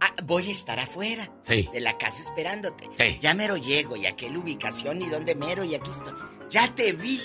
[0.00, 1.68] "Ah, voy a estar afuera Sí.
[1.72, 2.88] de la casa esperándote.
[2.98, 3.18] Sí.
[3.20, 6.14] Ya mero llego y aquella ubicación y dónde mero y aquí estoy.
[6.50, 7.20] Ya te vi,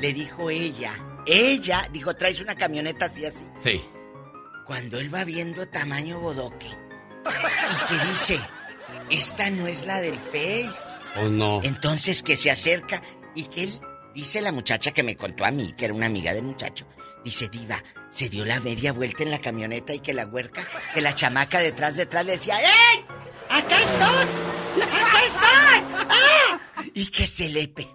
[0.00, 0.92] le dijo ella.
[1.26, 3.44] Ella dijo, traes una camioneta así así.
[3.60, 3.80] Sí.
[4.66, 8.40] Cuando él va viendo tamaño bodoque y que dice,
[9.10, 10.78] esta no es la del Face.
[11.16, 11.60] ¿O no?
[11.62, 13.02] Entonces que se acerca
[13.34, 13.80] y que él,
[14.14, 16.86] dice la muchacha que me contó a mí, que era una amiga del muchacho,
[17.24, 20.62] dice, diva, se dio la media vuelta en la camioneta y que la huerca,
[20.94, 23.04] que la chamaca detrás, detrás le decía, ¡Ey!
[23.50, 24.82] ¡Acá estoy!
[24.82, 26.06] ¡Acá estoy!
[26.08, 26.60] ¡Ah!
[26.94, 27.86] Y que se le pe...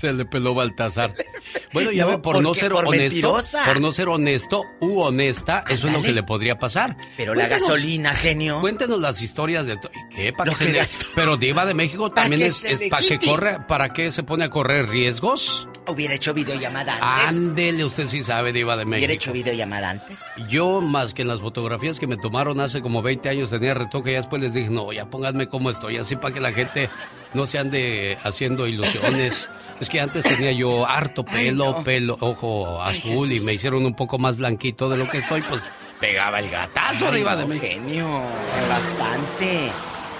[0.00, 1.14] Se le peló Baltasar.
[1.72, 3.64] Bueno, ya No, ve, por no porque ser por honesto, mentirosa.
[3.64, 6.96] por no ser honesto u honesta, eso es lo que le podría pasar.
[7.16, 8.60] Pero la gasolina, genio.
[8.60, 9.78] Cuéntenos las historias de
[10.14, 10.32] ¿Qué?
[10.32, 10.86] ¿Para que se le-.
[11.14, 14.44] Pero Diva de México también que es, es para que corre, ¿para qué se pone
[14.44, 15.66] a correr riesgos?
[15.88, 17.36] Hubiera hecho videollamada antes.
[17.38, 19.12] Ándele, usted sí sabe, Diva de Hubiera México.
[19.12, 20.22] hecho videollamada antes.
[20.48, 24.12] Yo, más que en las fotografías que me tomaron hace como 20 años, tenía retoque
[24.12, 26.88] y después les dije, no, ya pónganme como estoy, así para que la gente
[27.34, 29.48] no se ande haciendo ilusiones.
[29.80, 34.18] es que antes tenía yo harto pelo, pelo, ojo azul y me hicieron un poco
[34.18, 37.66] más blanquito de lo que estoy, pues pegaba el gatazo, no, de México.
[37.66, 38.22] genio,
[38.68, 39.70] bastante.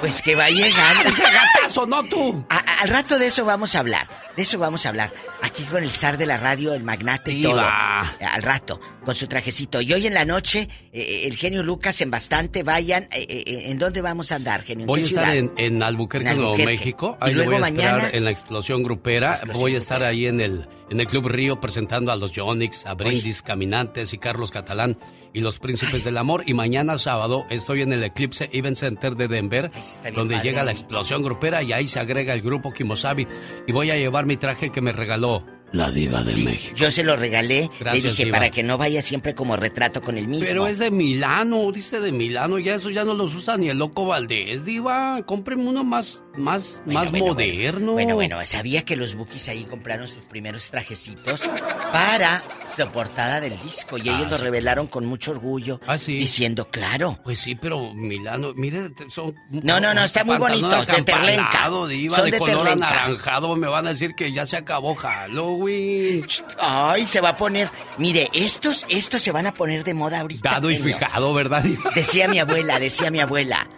[0.00, 1.10] Pues que va llegando.
[1.20, 2.42] gatazo, no tú!
[2.48, 4.08] A- al rato de eso vamos a hablar.
[4.34, 5.12] De eso vamos a hablar.
[5.42, 7.60] Aquí con el zar de la radio, el magnate y todo.
[7.60, 9.82] Al rato, con su trajecito.
[9.82, 12.62] Y hoy en la noche, eh, el genio Lucas en bastante.
[12.62, 13.04] Vayan.
[13.12, 14.84] eh, eh, ¿En dónde vamos a andar, genio?
[14.84, 15.52] ¿En Voy qué a estar ciudad?
[15.58, 16.56] en, en Albuquerque, En Nuevo.
[16.56, 17.18] México.
[17.20, 19.32] Y Ahí lo luego voy a mañana- en la explosión grupera.
[19.32, 22.86] Explosión voy a estar ahí en el, en el Club Río presentando a los Yonix,
[22.86, 24.98] a Brindis, Caminantes y Carlos Catalán
[25.32, 26.44] y los Príncipes del Amor.
[26.46, 29.70] Y mañana sábado estoy en el Eclipse Event Center de Denver,
[30.14, 30.48] donde padre.
[30.48, 33.26] llega la explosión grupera y ahí se agrega el grupo Kimosabi.
[33.66, 36.74] Y voy a llevar mi traje que me regaló la Diva de Sí, México.
[36.76, 37.70] Yo se lo regalé.
[37.78, 38.38] Gracias, Le dije, Diva.
[38.38, 40.44] para que no vaya siempre como retrato con el mismo.
[40.48, 43.78] Pero es de Milano, dice de Milano, ya eso ya no los usa ni el
[43.78, 47.92] loco Valdés, diva, cómpreme uno más, más, Bueno, más bueno, moderno.
[47.92, 51.48] Bueno, bueno, sabía que los Bookies ahí compraron sus primeros trajecitos
[51.92, 55.80] para su portada del disco y ellos Ah, lo revelaron con mucho orgullo.
[55.86, 56.18] Ah, sí.
[56.18, 57.18] Diciendo, claro.
[57.24, 59.34] Pues sí, pero Milano, mire, son...
[59.50, 61.68] No, no, no, está muy bonitos, de terlenca.
[61.88, 62.88] diva, Son de, de color terlenca.
[62.88, 66.26] anaranjado, me van a decir que ya se acabó Halloween.
[66.58, 67.70] Ay, se va a poner.
[67.98, 70.48] Mire, estos, estos se van a poner de moda ahorita.
[70.50, 71.90] Dado y fijado, ¿verdad, diva?
[71.94, 73.68] Decía mi abuela, decía mi abuela.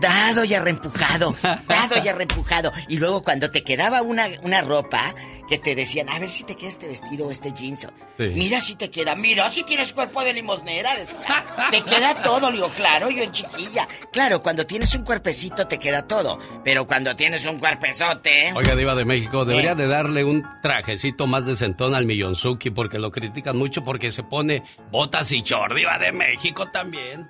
[0.00, 2.72] Dado y arrempujado, dado y arrempujado.
[2.88, 5.14] Y luego cuando te quedaba una, una ropa
[5.48, 7.86] que te decían, a ver si te queda este vestido o este jeans.
[8.16, 8.24] Sí.
[8.34, 10.94] Mira si te queda, mira si tienes cuerpo de limosnera.
[10.96, 11.18] decía.
[11.70, 13.86] Te queda todo, le digo, claro, yo en chiquilla.
[14.12, 16.38] Claro, cuando tienes un cuerpecito te queda todo.
[16.64, 18.52] Pero cuando tienes un cuerpezote.
[18.54, 19.76] Oiga, Diva de México, debería Eh.
[19.76, 24.22] de darle un trajecito más de centón al Millonzuki porque lo critican mucho porque se
[24.22, 27.28] pone botas y short, Diva de México también.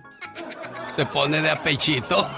[0.95, 2.29] Se pone de apechito.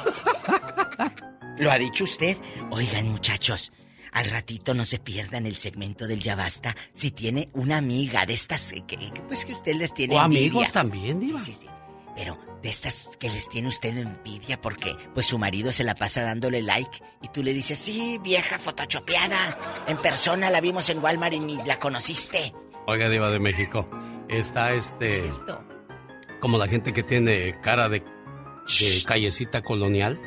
[1.59, 2.37] ¿Lo ha dicho usted?
[2.71, 3.73] Oigan, muchachos,
[4.17, 8.33] al ratito no se pierdan el segmento del Ya Basta si tiene una amiga de
[8.33, 8.97] estas que,
[9.29, 10.49] pues que usted les tiene O envidia.
[10.49, 11.39] amigos también, Diva.
[11.39, 11.67] Sí, sí, sí.
[12.15, 16.23] Pero de estas que les tiene usted envidia porque pues su marido se la pasa
[16.23, 21.35] dándole like y tú le dices, sí, vieja fotochopeada, en persona la vimos en Walmart
[21.35, 22.55] y ni la conociste.
[22.87, 23.87] Oiga, Diva de México,
[24.31, 25.31] está este.
[26.41, 30.19] Como la gente que tiene cara de, de callecita colonial,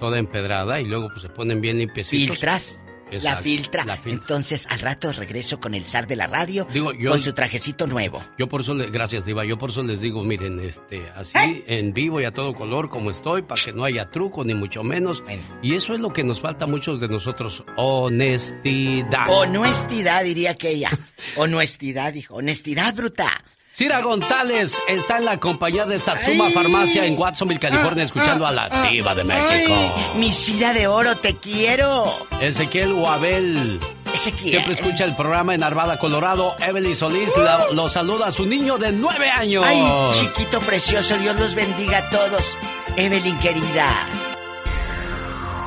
[0.00, 2.36] toda empedrada, y luego pues se ponen bien limpiecitos.
[2.36, 2.83] Filtras.
[3.22, 3.84] La filtra.
[3.84, 4.12] la filtra.
[4.22, 7.86] Entonces al rato regreso con el zar de la radio Digo, yo- con su trajecito
[7.86, 8.24] nuevo.
[8.38, 11.64] Yo por eso, le- gracias Diva, yo por eso les digo, miren, este, así ¿Eh?
[11.68, 14.82] en vivo y a todo color como estoy, para que no haya truco ni mucho
[14.82, 15.22] menos.
[15.62, 19.26] Y eso es lo que nos falta a muchos de nosotros, honestidad.
[19.30, 20.90] Honestidad, diría aquella.
[21.36, 22.34] Honestidad, dijo.
[22.36, 23.28] Honestidad bruta.
[23.76, 28.68] Cira González está en la compañía de Satsuma Farmacia en Watsonville, California, escuchando a la
[28.68, 29.74] Diva de México.
[29.74, 32.04] Ay, mi Cira de oro, te quiero.
[32.40, 33.80] Ezequiel Guabel.
[34.14, 34.50] Ezequiel.
[34.50, 36.54] Siempre escucha el programa en Arvada, Colorado.
[36.60, 39.64] Evelyn Solís lo, lo saluda a su niño de nueve años.
[39.66, 42.56] Ay, chiquito precioso, Dios los bendiga a todos.
[42.96, 43.88] Evelyn querida.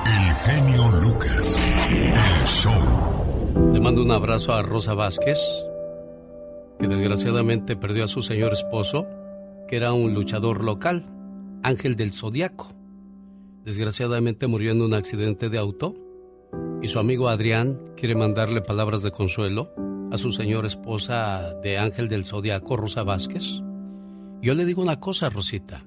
[0.06, 1.60] El genio Lucas.
[1.90, 3.74] El show.
[3.74, 5.38] Le mando un abrazo a Rosa Vázquez,
[6.80, 9.08] que desgraciadamente perdió a su señor esposo,
[9.68, 11.06] que era un luchador local,
[11.64, 12.74] Ángel del Zodiaco.
[13.66, 15.96] Desgraciadamente murió en un accidente de auto
[16.82, 19.72] y su amigo Adrián quiere mandarle palabras de consuelo
[20.12, 23.62] a su señora esposa de Ángel del Zodiaco, Rosa Vázquez.
[24.42, 25.84] Yo le digo una cosa, Rosita.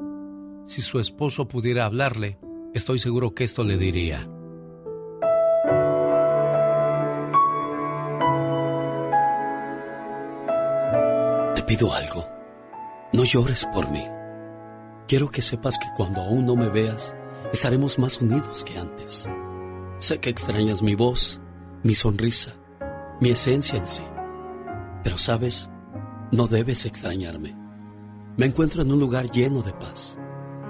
[0.65, 2.39] Si su esposo pudiera hablarle,
[2.75, 4.29] estoy seguro que esto le diría.
[11.71, 12.27] Pido algo.
[13.13, 14.05] No llores por mí.
[15.07, 17.15] Quiero que sepas que cuando aún no me veas,
[17.53, 19.31] estaremos más unidos que antes.
[19.99, 21.41] Sé que extrañas mi voz,
[21.85, 22.55] mi sonrisa,
[23.21, 24.03] mi esencia en sí.
[25.05, 25.71] Pero sabes,
[26.33, 27.57] no debes extrañarme.
[28.37, 30.19] Me encuentro en un lugar lleno de paz,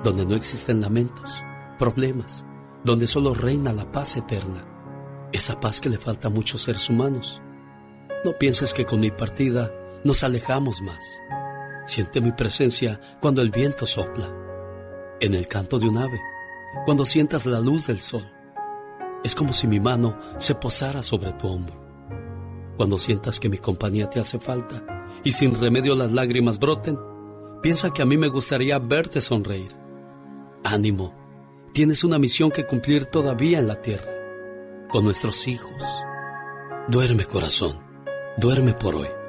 [0.05, 1.43] donde no existen lamentos,
[1.78, 2.44] problemas,
[2.85, 4.66] donde solo reina la paz eterna.
[5.32, 7.40] Esa paz que le falta a muchos seres humanos.
[8.22, 9.72] No pienses que con mi partida
[10.05, 11.22] nos alejamos más.
[11.86, 14.32] Siente mi presencia cuando el viento sopla,
[15.20, 16.20] en el canto de un ave,
[16.85, 18.31] cuando sientas la luz del sol.
[19.24, 21.78] Es como si mi mano se posara sobre tu hombro.
[22.77, 26.98] Cuando sientas que mi compañía te hace falta y sin remedio las lágrimas broten,
[27.62, 29.77] piensa que a mí me gustaría verte sonreír.
[30.64, 31.14] Ánimo,
[31.74, 34.10] tienes una misión que cumplir todavía en la tierra,
[34.90, 35.82] con nuestros hijos.
[36.89, 37.78] Duerme corazón,
[38.39, 39.20] duerme por hoy.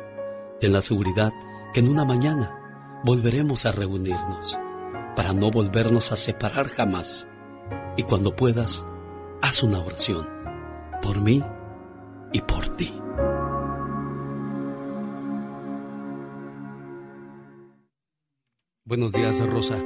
[0.62, 1.34] Ten la seguridad
[1.74, 4.60] que en una mañana volveremos a reunirnos
[5.16, 7.28] para no volvernos a separar jamás.
[7.98, 8.88] Y cuando puedas,
[9.42, 10.30] haz una oración
[11.02, 11.42] por mí
[12.32, 12.94] y por ti.
[18.86, 19.84] Buenos días, Rosa.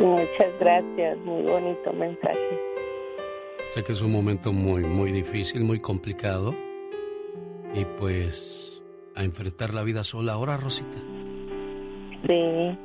[0.00, 2.60] Muchas gracias, muy bonito mensaje.
[3.72, 6.52] Sé que es un momento muy, muy difícil, muy complicado.
[7.74, 8.80] Y pues
[9.14, 10.98] a enfrentar la vida sola ahora, Rosita.
[12.26, 12.78] Sí.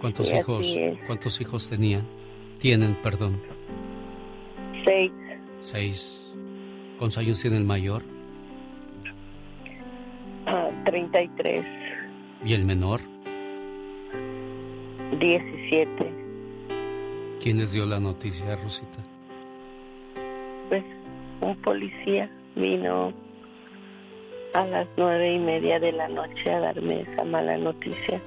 [0.00, 0.76] ¿Cuántos Sí, hijos,
[1.06, 2.06] cuántos hijos tenían?
[2.58, 3.40] Tienen, perdón.
[4.84, 5.12] Seis.
[5.60, 6.20] Seis.
[6.98, 8.02] ¿Cuántos años tiene el mayor?
[10.46, 11.64] Ah, 33,
[12.44, 13.00] ¿Y el menor?
[15.20, 16.12] 17.
[17.42, 19.00] ¿Quién les dio la noticia, Rosita?
[20.68, 20.84] Pues
[21.40, 23.12] un policía vino
[24.54, 28.20] a las nueve y media de la noche a darme esa mala noticia.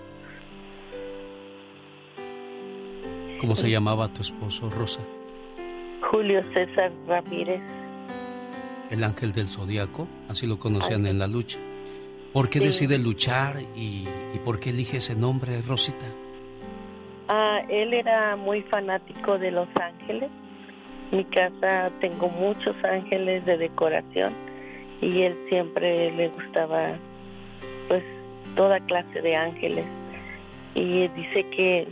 [3.40, 5.02] ¿Cómo se llamaba tu esposo, Rosa?
[6.04, 7.62] Julio César Ramírez.
[8.92, 11.58] El ángel del zodiaco, así lo conocían en la lucha.
[12.34, 12.66] ¿Por qué Sí.
[12.66, 16.06] decide luchar y, y por qué elige ese nombre, Rosita?
[17.30, 20.30] Ah, él era muy fanático de Los Ángeles.
[21.12, 24.34] Mi casa tengo muchos ángeles de decoración
[25.02, 26.98] y él siempre le gustaba
[27.88, 28.04] pues
[28.56, 29.86] toda clase de ángeles.
[30.76, 31.88] Y dice que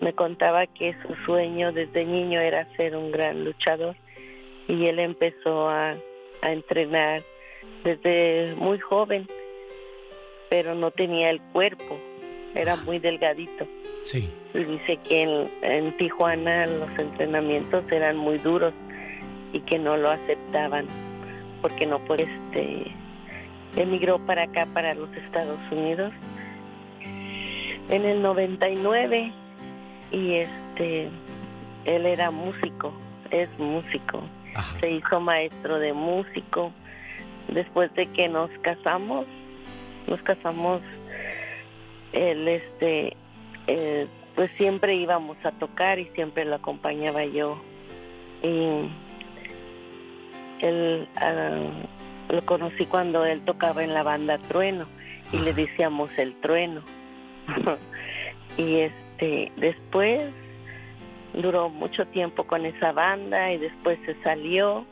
[0.00, 3.96] me contaba que su sueño desde niño era ser un gran luchador.
[4.68, 5.96] Y él empezó a,
[6.42, 7.22] a entrenar
[7.84, 9.26] desde muy joven
[10.52, 11.98] pero no tenía el cuerpo
[12.54, 13.66] era muy delgadito.
[14.02, 14.28] Sí.
[14.52, 18.74] y dice que en, en Tijuana los entrenamientos eran muy duros
[19.52, 20.86] y que no lo aceptaban
[21.62, 22.92] porque no pues este
[23.76, 26.12] emigró para acá para los Estados Unidos.
[27.88, 29.32] En el 99
[30.10, 31.08] y este
[31.84, 32.92] él era músico
[33.32, 34.22] es músico.
[34.80, 36.70] Se hizo maestro de músico.
[37.48, 39.26] Después de que nos casamos
[40.06, 40.82] nos casamos
[42.12, 43.16] él este
[43.66, 47.60] eh, pues siempre íbamos a tocar y siempre lo acompañaba yo.
[48.42, 48.88] Y
[50.62, 51.68] él ah,
[52.30, 54.86] lo conocí cuando él tocaba en la banda Trueno
[55.32, 56.82] y le decíamos el Trueno
[58.56, 60.22] y este después
[61.34, 64.86] duró mucho tiempo con esa banda y después se salió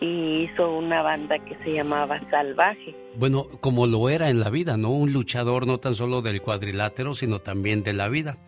[0.00, 4.76] y hizo una banda que se llamaba Salvaje Bueno, como lo era en la vida,
[4.76, 4.90] ¿no?
[4.90, 8.38] Un luchador no tan solo del cuadrilátero, sino también de la vida.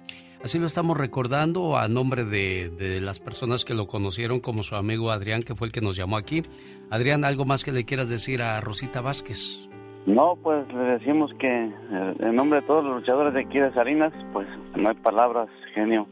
[0.45, 4.75] Así lo estamos recordando a nombre de, de las personas que lo conocieron, como su
[4.75, 6.43] amigo Adrián, que fue el que nos llamó aquí.
[6.91, 9.69] Adrián, ¿algo más que le quieras decir a Rosita Vázquez?
[10.05, 13.73] No, pues le decimos que eh, en nombre de todos los luchadores de aquí de
[13.73, 16.09] Salinas, pues no hay palabras, genio.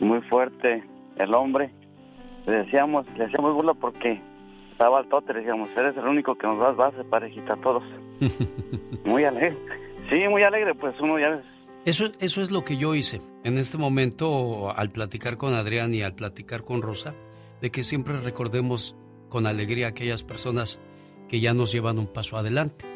[0.00, 0.84] Muy fuerte
[1.16, 1.70] el hombre.
[2.46, 4.20] Le decíamos, le hacíamos burla porque
[4.72, 7.84] estaba al tote, le decíamos, eres el único que nos das base parejita a todos.
[9.06, 9.56] Muy alegre.
[10.10, 11.42] Sí, muy alegre, pues uno ya
[11.84, 16.02] Eso, eso es lo que yo hice en este momento al platicar con Adrián y
[16.02, 17.14] al platicar con Rosa,
[17.60, 18.96] de que siempre recordemos
[19.28, 20.80] con alegría a aquellas personas
[21.28, 22.86] que ya nos llevan un paso adelante.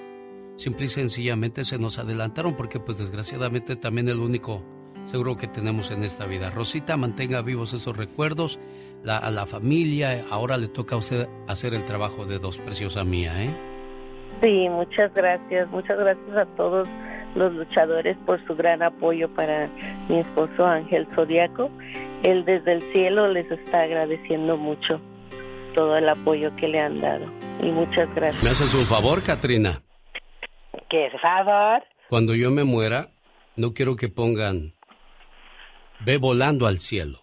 [0.57, 4.65] Simple y sencillamente se nos adelantaron porque pues desgraciadamente también el único
[5.05, 6.51] seguro que tenemos en esta vida.
[6.51, 8.59] Rosita, mantenga vivos esos recuerdos,
[9.05, 13.05] la, a la familia, ahora le toca a usted hacer el trabajo de dos, preciosa
[13.05, 13.51] mía, ¿eh?
[14.43, 16.89] Sí, muchas gracias, muchas gracias a todos
[17.39, 19.69] los luchadores por su gran apoyo para
[20.09, 21.71] mi esposo Ángel Zodiaco.
[22.25, 25.01] Él desde el cielo les está agradeciendo mucho
[25.75, 27.27] todo el apoyo que le han dado.
[27.63, 28.53] Y muchas ¿Me gracias.
[28.61, 29.83] haces un favor, Katrina?
[30.89, 31.83] ¿Qué favor?
[32.09, 33.09] Cuando yo me muera,
[33.57, 34.75] no quiero que pongan
[36.01, 37.21] ve volando al cielo.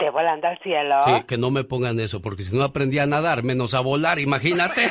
[0.00, 0.94] ¿Te volando al cielo?
[1.04, 4.18] Sí, que no me pongan eso, porque si no aprendí a nadar, menos a volar,
[4.18, 4.90] imagínate.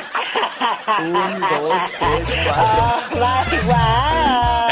[1.00, 2.38] Un, dos, tres,
[3.12, 3.58] cuatro.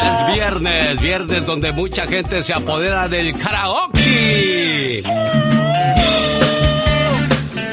[0.00, 5.02] Es viernes, viernes donde mucha gente se apodera del karaoke.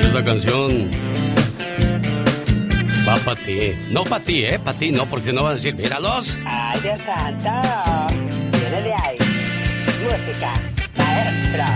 [0.02, 0.90] Y esa canción
[3.08, 3.74] va para ti.
[3.92, 4.58] No para ti, ¿eh?
[4.58, 6.40] Para ti no, porque no van a decir, míralos.
[6.48, 7.52] Ay, Dios santo.
[8.58, 9.18] Viene de ahí.
[10.04, 10.75] Música.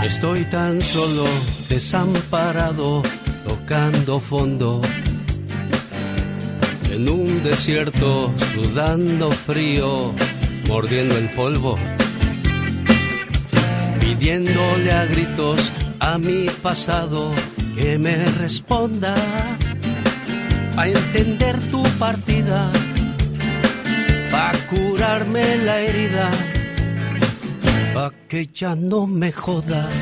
[0.04, 1.26] Estoy tan solo,
[1.70, 3.02] desamparado,
[3.48, 4.82] tocando fondo.
[6.92, 10.14] En un desierto, sudando frío,
[10.68, 11.78] mordiendo el polvo.
[14.00, 17.34] Pidiéndole a gritos a mi pasado
[17.76, 19.14] que me responda.
[20.76, 22.72] A entender tu partida,
[24.32, 26.32] pa' curarme la herida,
[28.00, 29.94] pa' que ya no me jodas.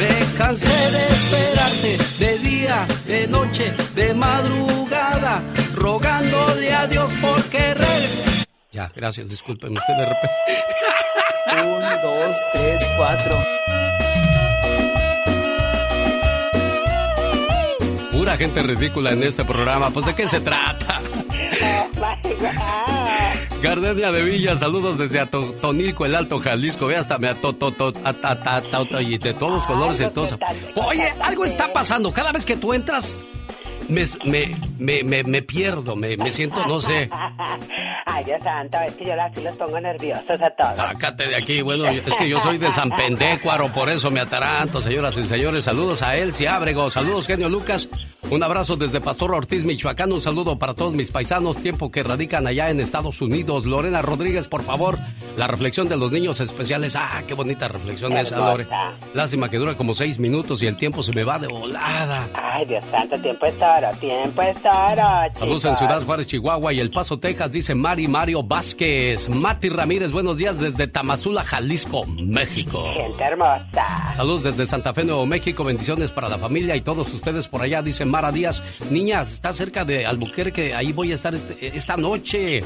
[0.00, 1.92] Me cansé de esperarte
[2.24, 5.44] de día, de noche, de madrugada,
[5.76, 8.02] rogándole a Dios por querer.
[8.72, 10.36] Ya, gracias, discúlpeme usted de repente.
[11.72, 13.34] Un, dos, tres, cuatro.
[18.10, 21.00] Pura gente ridícula en este programa, pues ¿de qué se trata?
[23.62, 26.86] Gardenia de Villa, saludos desde Tonilco, el Alto Jalisco.
[26.86, 30.34] Ve hasta me y de todos los colores y todos.
[30.74, 32.10] Oye, algo está pasando.
[32.10, 33.18] Cada vez que tú entras,
[33.90, 34.04] me,
[34.78, 37.10] me, me, me, pierdo, me, me siento, no sé.
[38.06, 40.76] Ay, Dios santo, es que yo así los pongo nerviosos a todos.
[40.76, 44.80] Sácate de aquí, bueno, es que yo soy de San Pendécuaro, por eso me ataranto,
[44.80, 45.64] señoras y señores.
[45.64, 47.88] Saludos a Elsie Ábrego, saludos, genio Lucas.
[48.28, 50.12] Un abrazo desde Pastor Ortiz, Michoacán.
[50.12, 53.66] Un saludo para todos mis paisanos, tiempo que radican allá en Estados Unidos.
[53.66, 54.98] Lorena Rodríguez, por favor,
[55.36, 56.94] la reflexión de los niños especiales.
[56.94, 58.68] Ah, qué bonita reflexión esa, Lore.
[59.14, 62.28] Lástima que dura como seis minutos y el tiempo se me va de volada.
[62.34, 65.34] Ay, Dios santo, tiempo es oro, tiempo es oro.
[65.36, 69.28] Saludos en Ciudad Juárez, Chihuahua y El Paso, Texas, dice Mari Mario Vázquez.
[69.28, 72.84] Mati Ramírez, buenos días desde Tamazula, Jalisco, México.
[72.94, 74.14] Gente hermosa.
[74.14, 75.64] Saludos desde Santa Fe, Nuevo México.
[75.64, 78.62] Bendiciones para la familia y todos ustedes por allá, dice Mari Díaz.
[78.90, 82.60] Niñas, está cerca de Albuquerque, ahí voy a estar este, esta noche.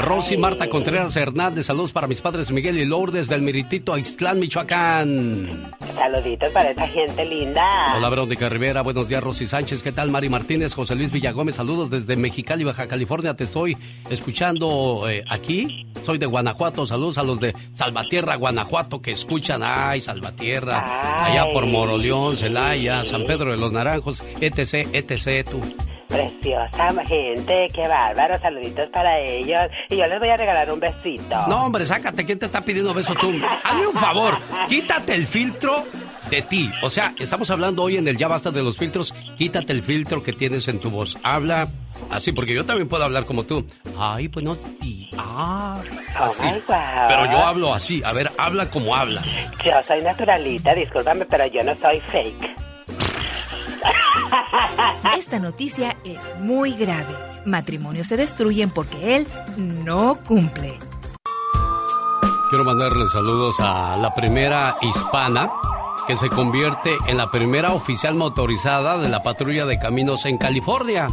[0.00, 5.72] Rosy Marta Contreras Hernández, saludos para mis padres Miguel y Lourdes del Miritito, Aixtlán, Michoacán.
[5.96, 7.94] Saluditos para esa gente linda.
[7.96, 10.10] Hola, Verónica Rivera, buenos días, Rosy Sánchez, ¿qué tal?
[10.10, 13.76] Mari Martínez, José Luis Villagómez, saludos desde Mexicali, Baja California, te estoy
[14.10, 15.86] escuchando eh, aquí.
[16.04, 21.66] Soy de Guanajuato, saludos a los de Salvatierra, Guanajuato, que escuchan, ay, Salvatierra, allá por
[21.66, 25.60] Moroleón, Celaya, San Pedro de los Naranjos, etc, etc, tú.
[26.08, 29.66] Preciosa gente, qué bárbaro, saluditos para ellos.
[29.90, 31.46] Y yo les voy a regalar un besito.
[31.48, 33.34] No, hombre, sácate, ¿quién te está pidiendo beso tú?
[33.64, 34.36] Hazme un favor,
[34.68, 35.84] quítate el filtro
[36.30, 36.70] de ti.
[36.82, 40.22] O sea, estamos hablando hoy en el Ya Basta de los Filtros, quítate el filtro
[40.22, 41.16] que tienes en tu voz.
[41.22, 41.68] Habla
[42.10, 43.66] así, porque yo también puedo hablar como tú.
[43.98, 45.12] Ay, buenos días.
[45.18, 46.44] Así.
[47.08, 48.02] Pero yo hablo así.
[48.04, 49.22] A ver, habla como habla.
[49.64, 52.65] Yo soy naturalita, discúlpame, pero yo no soy fake.
[55.16, 57.14] Esta noticia es muy grave.
[57.44, 59.26] Matrimonios se destruyen porque él
[59.56, 60.78] no cumple.
[62.50, 65.50] Quiero mandarle saludos a la primera hispana
[66.06, 71.08] que se convierte en la primera oficial motorizada de la patrulla de caminos en California.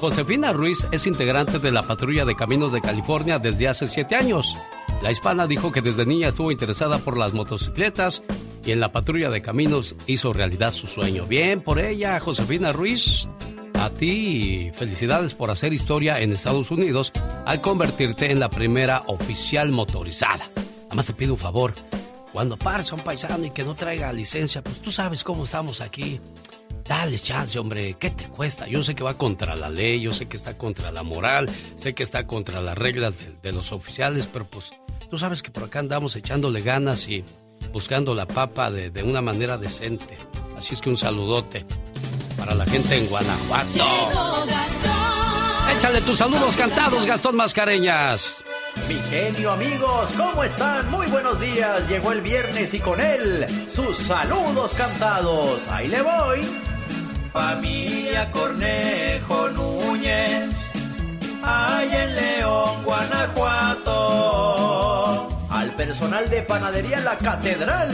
[0.00, 4.54] Josefina Ruiz es integrante de la patrulla de caminos de California desde hace siete años.
[5.02, 8.22] La hispana dijo que desde niña estuvo interesada por las motocicletas
[8.64, 11.26] y en la patrulla de caminos hizo realidad su sueño.
[11.26, 13.26] Bien por ella, Josefina Ruiz.
[13.74, 17.12] A ti, felicidades por hacer historia en Estados Unidos
[17.46, 20.44] al convertirte en la primera oficial motorizada.
[20.88, 21.72] Además te pido un favor,
[22.32, 25.80] cuando pares a un paisano y que no traiga licencia, pues tú sabes cómo estamos
[25.80, 26.20] aquí.
[26.84, 28.66] Dale chance, hombre, ¿qué te cuesta?
[28.66, 31.94] Yo sé que va contra la ley, yo sé que está contra la moral, sé
[31.94, 34.72] que está contra las reglas de, de los oficiales, pero pues
[35.08, 37.24] tú sabes que por acá andamos echándole ganas y
[37.72, 40.16] buscando la papa de, de, una manera decente.
[40.56, 41.64] Así es que un saludote
[42.36, 43.84] para la gente en Guanajuato.
[45.76, 48.34] Échale tus saludos cantados, Gastón Mascareñas.
[48.88, 50.90] Mi genio amigos, ¿cómo están?
[50.90, 51.88] Muy buenos días.
[51.88, 55.68] Llegó el viernes y con él sus saludos cantados.
[55.68, 56.40] Ahí le voy.
[57.32, 60.50] Familia Cornejo Núñez,
[61.42, 64.40] hay en León, Guanajuato
[65.60, 67.90] al personal de panadería La Catedral,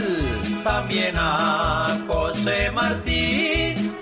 [0.62, 3.92] también a José Martín,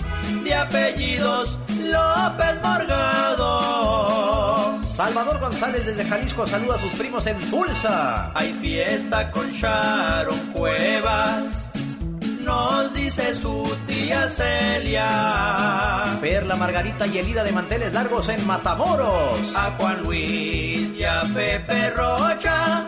[0.44, 3.48] de apellidos López Morgado.
[4.86, 8.30] Salvador González desde Jalisco saluda a sus primos en Tulsa.
[8.34, 11.72] Hay fiesta con Sharon Cuevas.
[12.40, 16.04] Nos dice su tía Celia.
[16.20, 19.38] Perla Margarita y Elida de Manteles Largos en Matamoros.
[19.56, 22.84] A Juan Luis y a Pepe Rocha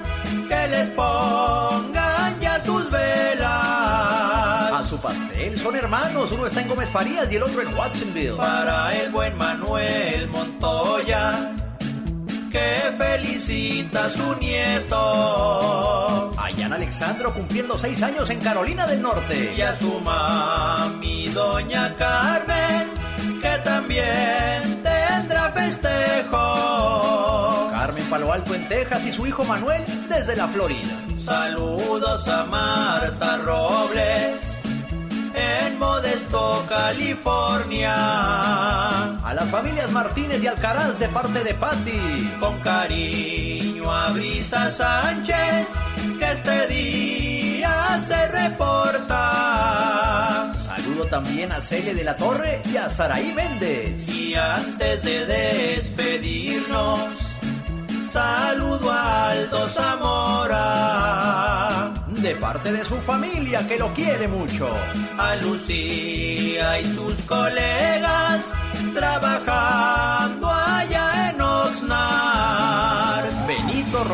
[0.48, 3.50] que les pongan ya sus velas.
[3.50, 8.36] A su pastel son hermanos, uno está en Gómez Farías y el otro en Watsonville.
[8.36, 11.54] Para el buen Manuel Montoya,
[12.50, 15.96] que felicita a su nieto.
[16.56, 19.54] Damián Alexandro cumpliendo seis años en Carolina del Norte.
[19.54, 22.88] Y a su mami, doña Carmen,
[23.42, 27.35] que también tendrá festejo.
[28.10, 30.94] Palo Alto en Texas y su hijo Manuel desde la Florida.
[31.24, 34.36] Saludos a Marta Robles
[35.34, 37.94] en Modesto, California.
[39.22, 42.30] A las familias Martínez y Alcaraz de parte de Patti.
[42.40, 45.66] Con cariño a Brisa Sánchez,
[46.18, 50.52] que este día se reporta.
[50.64, 54.08] Saludo también a Cele de la Torre y a Saraí Méndez.
[54.08, 57.25] Y antes de despedirnos,
[58.10, 60.66] saludo a Aldo Zamora.
[62.08, 64.68] De parte de su familia que lo quiere mucho.
[65.18, 68.52] A Lucía y sus colegas
[68.94, 71.05] trabajando allá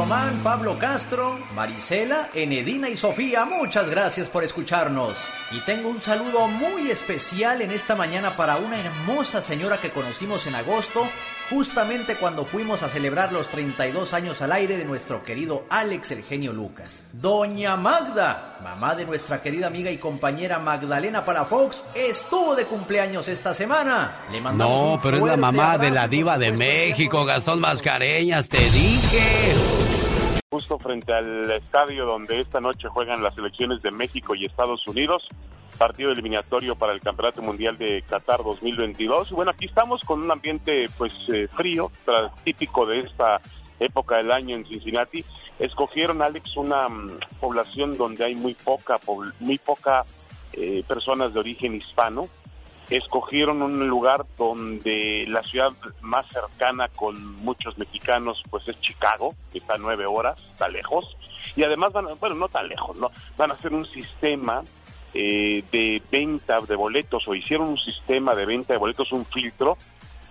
[0.03, 5.15] Román, Pablo Castro, Marisela, Enedina y Sofía, muchas gracias por escucharnos.
[5.53, 10.45] Y tengo un saludo muy especial en esta mañana para una hermosa señora que conocimos
[10.49, 11.07] en agosto,
[11.51, 16.25] justamente cuando fuimos a celebrar los 32 años al aire de nuestro querido Alex el
[16.25, 17.05] genio Lucas.
[17.13, 23.55] Doña Magda, mamá de nuestra querida amiga y compañera Magdalena Palafox, estuvo de cumpleaños esta
[23.55, 24.11] semana.
[24.33, 28.49] Le mandamos No, un pero es la mamá de la diva de México, Gastón Mascareñas,
[28.49, 29.92] te dije.
[30.53, 35.27] Justo frente al estadio donde esta noche juegan las selecciones de México y Estados Unidos,
[35.79, 39.31] partido eliminatorio para el Campeonato Mundial de Qatar 2022.
[39.31, 41.91] Y bueno, aquí estamos con un ambiente pues eh, frío,
[42.45, 43.41] típico de esta
[43.81, 45.25] época del año en Cincinnati.
[45.59, 49.01] Escogieron, Alex, una mm, población donde hay muy poca,
[49.41, 50.05] muy poca
[50.53, 52.29] eh, personas de origen hispano.
[52.91, 55.73] Escogieron un lugar donde la ciudad
[56.03, 61.05] más cercana con muchos mexicanos pues es Chicago, que está a nueve horas, está lejos.
[61.57, 63.11] Y además van, a- bueno, no tan lejos, ¿no?
[63.37, 64.63] Van a hacer un sistema
[65.15, 69.77] eh, de venta de boletos o hicieron un sistema de venta de boletos, un filtro,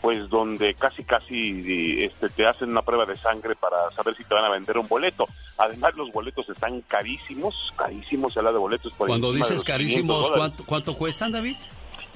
[0.02, 4.34] pues donde casi casi este, te hacen una prueba de sangre para saber si te
[4.34, 5.28] van a vender un boleto.
[5.58, 9.66] Además los boletos están carísimos, carísimos, se habla de boletos por Cuando dices los 500
[9.66, 10.32] carísimos.
[10.32, 11.58] ¿cuánto, cuánto cuestan, David?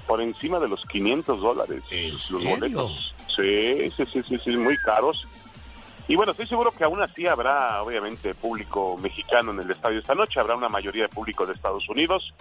[0.07, 1.84] Por encima de los 500 dólares
[2.30, 3.15] los boletos.
[3.36, 5.27] Sí, sí, sí, sí, sí, muy caros.
[6.07, 10.14] Y bueno, estoy seguro que aún así habrá, obviamente, público mexicano en el estadio esta
[10.14, 12.34] noche, habrá una mayoría de público de Estados Unidos.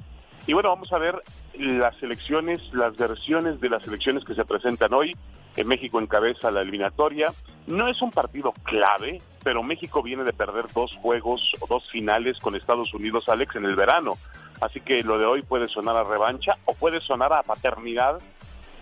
[0.47, 1.23] Y bueno, vamos a ver
[1.59, 5.17] las elecciones, las versiones de las elecciones que se presentan hoy.
[5.57, 7.33] En México encabeza la eliminatoria.
[7.67, 12.39] No es un partido clave, pero México viene de perder dos juegos o dos finales
[12.41, 14.19] con Estados Unidos, Alex, en el verano.
[14.65, 18.19] Así que lo de hoy puede sonar a revancha o puede sonar a paternidad,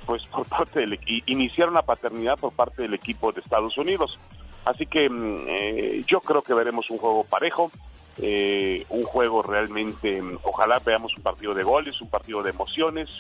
[0.07, 4.17] pues por parte del iniciar una paternidad por parte del equipo de Estados Unidos.
[4.65, 7.73] Así que mm, eh, yo creo que veremos un juego parejo,
[8.19, 13.11] eh, un juego realmente, mm, ojalá veamos un partido de goles, un partido de emociones.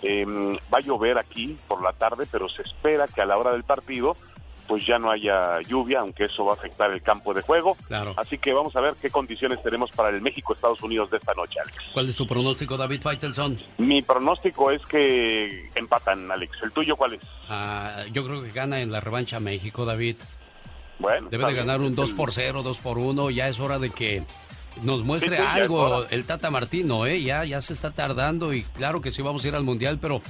[0.00, 0.24] Eh,
[0.72, 3.64] va a llover aquí por la tarde, pero se espera que a la hora del
[3.64, 4.16] partido
[4.66, 7.76] pues ya no haya lluvia, aunque eso va a afectar el campo de juego.
[7.86, 8.14] Claro.
[8.16, 11.60] Así que vamos a ver qué condiciones tenemos para el México-Estados Unidos de esta noche,
[11.60, 11.76] Alex.
[11.92, 13.58] ¿Cuál es tu pronóstico, David Faitelson?
[13.78, 16.62] Mi pronóstico es que empatan, Alex.
[16.62, 17.20] ¿El tuyo cuál es?
[17.48, 20.16] Ah, yo creo que gana en la revancha México, David.
[20.98, 23.30] Bueno, Debe de ganar un 2 por 0, 2 por 1.
[23.30, 24.22] Ya es hora de que
[24.82, 27.22] nos muestre Sí, sí, algo el Tata Martino, ¿eh?
[27.22, 30.20] Ya, ya se está tardando y claro que sí vamos a ir al Mundial, pero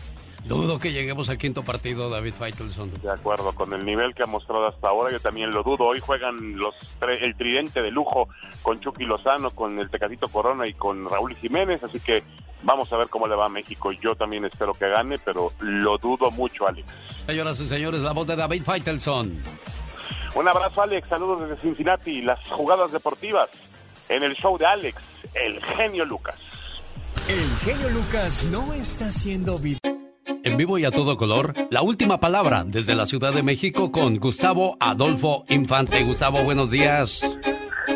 [0.47, 2.91] dudo que lleguemos al quinto partido, David Faitelson.
[3.03, 5.85] De acuerdo, con el nivel que ha mostrado hasta ahora, yo también lo dudo.
[5.85, 8.29] Hoy juegan los el tridente de lujo
[8.63, 12.23] con Chucky Lozano, con el Tecatito Corona y con Raúl Jiménez, así que
[12.63, 13.93] vamos a ver cómo le va a México.
[13.93, 16.87] Yo también espero que gane, pero lo dudo mucho, Alex.
[17.27, 19.43] Señoras y señores, la voz de David Faitelson.
[20.35, 21.09] Un abrazo, Alex.
[21.09, 22.23] Saludos desde Cincinnati.
[22.23, 23.49] Las jugadas deportivas
[24.09, 25.03] en el show de Alex,
[25.35, 26.37] el genio Lucas.
[27.29, 30.06] El genio Lucas no está haciendo video.
[30.27, 34.17] En vivo y a todo color, la última palabra desde la Ciudad de México con
[34.17, 36.03] Gustavo Adolfo Infante.
[36.03, 37.21] Gustavo, buenos días.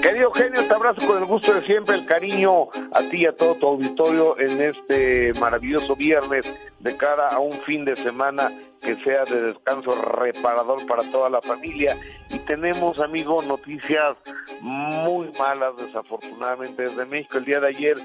[0.03, 3.33] Querido genio, te abrazo con el gusto de siempre, el cariño a ti y a
[3.33, 6.47] todo tu auditorio en este maravilloso viernes
[6.79, 8.51] de cara a un fin de semana
[8.81, 11.97] que sea de descanso reparador para toda la familia.
[12.31, 14.17] Y tenemos, amigo, noticias
[14.61, 17.39] muy malas, desafortunadamente, desde México.
[17.39, 17.97] El día de ayer,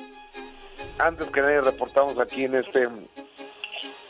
[0.97, 2.89] antes que nadie, reportamos aquí en este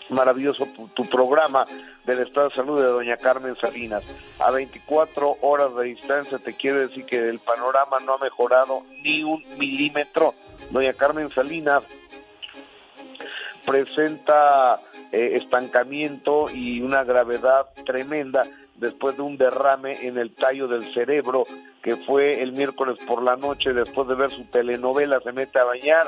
[0.10, 1.66] maravilloso tu, tu programa
[2.06, 4.04] del estado de salud de doña Carmen Salinas.
[4.40, 9.24] A 24 horas de distancia te quiero decir que el panorama no ha mejorado ni
[9.24, 10.34] un milímetro.
[10.70, 11.84] Doña Carmen Salinas
[13.66, 14.80] presenta
[15.12, 18.44] eh, estancamiento y una gravedad tremenda
[18.76, 21.46] después de un derrame en el tallo del cerebro,
[21.82, 25.64] que fue el miércoles por la noche, después de ver su telenovela, se mete a
[25.64, 26.08] bañar,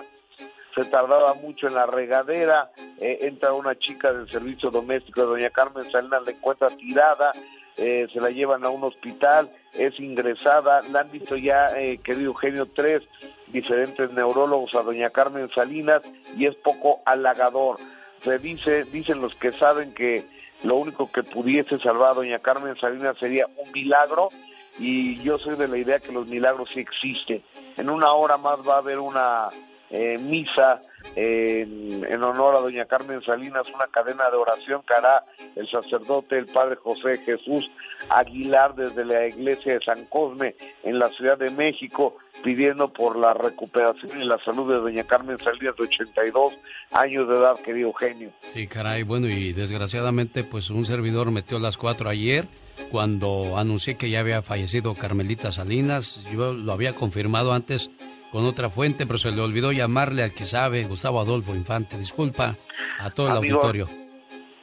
[0.78, 5.50] se tardaba mucho en la regadera, eh, entra una chica del servicio doméstico de doña
[5.50, 7.34] Carmen Salinas, la encuentra tirada,
[7.78, 12.28] eh, se la llevan a un hospital, es ingresada, la han visto ya, eh, querido
[12.28, 13.02] Eugenio, tres
[13.48, 16.04] diferentes neurólogos a doña Carmen Salinas
[16.38, 17.78] y es poco halagador.
[18.22, 20.26] Se dice, dicen los que saben que
[20.64, 24.30] lo único que pudiese salvar a doña Carmen Salinas sería un milagro
[24.78, 27.42] y yo soy de la idea que los milagros sí existen.
[27.78, 29.50] En una hora más va a haber una
[29.90, 30.82] eh, misa
[31.16, 35.24] en, honor a doña Carmen Salinas, una cadena de oración que hará
[35.56, 37.70] el sacerdote, el padre José Jesús
[38.10, 43.34] Aguilar desde la iglesia de San Cosme en la Ciudad de México, pidiendo por la
[43.34, 46.54] recuperación y la salud de doña Carmen Salinas de 82
[46.92, 48.30] años de edad, querido Eugenio.
[48.42, 52.46] Sí, caray, bueno, y desgraciadamente pues un servidor metió las cuatro ayer
[52.92, 57.90] cuando anuncié que ya había fallecido Carmelita Salinas, yo lo había confirmado antes
[58.32, 61.98] con otra fuente, pero se le olvidó llamarle al que sabe, Gustavo Adolfo Infante.
[61.98, 62.56] Disculpa
[63.00, 63.88] a todo el auditorio.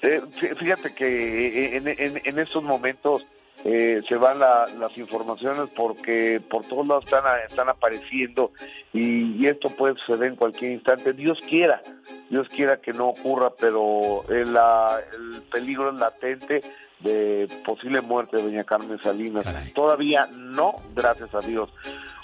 [0.03, 0.20] Eh,
[0.57, 3.24] fíjate que en, en, estos momentos
[3.65, 8.53] eh, se van las informaciones porque por todos lados están, están apareciendo
[8.93, 11.15] y, esto puede suceder en cualquier instante.
[11.15, 11.81] Dios quiera,
[12.28, 16.61] Dios quiera que no ocurra, pero el, el peligro es latente
[17.01, 19.45] de posible muerte de doña Carmen Salinas.
[19.74, 21.70] Todavía no, gracias a Dios.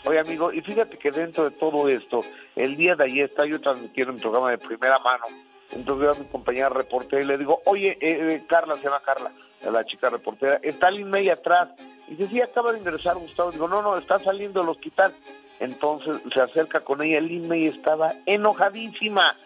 [0.05, 2.23] Oye, amigo, y fíjate que dentro de todo esto,
[2.57, 5.27] el día de ayer está yo transmitiendo un programa de primera mano.
[5.73, 9.01] Entonces veo a mi compañera reportera y le digo, oye, eh, eh, Carla, se llama
[9.05, 9.31] Carla,
[9.71, 11.69] la chica reportera, está Lin May atrás.
[12.09, 13.53] Y dice, sí, acaba de ingresar Gustavo.
[13.53, 15.15] Digo, no, no, está saliendo del hospital.
[15.61, 19.37] Entonces se acerca con ella, Lin May estaba enojadísima,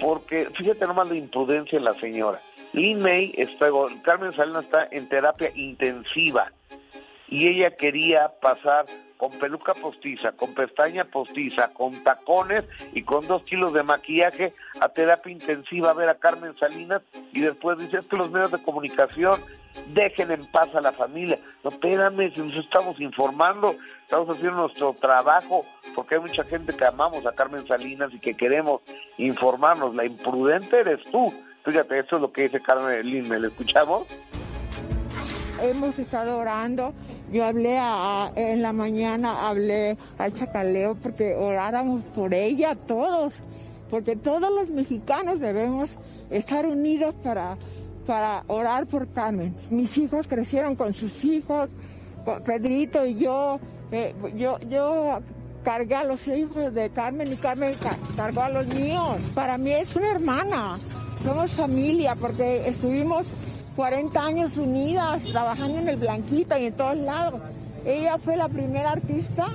[0.00, 2.40] porque fíjate nomás la imprudencia de la señora.
[2.72, 3.68] Lin May, está,
[4.02, 6.50] Carmen Salinas está en terapia intensiva
[7.32, 8.84] y ella quería pasar
[9.16, 14.90] con peluca postiza, con pestaña postiza, con tacones y con dos kilos de maquillaje a
[14.90, 17.00] terapia intensiva a ver a Carmen Salinas
[17.32, 19.40] y después dice que los medios de comunicación
[19.94, 21.38] dejen en paz a la familia.
[21.64, 25.64] No, espérame, si nos estamos informando, estamos haciendo nuestro trabajo,
[25.94, 28.82] porque hay mucha gente que amamos a Carmen Salinas y que queremos
[29.16, 29.94] informarnos.
[29.94, 31.32] La imprudente eres tú.
[31.64, 34.06] Fíjate, eso es lo que dice Carmen Lin, ¿le escuchamos?
[35.62, 36.92] Hemos estado orando
[37.32, 37.78] yo hablé
[38.36, 43.32] en la mañana, hablé al chacaleo porque oráramos por ella todos,
[43.88, 45.96] porque todos los mexicanos debemos
[46.28, 47.56] estar unidos para,
[48.06, 49.54] para orar por Carmen.
[49.70, 51.70] Mis hijos crecieron con sus hijos,
[52.44, 53.58] Pedrito y yo,
[53.90, 55.20] eh, yo, yo
[55.64, 57.74] cargué a los hijos de Carmen y Carmen
[58.14, 59.16] cargó a los míos.
[59.34, 60.78] Para mí es una hermana,
[61.24, 63.26] somos familia porque estuvimos
[63.76, 67.40] 40 años unidas, trabajando en el Blanquito y en todos lados.
[67.84, 69.48] Ella fue la primera artista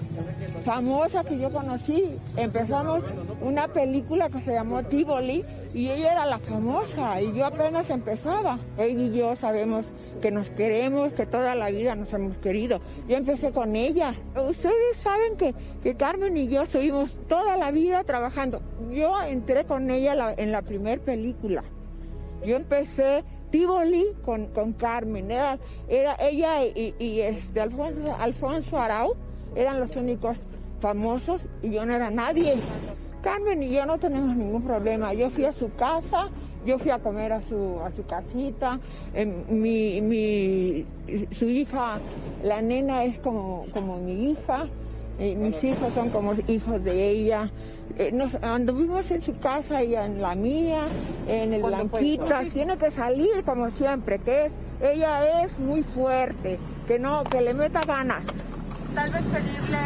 [0.65, 2.17] famosa que yo conocí.
[2.35, 3.03] Empezamos
[3.41, 8.59] una película que se llamó Tivoli y ella era la famosa y yo apenas empezaba.
[8.77, 9.85] Ella y yo sabemos
[10.21, 12.81] que nos queremos, que toda la vida nos hemos querido.
[13.07, 14.13] Yo empecé con ella.
[14.35, 18.61] Ustedes saben que, que Carmen y yo estuvimos toda la vida trabajando.
[18.91, 21.63] Yo entré con ella en la primera película.
[22.45, 25.31] Yo empecé Tivoli con, con Carmen.
[25.31, 25.57] Era,
[25.87, 29.15] era ella y, este Alfonso, Alfonso Arau
[29.55, 30.37] eran los únicos
[30.79, 32.55] famosos y yo no era nadie.
[33.21, 35.13] Carmen y yo no tenemos ningún problema.
[35.13, 36.29] Yo fui a su casa,
[36.65, 38.79] yo fui a comer a su, a su casita.
[39.13, 40.85] Em, mi, mi,
[41.31, 41.99] su hija,
[42.43, 44.67] la nena es como, como mi hija.
[45.19, 47.49] Y mis hijos son como hijos de ella.
[47.97, 50.85] Eh, nos anduvimos en su casa y en la mía,
[51.27, 56.99] en el Blanquita, tiene que salir como siempre, que es, ella es muy fuerte, que
[56.99, 58.23] no, que le meta ganas.
[58.93, 59.77] Tal vez pedirle,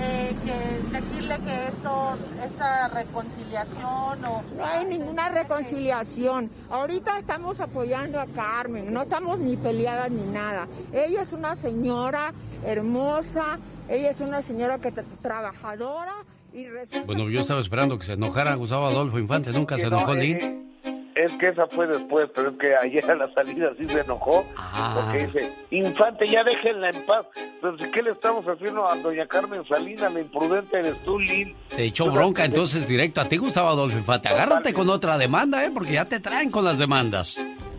[0.00, 4.42] eh, que, decirle que esto, esta reconciliación o...
[4.56, 6.50] No hay ninguna reconciliación.
[6.70, 10.68] Ahorita estamos apoyando a Carmen, no estamos ni peleadas ni nada.
[10.92, 12.32] Ella es una señora
[12.64, 13.58] hermosa,
[13.88, 16.14] ella es una señora que trabajadora
[17.06, 20.36] bueno, yo estaba esperando que se enojara Gustavo Adolfo Infante, nunca se enojó Lynn.
[20.36, 20.68] Eh,
[21.18, 24.46] es que esa fue después, pero es que ayer a la salida sí se enojó,
[24.56, 24.94] ah.
[24.94, 27.26] porque dice, Infante, ya déjenla en paz.
[27.54, 30.14] Entonces, ¿qué le estamos haciendo a doña Carmen Salinas?
[30.14, 31.54] La imprudente eres tú, Lynn.
[31.68, 34.28] Te echó bronca entonces directo a ti, Gustavo Adolfo Infante.
[34.28, 35.70] Agárrate con otra demanda, ¿eh?
[35.74, 37.36] Porque ya te traen con las demandas.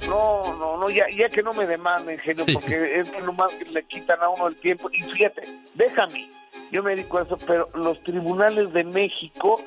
[0.08, 3.66] No, no, no, ya, ya que no me demanden, genio, porque es lo más que
[3.66, 4.90] le quitan a uno el tiempo.
[4.92, 5.44] Y fíjate,
[5.76, 6.28] déjame,
[6.72, 9.60] yo me dedico a eso, pero los tribunales de México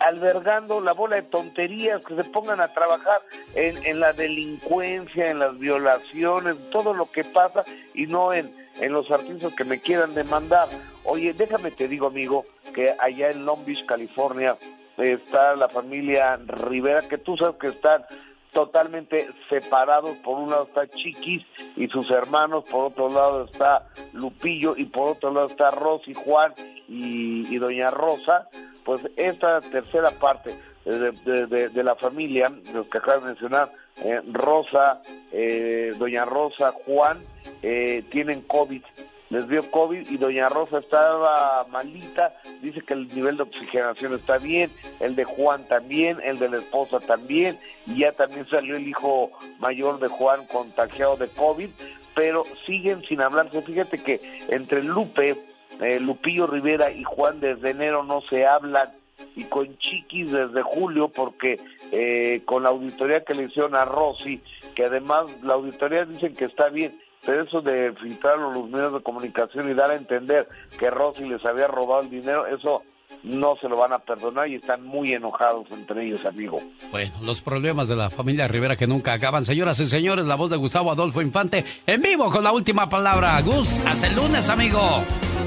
[0.00, 3.20] albergando la bola de tonterías, que se pongan a trabajar
[3.54, 8.92] en, en la delincuencia, en las violaciones, todo lo que pasa y no en, en
[8.92, 10.68] los artistas que me quieran demandar.
[11.04, 12.44] Oye, déjame te digo, amigo,
[12.74, 14.56] que allá en Long Beach, California,
[14.96, 18.04] está la familia Rivera, que tú sabes que están
[18.52, 20.16] totalmente separados.
[20.18, 21.44] Por un lado está Chiquis
[21.76, 26.54] y sus hermanos, por otro lado está Lupillo y por otro lado está Rosy, Juan
[26.88, 28.48] y, Doña Rosa.
[28.84, 30.54] Pues esta tercera parte
[30.84, 31.12] de,
[31.46, 33.68] de- de la familia, los que acabas de mencionar,
[34.02, 35.02] eh, Rosa,
[35.32, 37.18] eh, Doña Rosa, Juan,
[37.62, 38.82] eh, tienen COVID.
[39.30, 44.38] Les dio COVID y Doña Rosa estaba malita, dice que el nivel de oxigenación está
[44.38, 48.88] bien, el de Juan también, el de la esposa también, y ya también salió el
[48.88, 51.68] hijo mayor de Juan contagiado de COVID,
[52.14, 53.60] pero siguen sin hablarse.
[53.60, 55.36] Fíjate que entre Lupe,
[55.80, 58.88] eh, Lupillo Rivera y Juan desde enero no se hablan,
[59.36, 61.60] y con Chiquis desde julio, porque
[61.92, 64.40] eh, con la auditoría que le hicieron a Rosy,
[64.74, 69.70] que además la auditoría dicen que está bien, eso de filtrarlo los medios de comunicación
[69.70, 72.82] y dar a entender que Rosy les había robado el dinero, eso
[73.22, 76.58] no se lo van a perdonar y están muy enojados entre ellos, amigo.
[76.90, 79.44] Bueno, los problemas de la familia Rivera que nunca acaban.
[79.44, 83.40] Señoras y señores, la voz de Gustavo Adolfo Infante en vivo con la última palabra.
[83.42, 85.02] Gus, hasta el lunes, amigo.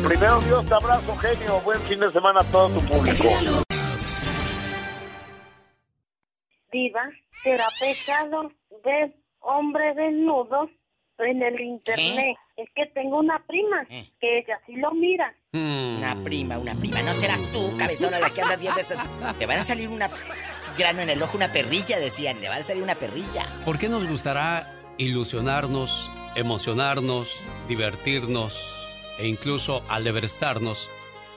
[0.05, 1.61] Primero Dios, te abrazo, genio.
[1.63, 3.23] Buen fin de semana a todo tu público.
[6.71, 7.09] Diva,
[7.43, 8.51] ¿será pecado
[8.83, 10.69] ver hombre desnudo
[11.19, 12.37] en el internet?
[12.57, 15.33] Es que tengo una prima que ella sí lo mira.
[15.53, 17.01] Una prima, una prima.
[17.01, 18.95] No serás tú, cabezona, la que anda viendo eso.
[19.39, 20.09] Le van a salir una
[20.77, 22.39] grano en el ojo, una perrilla, decían.
[22.41, 23.45] Le van a salir una perrilla.
[23.65, 28.77] ¿Por qué nos gustará ilusionarnos, emocionarnos, divertirnos
[29.19, 30.89] e incluso alebrestarnos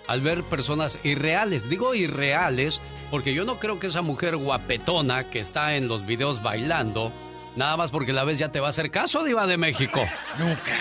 [0.06, 1.68] al ver personas irreales?
[1.68, 2.80] Digo irreales
[3.10, 7.12] porque yo no creo que esa mujer guapetona que está en los videos bailando,
[7.56, 10.00] nada más porque la ves ya te va a hacer caso, Diva de México.
[10.38, 10.76] Nunca.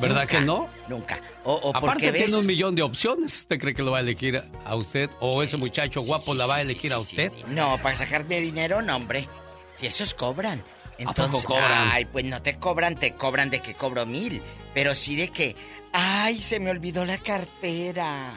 [0.00, 0.68] ¿Verdad Nunca, que no?
[0.88, 1.20] Nunca.
[1.44, 2.26] O, o Aparte ves...
[2.26, 3.40] tiene un millón de opciones.
[3.40, 5.08] ¿Usted cree que lo va a elegir a usted?
[5.20, 7.32] ¿O ese muchacho guapo la va a elegir a usted?
[7.48, 9.28] No, para sacarme dinero, no, hombre.
[9.76, 10.64] Si esos cobran.
[10.98, 11.88] Entonces, cobran?
[11.90, 14.42] ay, pues no te cobran, te cobran de que cobro mil.
[14.74, 15.54] Pero sí de que,
[15.92, 18.32] ay, se me olvidó la cartera.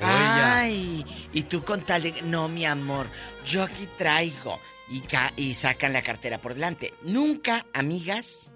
[0.00, 3.06] Ay, y tú con tal de, no, mi amor,
[3.44, 4.60] yo aquí traigo.
[4.90, 6.94] Y, ca- y sacan la cartera por delante.
[7.02, 8.50] Nunca, amigas,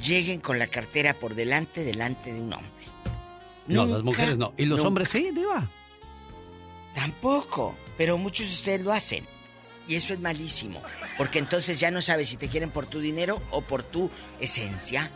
[0.00, 2.70] lleguen con la cartera por delante, delante de un hombre.
[3.66, 4.54] No, Nunca, las mujeres no.
[4.56, 4.88] ¿Y los nunca.
[4.88, 5.68] hombres sí, Diva?
[6.94, 9.26] Tampoco, pero muchos de ustedes lo hacen.
[9.86, 10.80] Y eso es malísimo,
[11.18, 14.08] porque entonces ya no sabes si te quieren por tu dinero o por tu
[14.40, 15.10] esencia.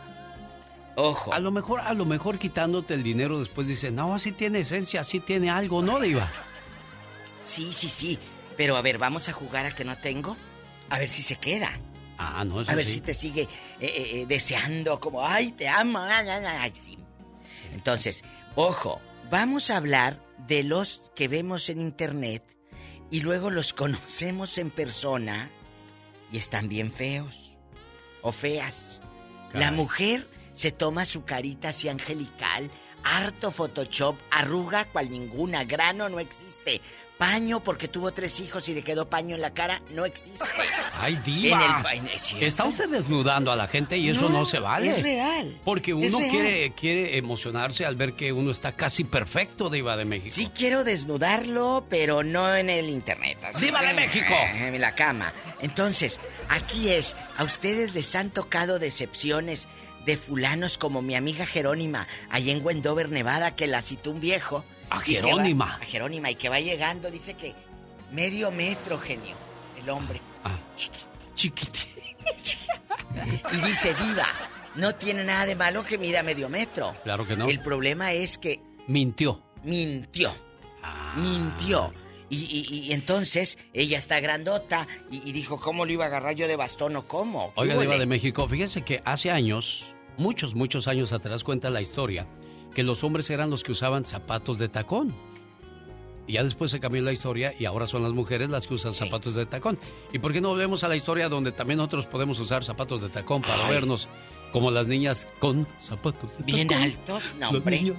[0.97, 1.33] Ojo.
[1.33, 5.03] A lo mejor, a lo mejor quitándote el dinero después dicen, no, sí tiene esencia,
[5.03, 6.29] sí tiene algo, ¿no, Diva?
[7.43, 8.19] Sí, sí, sí.
[8.57, 10.37] Pero a ver, vamos a jugar a que no tengo.
[10.89, 11.79] A ver si se queda.
[12.17, 12.93] Ah, no, eso A ver sí.
[12.93, 13.47] si te sigue eh,
[13.81, 15.99] eh, eh, deseando como, ay, te amo.
[15.99, 16.97] ay, ay, ay", sí.
[17.73, 18.23] Entonces,
[18.55, 22.43] ojo, vamos a hablar de los que vemos en internet
[23.11, 25.49] y luego los conocemos en persona
[26.31, 27.57] y están bien feos
[28.21, 29.01] o feas.
[29.53, 32.69] La mujer se toma su carita así angelical,
[33.03, 36.81] harto Photoshop, arruga cual ninguna, grano no existe.
[37.17, 40.43] Paño porque tuvo tres hijos y le quedó paño en la cara, no existe.
[40.99, 41.81] ¡Ay, Diva!
[41.93, 42.33] En el es.
[42.41, 44.89] Está usted desnudando a la gente y eso no, se vale.
[44.97, 45.57] es real.
[45.63, 46.29] Porque uno real.
[46.29, 50.29] quiere, quiere emocionarse al ver que uno está casi perfecto, Diva de México.
[50.35, 53.37] Sí quiero desnudarlo, pero no en el internet.
[53.45, 54.33] así ¡Viva que, de México!
[54.33, 55.31] eh, En la cama.
[55.61, 56.19] Entonces,
[56.49, 59.69] aquí es, a ustedes les han tocado decepciones
[60.05, 64.65] de fulanos como mi amiga Jerónima, allá en Wendover, Nevada, que la citó un viejo.
[64.95, 65.75] A va- Jerónima.
[65.75, 67.53] a Jerónima, y que va llegando, dice que
[68.11, 69.35] medio metro, genio,
[69.81, 70.19] el hombre.
[70.43, 70.57] Ah,
[71.35, 71.79] chiquitito.
[73.53, 74.25] y dice, diva,
[74.75, 76.95] no tiene nada de malo que mida medio metro.
[77.03, 77.47] Claro que no.
[77.49, 79.41] El problema es que Mintió.
[79.63, 80.31] mintió.
[81.15, 81.91] Mintió.
[82.29, 86.35] Y, y- y entonces ella está grandota y, y dijo, ¿cómo lo iba a agarrar
[86.35, 87.53] yo de bastón o cómo?
[87.53, 87.79] ¿Qué Oiga?
[87.79, 89.83] Diva de México, fíjese que hace años,
[90.17, 92.25] muchos, muchos años atrás cuenta la historia,
[92.75, 95.13] que los hombres eran los que usaban zapatos de tacón.
[96.27, 98.93] Y ya después se cambió la historia y ahora son las mujeres las que usan
[98.93, 99.79] zapatos de tacón.
[100.11, 103.09] ¿Y por qué no volvemos a la historia donde también nosotros podemos usar zapatos de
[103.09, 103.73] tacón para Ay.
[103.73, 104.07] vernos
[104.55, 106.83] como las niñas con zapatos Bien tacón?
[106.85, 107.93] altos, no, hombre.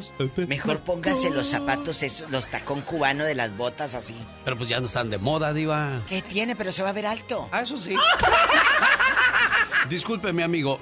[0.49, 0.85] Mejor tacón.
[0.87, 4.15] pónganse los zapatos, esos, los tacón cubano de las botas así.
[4.43, 6.01] Pero pues ya no están de moda, Diva.
[6.09, 6.57] ¿Qué tiene?
[6.57, 7.47] Pero se va a ver alto.
[7.53, 7.95] Ah, eso sí.
[9.91, 10.81] Disculpe, mi amigo.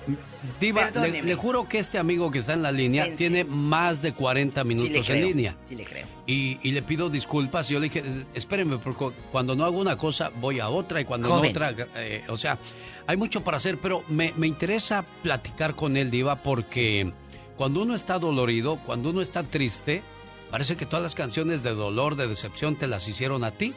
[0.60, 4.62] Diva, le, juro que este amigo que está en la línea tiene más de 40
[4.62, 5.56] Sí le minutos en línea.
[5.68, 6.06] Sí le creo.
[6.24, 7.68] Y, y le pido disculpas.
[7.68, 11.00] Yo le dije, espérenme, porque cuando no hago una cosa, voy a otra.
[11.00, 11.52] Y cuando Joven.
[11.52, 12.58] no otra, eh, o sea,
[13.06, 13.78] hay mucho para hacer.
[13.78, 17.12] Pero me, me interesa platicar con él, Diva, porque
[17.56, 20.02] cuando uno está dolorido, cuando uno está triste,
[20.50, 23.74] parece que todas las canciones de dolor, de decepción, te las hicieron a ti.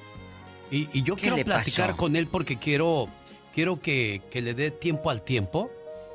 [0.72, 1.98] Y, y yo ¿Qué quiero platicar pasó?
[1.98, 3.08] con él porque quiero,
[3.54, 5.72] quiero que, que le dé tiempo al tiempo.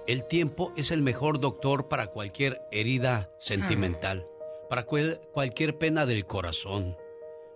[0.06, 4.26] El tiempo es el mejor doctor para cualquier herida sentimental,
[4.68, 6.97] para cual- cualquier pena del corazón,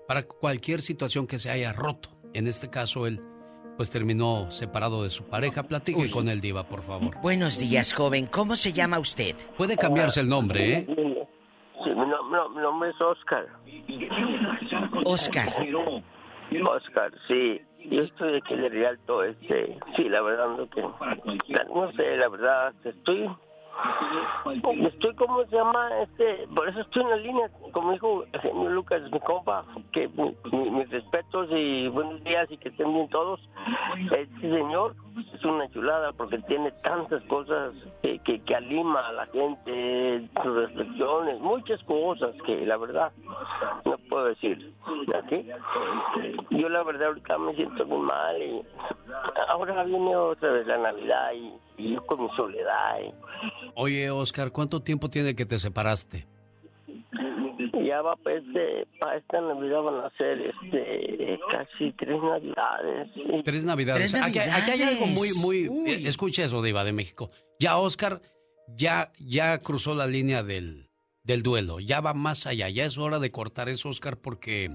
[0.06, 2.08] para cualquier situación que se haya roto.
[2.34, 3.20] En este caso, él
[3.77, 5.62] pues terminó separado de su pareja.
[5.65, 6.11] Platique Uy.
[6.11, 7.16] con él, Diva, por favor.
[7.23, 8.27] Buenos días, joven.
[8.27, 9.35] ¿Cómo se llama usted?
[9.57, 10.86] Puede cambiarse el nombre, ¿eh?
[10.86, 13.47] Sí, mi, nom- no- mi nombre es Oscar.
[15.05, 15.48] Oscar.
[16.70, 17.61] Oscar, sí.
[17.90, 22.74] Yo estoy aquí de Rialto, este, sí, la verdad, no, que, no sé, la verdad,
[22.82, 23.31] estoy,
[24.86, 25.89] estoy, ¿cómo se llama?
[26.03, 30.70] Este, por eso estoy en la línea, como dijo el Lucas, mi compa, que mi-
[30.70, 33.40] mis respetos y buenos días y que estén bien todos.
[34.11, 34.94] Este señor
[35.35, 40.55] es una chulada porque tiene tantas cosas que, que, que anima a la gente, sus
[40.55, 43.12] reflexiones, muchas cosas que la verdad
[43.85, 44.73] no puedo decir.
[44.86, 45.32] ¿ok?
[46.51, 48.62] Yo la verdad ahorita me siento muy mal y
[49.48, 53.12] ahora viene otra vez la Navidad y, y yo con mi soledad y
[53.74, 56.27] Oye, Oscar, ¿cuánto tiempo tiene que te separaste?
[57.86, 63.09] ya va pues este, para esta Navidad van a ser este casi tres Navidades.
[63.44, 64.11] Tres Navidades.
[64.11, 65.69] Tres Aquí, aquí hay algo muy, muy...
[65.69, 65.90] Uy.
[65.90, 67.31] eh, escucha eso, Diva de México.
[67.61, 68.20] Ya Oscar
[68.77, 70.89] ya, ya cruzó la línea del,
[71.23, 71.78] del duelo.
[71.81, 72.69] Ya va más allá.
[72.69, 74.70] Ya es hora de cortar eso, Oscar, porque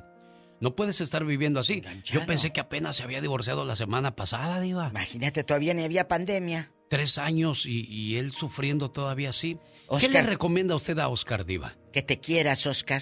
[0.59, 1.81] no puedes estar viviendo así.
[2.05, 4.89] Yo pensé que apenas se había divorciado la semana pasada, Diva.
[4.89, 6.71] Imagínate, todavía ni había pandemia.
[6.91, 9.57] Tres años y, y él sufriendo todavía así.
[9.97, 11.77] ¿Qué le recomienda usted a Oscar, Diva?
[11.93, 13.01] Que te quieras, Oscar.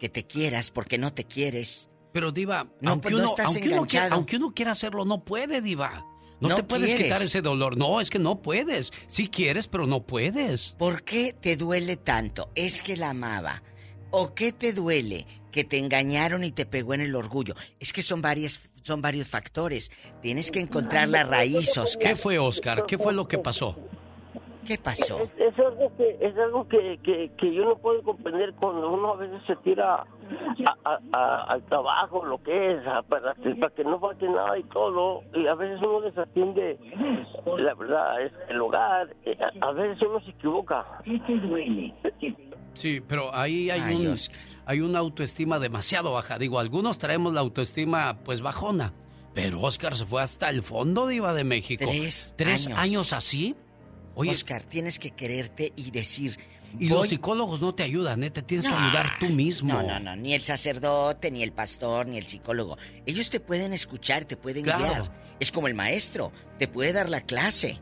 [0.00, 1.90] Que te quieras porque no te quieres.
[2.14, 4.14] Pero Diva, No, aunque, pues, no uno, estás aunque, uno quiera, enganchado.
[4.14, 6.06] aunque uno quiera hacerlo, no puede, Diva.
[6.40, 7.06] No, No te puedes quieres.
[7.08, 7.76] quitar ese dolor.
[7.76, 8.92] No, es que no puedes.
[9.08, 10.74] Sí quieres, pero no puedes.
[10.78, 12.50] ¿Por qué te duele tanto?
[12.54, 13.62] ¿Es que la amaba?
[14.10, 15.26] ¿O qué te duele?
[15.50, 17.54] Que te engañaron y te pegó en el orgullo.
[17.80, 19.90] Es que son varias, son varios factores.
[20.20, 22.10] Tienes que encontrar la raíz, Oscar.
[22.12, 22.84] ¿Qué fue, Oscar?
[22.86, 23.76] ¿Qué fue lo que pasó?
[24.66, 25.18] ¿Qué pasó?
[25.22, 29.14] Es, es algo que es algo que, que, que yo no puedo comprender cuando uno
[29.14, 33.74] a veces se tira a- a- a- al trabajo, lo que es, a- para, para
[33.74, 36.78] que no falte nada y todo, y a veces uno desatiende,
[37.56, 40.84] la verdad, es el hogar, eh, a, a veces uno se equivoca.
[42.74, 44.16] Sí, pero ahí hay, Ay, un,
[44.66, 46.38] hay una autoestima demasiado baja.
[46.38, 48.94] Digo, algunos traemos la autoestima pues bajona.
[49.34, 51.84] Pero Oscar se fue hasta el fondo, Diva de México.
[51.88, 52.78] Tres ¿Tres años.
[52.78, 53.54] años así?
[54.14, 56.36] Oye, Oscar, tienes que quererte y decir.
[56.78, 58.30] y voy- los psicólogos no te ayudan, ¿eh?
[58.30, 59.72] Te tienes que ayudar tú mismo.
[59.72, 62.76] No, no, no, ni el sacerdote, ni el pastor, ni el psicólogo.
[63.06, 64.84] Ellos te pueden escuchar, te pueden Claro.
[64.84, 65.36] guiar.
[65.40, 67.80] Es como el maestro, te puede dar la clase,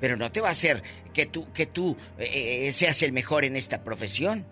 [0.00, 0.82] pero no te va a hacer
[1.12, 4.46] que tú, que tú eh, eh, seas el mejor en esta profesión.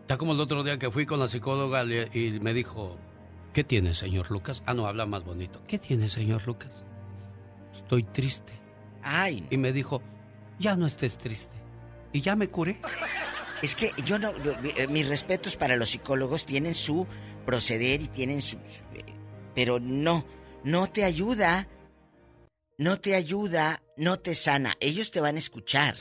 [0.00, 2.96] Está como el otro día que fui con la psicóloga y me dijo,
[3.52, 4.62] ¿qué tiene, señor Lucas?
[4.66, 5.62] Ah, no, habla más bonito.
[5.66, 6.82] ¿Qué tiene, señor Lucas?
[7.74, 8.52] Estoy triste.
[9.02, 9.46] Ay.
[9.50, 10.02] Y me dijo,
[10.58, 11.54] ya no estés triste.
[12.12, 12.78] Y ya me curé.
[13.62, 17.06] Es que yo no, yo- eh, mis respetos para los psicólogos tienen su
[17.46, 18.82] proceder y tienen su, su-
[19.54, 20.24] pero no,
[20.64, 21.68] no te ayuda,
[22.78, 24.74] no te ayuda, no te sana.
[24.80, 25.94] Ellos te van a escuchar,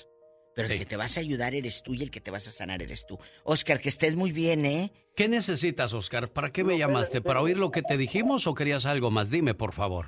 [0.55, 2.51] pero el que te vas a ayudar eres tú y el que te vas a
[2.51, 3.19] sanar eres tú.
[3.43, 4.91] Oscar, que estés muy bien, ¿eh?
[5.15, 6.29] ¿Qué necesitas, Oscar?
[6.29, 7.21] ¿Para qué me llamaste?
[7.21, 9.29] ¿Para oír lo que te dijimos o querías algo más?
[9.29, 10.07] Dime, por favor.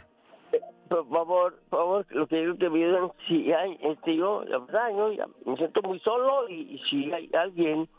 [0.90, 2.80] Por favor, por favor, lo que digo que me
[3.28, 7.12] si hay, este, yo, la verdad, yo ya me siento muy solo y, y si
[7.12, 7.90] hay alguien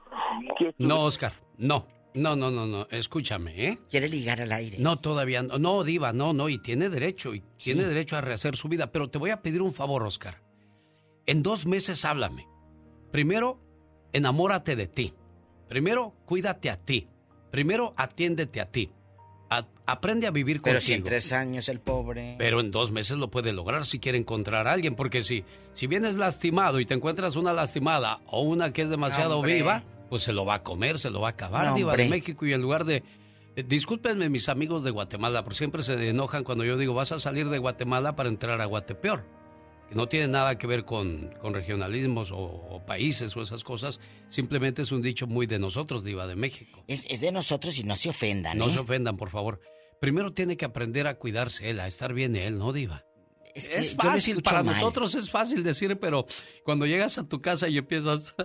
[0.58, 0.74] que...
[0.78, 1.86] No, Oscar, no.
[2.14, 2.86] No, no, no, no.
[2.90, 3.78] Escúchame, ¿eh?
[3.90, 4.78] Quiere ligar al aire.
[4.78, 5.58] No, todavía no.
[5.58, 6.48] No, Diva, no, no.
[6.48, 7.34] Y tiene derecho.
[7.34, 8.92] Y tiene derecho a rehacer su vida.
[8.92, 10.40] Pero te voy a pedir un favor, Oscar.
[11.26, 12.46] En dos meses háblame.
[13.10, 13.58] Primero,
[14.12, 15.12] enamórate de ti.
[15.68, 17.08] Primero, cuídate a ti.
[17.50, 18.90] Primero, atiéndete a ti.
[19.50, 20.86] A- aprende a vivir Pero contigo.
[20.86, 22.36] si en tres años el pobre.
[22.38, 25.86] Pero en dos meses lo puede lograr si quiere encontrar a alguien, porque si, si
[25.86, 29.54] vienes lastimado y te encuentras una lastimada o una que es demasiado Hombre.
[29.54, 29.82] viva,
[30.14, 32.08] pues se lo va a comer, se lo va a acabar, No, diva de.
[32.08, 33.02] México, y en lugar de...
[33.56, 37.18] eh, discúlpenme mis amigos de Guatemala, porque siempre se enojan cuando yo digo vas a
[37.18, 39.24] salir de Guatemala para entrar a Guatepeor,
[39.88, 43.98] que no tiene nada que ver con, con regionalismos o, o países o esas cosas,
[44.28, 46.84] simplemente es un dicho muy de nosotros, diva de México.
[46.86, 48.72] Es, es de nosotros y no se ofendan, No ¿eh?
[48.72, 49.58] se ofendan, por favor.
[50.00, 53.04] Primero tiene que aprender a cuidarse él, a estar bien él, ¿no, diva?
[53.52, 54.74] Es, que Es fácil, para mal.
[54.76, 56.24] nosotros es fácil decir, pero
[56.64, 58.34] cuando llegas a tu casa y empiezas...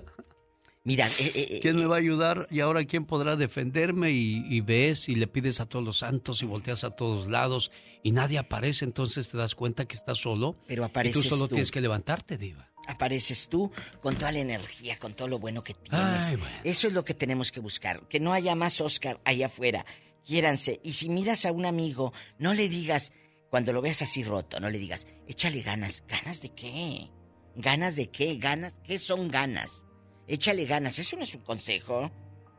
[0.83, 4.11] Mira, eh, eh, ¿quién me va a ayudar y ahora quién podrá defenderme?
[4.11, 7.69] Y, y ves y le pides a todos los santos y volteas a todos lados
[8.01, 10.55] y nadie aparece, entonces te das cuenta que estás solo.
[10.67, 11.55] Pero y tú apareces solo tú.
[11.55, 12.71] tienes que levantarte, Diva.
[12.87, 16.23] apareces tú con toda la energía, con todo lo bueno que tienes.
[16.23, 16.55] Ay, bueno.
[16.63, 19.85] Eso es lo que tenemos que buscar, que no haya más Oscar allá afuera.
[20.25, 20.79] Quiéranse.
[20.83, 23.11] Y si miras a un amigo, no le digas,
[23.49, 26.03] cuando lo veas así roto, no le digas, échale ganas.
[26.07, 27.09] ¿Ganas de qué?
[27.55, 28.37] ¿Ganas de qué?
[28.37, 28.75] ¿Ganas?
[28.85, 29.85] ¿Qué son ganas?
[30.29, 30.97] Échale ganas.
[30.99, 32.09] Eso no es un consejo.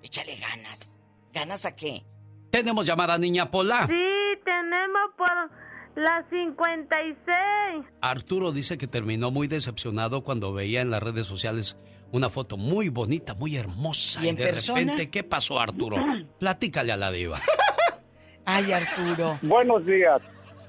[0.03, 0.99] Échale ganas.
[1.33, 2.03] ¿Ganas a qué?
[2.51, 3.87] Tenemos llamada niña Pola.
[3.87, 5.29] Sí, tenemos por
[6.03, 7.87] la 56.
[8.01, 11.77] Arturo dice que terminó muy decepcionado cuando veía en las redes sociales
[12.11, 14.21] una foto muy bonita, muy hermosa.
[14.25, 14.81] ¿Y en de persona?
[14.81, 15.97] repente, ¿qué pasó, Arturo?
[16.41, 17.41] Platícale a la diva.
[18.45, 19.39] Ay, Arturo.
[19.43, 20.21] Buenos días.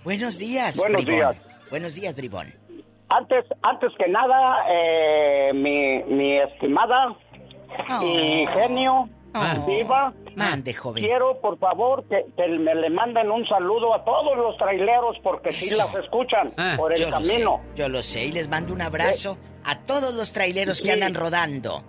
[0.03, 0.77] Buenos días.
[0.77, 1.33] Buenos bribón.
[1.33, 1.45] días.
[1.71, 2.53] Buenos días, Bribón.
[3.13, 7.13] Antes, antes que nada, eh, mi, mi estimada
[8.01, 9.09] y genio,
[9.67, 11.03] diva, Mande, joven.
[11.03, 15.51] quiero por favor que, que me le manden un saludo a todos los traileros porque
[15.51, 17.61] sí las escuchan Ah, por el yo camino.
[17.61, 20.91] Lo sé, yo lo sé y les mando un abrazo a todos los traileros que
[20.91, 21.81] andan rodando.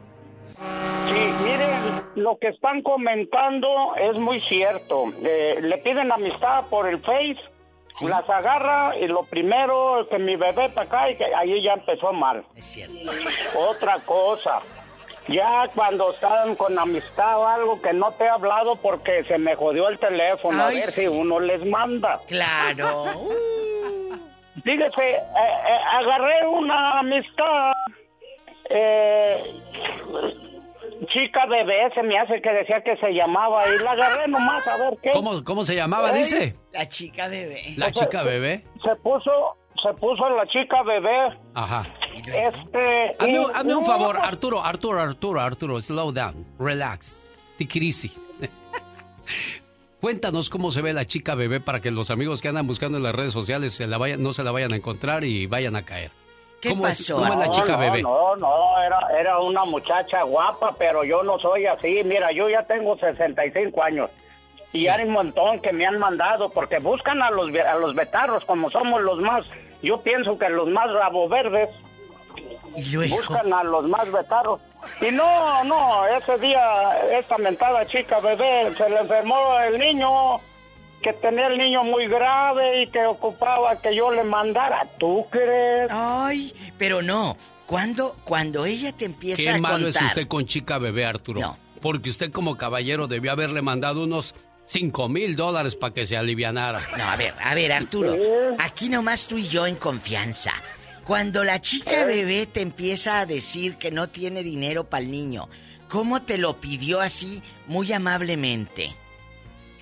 [0.56, 5.04] Sí, miren, lo que están comentando es muy cierto.
[5.24, 7.38] Eh, le piden amistad por el Face,
[8.00, 12.12] las agarra y lo primero que mi bebé está acá y que ahí ya empezó
[12.12, 12.44] mal.
[12.56, 12.96] Es cierto.
[13.56, 14.60] Otra cosa,
[15.28, 19.54] ya cuando están con amistad o algo que no te he hablado porque se me
[19.54, 21.02] jodió el teléfono, Ay, a ver sí.
[21.02, 22.20] si uno les manda.
[22.28, 23.04] Claro.
[24.64, 27.72] Fíjese, eh, eh, agarré una amistad,
[28.70, 29.60] eh,
[31.06, 34.76] chica bebé, se me hace que decía que se llamaba, y la agarré nomás a
[34.76, 35.10] ver qué.
[35.12, 36.54] ¿Cómo, cómo se llamaba, dice?
[36.72, 37.74] La chica bebé.
[37.76, 38.64] La chica bebé.
[38.84, 39.30] Se puso,
[39.82, 41.86] se puso la chica bebé, Ajá.
[42.14, 43.10] este...
[43.18, 47.16] Hazme, y- un- hazme un no, favor, Arturo, Arturo, Arturo, Arturo, slow down, relax,
[47.58, 48.12] easy.
[50.00, 53.04] Cuéntanos cómo se ve la chica bebé para que los amigos que andan buscando en
[53.04, 55.82] las redes sociales se la vayan, no se la vayan a encontrar y vayan a
[55.84, 56.10] caer.
[56.62, 57.16] ¿Qué ¿Cómo es- pasó?
[57.16, 58.02] cómo es la No, chica no, bebé?
[58.02, 62.00] No, no, era, era una muchacha guapa, pero yo no soy así.
[62.04, 64.08] Mira, yo ya tengo 65 años.
[64.72, 68.44] Y hay un montón que me han mandado porque buscan a los, a los betarros
[68.46, 69.44] como somos los más,
[69.82, 71.68] yo pienso que los más rabo verdes
[72.76, 73.16] Y luego.
[73.16, 74.60] buscan a los más betarros.
[75.02, 80.36] Y no, no, ese día esta mentada chica bebé se le enfermó el niño,
[81.02, 84.86] que tenía el niño muy grave y que ocupaba que yo le mandara.
[84.98, 85.90] ¿Tú crees?
[85.90, 87.36] Ay, pero no.
[87.66, 91.40] Cuando, cuando ella te empieza Qué a malo es usted con chica bebé, Arturo.
[91.40, 91.58] No.
[91.80, 94.34] Porque usted como caballero debió haberle mandado unos
[94.64, 96.80] cinco mil dólares para que se alivianara.
[96.96, 98.16] No, a ver, a ver, Arturo.
[98.58, 100.52] Aquí nomás tú y yo en confianza.
[101.04, 105.48] Cuando la chica bebé te empieza a decir que no tiene dinero para el niño,
[105.88, 108.94] ¿cómo te lo pidió así muy amablemente?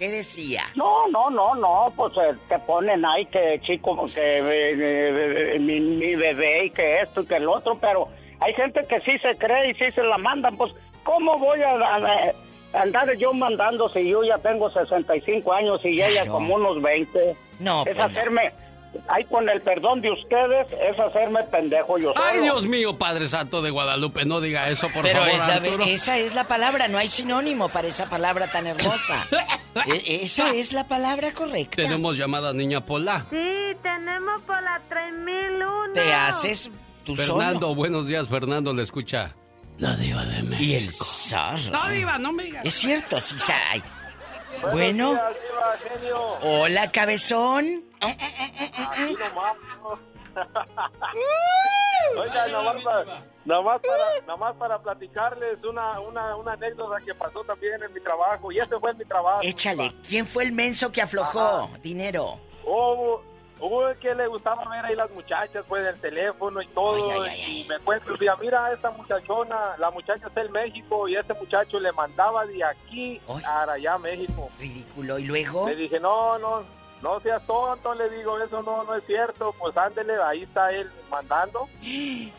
[0.01, 0.63] ¿Qué decía?
[0.77, 5.79] No, no, no, no, pues eh, te ponen ahí que chico, que eh, eh, mi,
[5.79, 8.09] mi bebé y que esto y que el otro, pero
[8.41, 10.73] hay gente que sí se cree y sí se la mandan, pues
[11.05, 12.33] ¿cómo voy a, a-
[12.73, 16.33] a andar yo mandando si yo ya tengo 65 años y ella Claro.
[16.33, 17.37] como unos 20?
[17.59, 18.05] No, Es pues no.
[19.09, 22.43] Ahí con el perdón de ustedes, es hacerme pendejo yo Ay, solo.
[22.43, 25.85] Dios mío, Padre Santo de Guadalupe, no diga eso, por Pero favor, es la- Arturo.
[25.85, 29.27] esa es la palabra, no hay sinónimo para esa palabra tan hermosa.
[29.87, 31.77] E- esa es la palabra correcta.
[31.77, 33.27] Tenemos llamada niña Pola.
[33.31, 33.37] Sí,
[33.83, 35.93] tenemos por la 3001.
[35.95, 36.71] Te haces
[37.05, 37.75] tú Fernando, solo.
[37.77, 39.33] buenos días, Fernando, le escucha.
[39.79, 40.63] La diva de México.
[40.65, 41.71] Y el zorro.
[41.71, 42.65] No, diva, no me digas.
[42.67, 43.37] Es cierto, sí,
[43.73, 43.83] ay.
[44.73, 45.19] Bueno.
[46.43, 47.85] Hola, cabezón.
[52.17, 57.83] Oiga, nomás para, nomás para, nomás para platicarles una, una, una anécdota que pasó también
[57.83, 58.51] en mi trabajo.
[58.53, 59.41] Y este fue en mi trabajo.
[59.43, 62.39] Échale, ¿quién fue el menso que aflojó dinero?
[62.65, 63.23] Hubo,
[63.61, 67.27] hubo el que le gustaba ver ahí las muchachas, pues, el teléfono y todo.
[67.27, 71.79] y me cuento, decía, mira, esta muchachona, la muchacha está en México y este muchacho
[71.79, 74.51] le mandaba de aquí a allá a México.
[74.59, 75.19] Ridículo.
[75.19, 75.69] ¿Y luego?
[75.69, 76.65] Le dije, no, no,
[77.03, 79.55] no seas tonto, le digo, eso no, no es cierto.
[79.59, 81.69] Pues ándele, ahí está él mandando.
[81.83, 82.33] ¿Y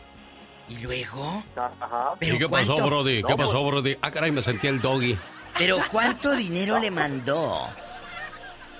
[0.80, 1.42] luego?
[1.56, 2.14] Ajá.
[2.20, 2.76] ¿Y qué pasó?
[2.86, 3.22] Brody?
[3.22, 3.96] ¿Qué No, pasó, Brody?
[4.00, 5.18] Ah, caray, me sentí el doggy.
[5.58, 7.68] ¿Pero cuánto dinero le mandó?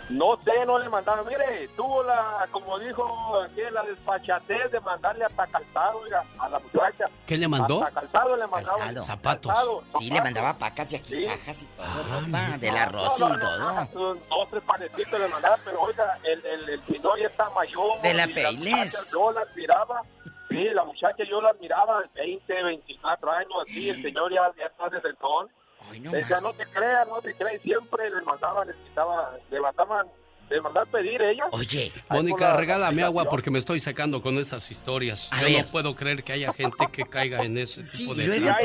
[0.09, 1.27] No sé, no le mandaron.
[1.27, 6.59] Mire, tuvo la, como dijo aquí, la despachatez de mandarle hasta calzado, oiga, a la
[6.59, 7.07] muchacha.
[7.27, 7.83] ¿Qué le mandó?
[7.85, 8.79] Hasta calzado le mandaba.
[8.79, 9.05] Calzado.
[9.05, 9.53] Zapatos.
[9.53, 11.87] Calzado, Sí, le mandaba pacas y aquí cajas y todo,
[12.21, 13.35] ropa, del arroz No, no,
[13.85, 14.15] y todo.
[14.15, 18.01] Dos, tres panecitos le mandaba, pero oiga, el, el, el señor ya está mayor.
[18.03, 20.03] De la muchacha, Yo la admiraba.
[20.49, 24.91] Sí, la muchacha yo la admiraba, 20, 24 años, así, el señor ya, ya está
[25.91, 26.13] de sentón.
[26.13, 30.07] Decía, no te creas, no te creas, siempre le mandaban, necesitaba, le mandaban,
[30.51, 31.45] le mandaban pedir ella.
[31.53, 35.29] Oye, Mónica, regálame agua porque me estoy sacando con esas historias.
[35.33, 35.65] A Yo ver.
[35.65, 38.59] no puedo creer que haya gente que caiga en ese tipo de te- Diva.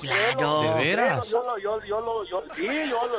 [0.00, 0.60] Claro.
[0.62, 1.28] ¿De veras?
[1.30, 3.18] Yo, lo- yo, yo, lo- yo, sí, yo lo,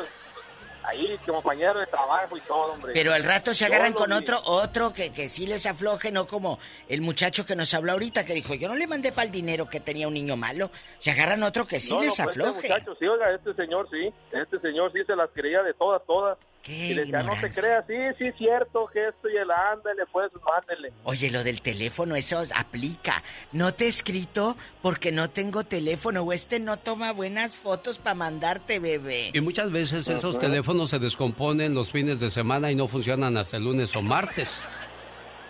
[0.88, 2.94] ahí, compañero de trabajo y todo, hombre.
[2.94, 4.16] Pero al rato se agarran con vi.
[4.16, 8.26] otro, otro que, que sí les afloje, no como el muchacho que nos habló ahorita
[8.26, 10.72] que dijo, yo no le mandé para el dinero que tenía un niño malo.
[10.98, 12.68] Se agarran otro que sí No, no, les pues este afloje.
[12.70, 16.38] muchacho, sí, oiga, este señor sí, este señor sí se las creía de todas, todas.
[16.68, 17.62] Y decía, no te ignorancia.
[17.62, 17.94] creas, sí,
[18.26, 20.94] sí, cierto, que esto y el ándale, pues, mándele.
[21.04, 23.24] Oye, lo del teléfono, eso aplica.
[23.52, 28.16] No te he escrito porque no tengo teléfono o este no toma buenas fotos para
[28.16, 29.32] mandarte, bebé.
[29.34, 33.58] Y muchas veces esos teléfonos se descomponen los fines de semana y no funcionan hasta
[33.58, 34.50] el lunes o martes.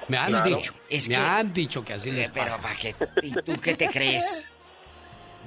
[0.07, 0.56] Me han Claro.
[0.57, 2.61] dicho, Es me que- han dicho que así les Eh, pero pasa.
[2.61, 2.95] ¿para qué?
[3.23, 4.48] ¿Y tú qué te crees?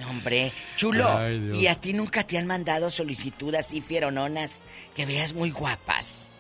[0.00, 1.06] No, hombre, chulo.
[1.08, 1.50] Ay.
[1.54, 4.64] ¿Y a ti nunca te han mandado solicitud así fierononas
[4.94, 6.30] que veas muy guapas?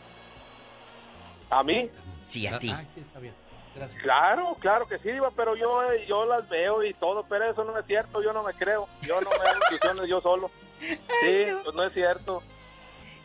[1.50, 1.90] ¿A mí?
[2.24, 2.70] Sí, a ti.
[2.72, 3.34] Ah, sí, está bien.
[3.74, 4.02] Gracias.
[4.02, 7.62] Claro, claro que sí, Diva, pero yo, eh, yo las veo y todo, pero eso
[7.62, 10.50] no es cierto, yo no me creo, yo no me hago ilusiones yo solo.
[10.80, 12.42] Sí, pues no es cierto.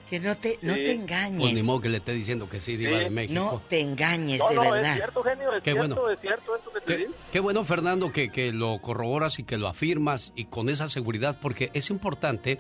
[0.10, 0.84] Que no te, no Sí.
[0.84, 1.40] te engañes.
[1.42, 3.04] Pues ni modo que le esté diciendo que sí, Diva Sí.
[3.06, 3.34] de México.
[3.34, 4.92] No te engañes, No, de no, verdad.
[4.92, 6.10] es cierto, genio, es Qué cierto, bueno.
[6.12, 9.68] es cierto eso que te Qué, bueno, Fernando, que, que lo corroboras y que lo
[9.68, 12.60] afirmas y con esa seguridad, porque es importante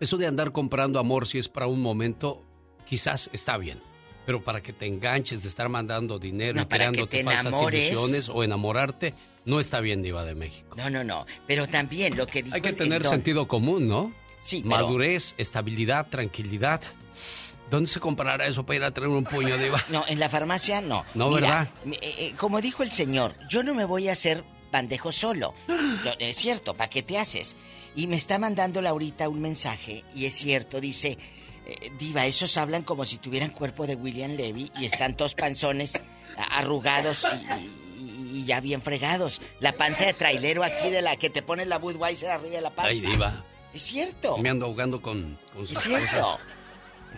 [0.00, 2.42] eso de andar comprando amor si es para un momento,
[2.86, 3.80] quizás está bien.
[4.26, 7.92] Pero para que te enganches de estar mandando dinero No, y creándote te falsas enamores.
[7.92, 10.74] ilusiones o enamorarte, no está bien, Diva de México.
[10.76, 11.24] No, no, no.
[11.46, 14.12] Pero también lo que dijo Hay que el- tener el don- sentido común, ¿no?
[14.46, 16.80] Sí, pero- Madurez, estabilidad, tranquilidad.
[17.70, 19.84] ¿Dónde se comprará eso para ir a traer un puño, Diva?
[19.88, 21.04] No, en la farmacia no.
[21.14, 21.68] No, Mira, ¿verdad?
[22.00, 25.52] eh, eh, como dijo el señor, yo no me voy a hacer bandejo solo.
[25.66, 27.56] Yo- es cierto, ¿para qué te haces?
[27.96, 31.18] Y me está mandando Laurita un mensaje, y es cierto, dice,
[31.66, 35.98] eh, Diva, esos hablan como si tuvieran cuerpo de William Levy y están todos panzones,
[36.52, 37.26] arrugados
[37.98, 39.40] y, y- y ya bien fregados.
[39.58, 42.70] La panza de trailero aquí de la que te pones la Budweiser arriba de la
[42.70, 42.90] panza.
[42.90, 43.44] Ay, Diva.
[43.76, 44.38] Es cierto.
[44.38, 46.06] Me ando ahogando con, con sus Es cierto.
[46.16, 46.38] cosas.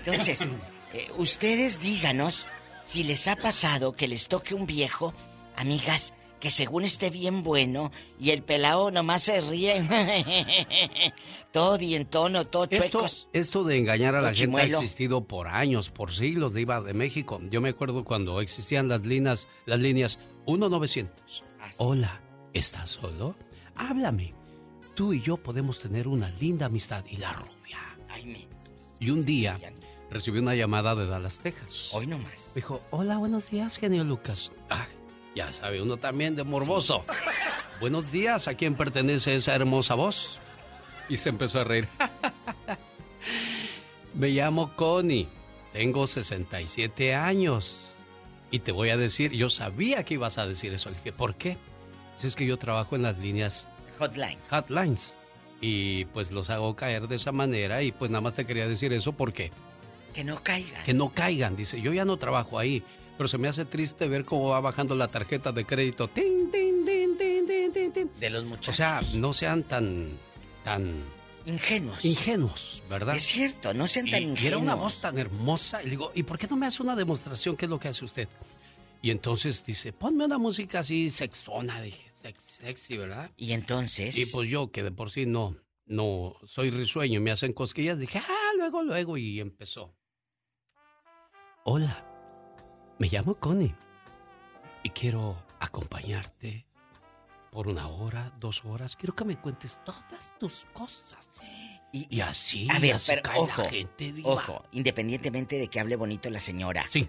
[0.04, 0.50] Entonces,
[0.92, 2.48] eh, ustedes díganos
[2.84, 5.14] si les ha pasado que les toque un viejo,
[5.56, 9.82] amigas, que según esté bien bueno y el pelao nomás se ríe.
[11.52, 13.28] todo dientono, todo Esto, chuecos.
[13.32, 16.94] esto de engañar a la gente ha existido por años, por siglos de IVA de
[16.94, 17.40] México.
[17.50, 21.44] Yo me acuerdo cuando existían las líneas, las líneas 1900.
[21.78, 22.20] Hola,
[22.52, 23.36] ¿estás solo?
[23.76, 24.37] Háblame.
[24.98, 27.78] Tú y yo podemos tener una linda amistad y la rubia.
[28.08, 28.48] Ay, me...
[28.98, 29.56] Y un día
[30.10, 31.90] recibí una llamada de Dallas, Texas.
[31.92, 32.52] Hoy nomás.
[32.56, 34.50] Dijo, hola, buenos días, genio Lucas.
[34.68, 34.88] Ah,
[35.36, 37.04] ya sabe, uno también de morboso.
[37.80, 40.40] Buenos días, ¿a quién pertenece esa hermosa voz?
[41.08, 41.86] Y se empezó a reír.
[44.14, 45.28] Me llamo Connie,
[45.72, 47.78] tengo 67 años.
[48.50, 50.90] Y te voy a decir, yo sabía que ibas a decir eso.
[50.90, 51.56] Le dije, ¿por qué?
[52.20, 53.68] Si es que yo trabajo en las líneas
[53.98, 54.38] Hotline.
[54.50, 55.14] hotlines.
[55.60, 57.82] Y pues los hago caer de esa manera.
[57.82, 59.50] Y pues nada más te quería decir eso porque
[60.14, 60.84] Que no caigan.
[60.84, 61.56] que no caigan.
[61.56, 62.82] Dice, yo ya no trabajo ahí,
[63.16, 66.06] pero se me hace triste ver cómo va bajando la tarjeta de crédito.
[66.08, 68.10] Tin, tin, tin, tin, tin, tin, tin.
[68.20, 68.74] De los muchachos.
[68.74, 70.10] O sea, no sean tan,
[70.64, 70.94] tan
[71.46, 72.04] Ingenuos.
[72.04, 73.16] ingenuos, ¿verdad?
[73.16, 74.42] Es cierto, no sean tan Y- ingenuos.
[74.44, 75.80] Y era una voz tan hermosa.
[75.82, 77.56] Y le digo, ¿y por qué no me hace una demostración?
[77.56, 78.28] ¿Qué es lo que hace usted?
[79.02, 83.30] Y entonces dice, ponme una música así sexona, dije, sex- sexy, ¿verdad?
[83.36, 84.16] Y entonces.
[84.16, 88.18] Y pues yo, que de por sí no, no soy risueño, me hacen cosquillas, dije,
[88.18, 89.94] ah, luego, luego, y empezó.
[91.64, 92.04] Hola,
[92.98, 93.74] me llamo Connie
[94.82, 96.66] y quiero acompañarte
[97.50, 98.96] por una hora, dos horas.
[98.96, 101.42] Quiero que me cuentes todas tus cosas.
[101.92, 104.30] Y, así, A ver, así pero cae ojo, la gente, diva.
[104.30, 106.84] ojo, independientemente de que hable bonito la señora.
[106.90, 107.08] Sí.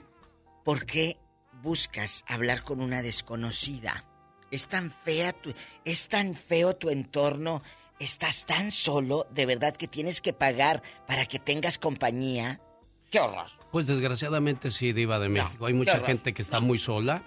[0.64, 1.18] ¿Por qué
[1.62, 4.06] buscas hablar con una desconocida?
[4.52, 5.54] Es tan fea tu,
[5.86, 7.62] es tan feo tu entorno,
[8.00, 12.60] estás tan solo, de verdad que tienes que pagar para que tengas compañía.
[13.12, 13.48] ¡Qué horror!
[13.72, 15.66] Pues desgraciadamente sí, diva de México.
[15.66, 17.24] Hay mucha gente que está muy sola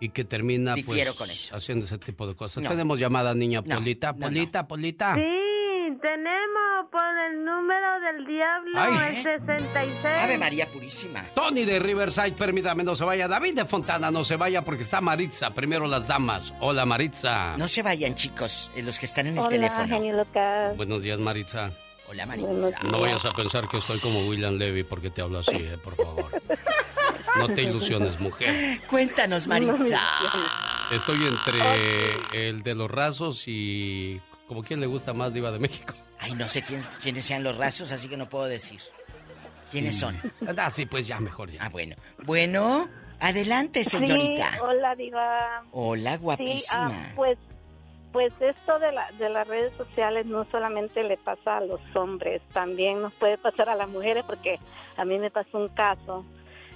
[0.00, 1.54] y que termina Difiero pues con eso.
[1.56, 2.62] haciendo ese tipo de cosas.
[2.62, 2.70] No.
[2.70, 4.26] Tenemos llamada niña No, Polita, no, no.
[4.26, 5.14] Polita, Polita.
[5.14, 6.59] Sí, tenemos
[6.90, 9.16] por el número del diablo, Ay.
[9.16, 10.04] el 66.
[10.04, 11.24] Ave María Purísima.
[11.34, 13.26] Tony de Riverside, permítame, no se vaya.
[13.28, 15.50] David de Fontana, no se vaya porque está Maritza.
[15.50, 16.52] Primero las damas.
[16.60, 17.56] Hola, Maritza.
[17.56, 19.88] No se vayan, chicos, eh, los que están en el Hola, teléfono.
[19.88, 20.76] genio Lucas.
[20.76, 21.70] Buenos días, Maritza.
[22.08, 22.78] Hola, Maritza.
[22.84, 25.94] No vayas a pensar que estoy como William Levy porque te hablo así, eh, por
[25.96, 26.30] favor.
[27.36, 28.80] No te ilusiones, mujer.
[28.88, 30.00] Cuéntanos, Maritza.
[30.90, 34.20] Estoy entre el de los rasos y...
[34.48, 35.94] ¿Como quién le gusta más Diva de México?
[36.20, 38.80] Ay, no sé quién- quiénes sean los rasos, así que no puedo decir.
[39.70, 40.00] ¿Quiénes Sí.
[40.00, 40.16] son?
[40.56, 41.62] Ah, sí, pues ya, mejor ya.
[41.64, 41.96] Ah, bueno.
[42.24, 42.88] Bueno,
[43.20, 44.52] adelante, señorita.
[44.52, 45.62] Sí, hola, Diva.
[45.72, 46.88] Hola, Sí, guapísima.
[46.92, 47.38] ah, pues,
[48.12, 52.42] pues esto de, la, de las redes sociales no solamente le pasa a los hombres,
[52.52, 54.58] también nos puede pasar a las mujeres, porque
[54.96, 56.24] a mí me pasó un caso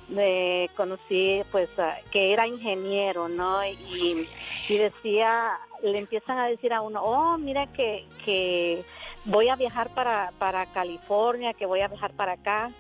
[0.09, 4.29] de conocí pues ah, que era ingeniero no y,
[4.69, 5.53] y decía
[5.83, 8.85] le empiezan a decir a uno oh mira que que
[9.25, 12.71] voy a viajar para para California que voy a viajar para acá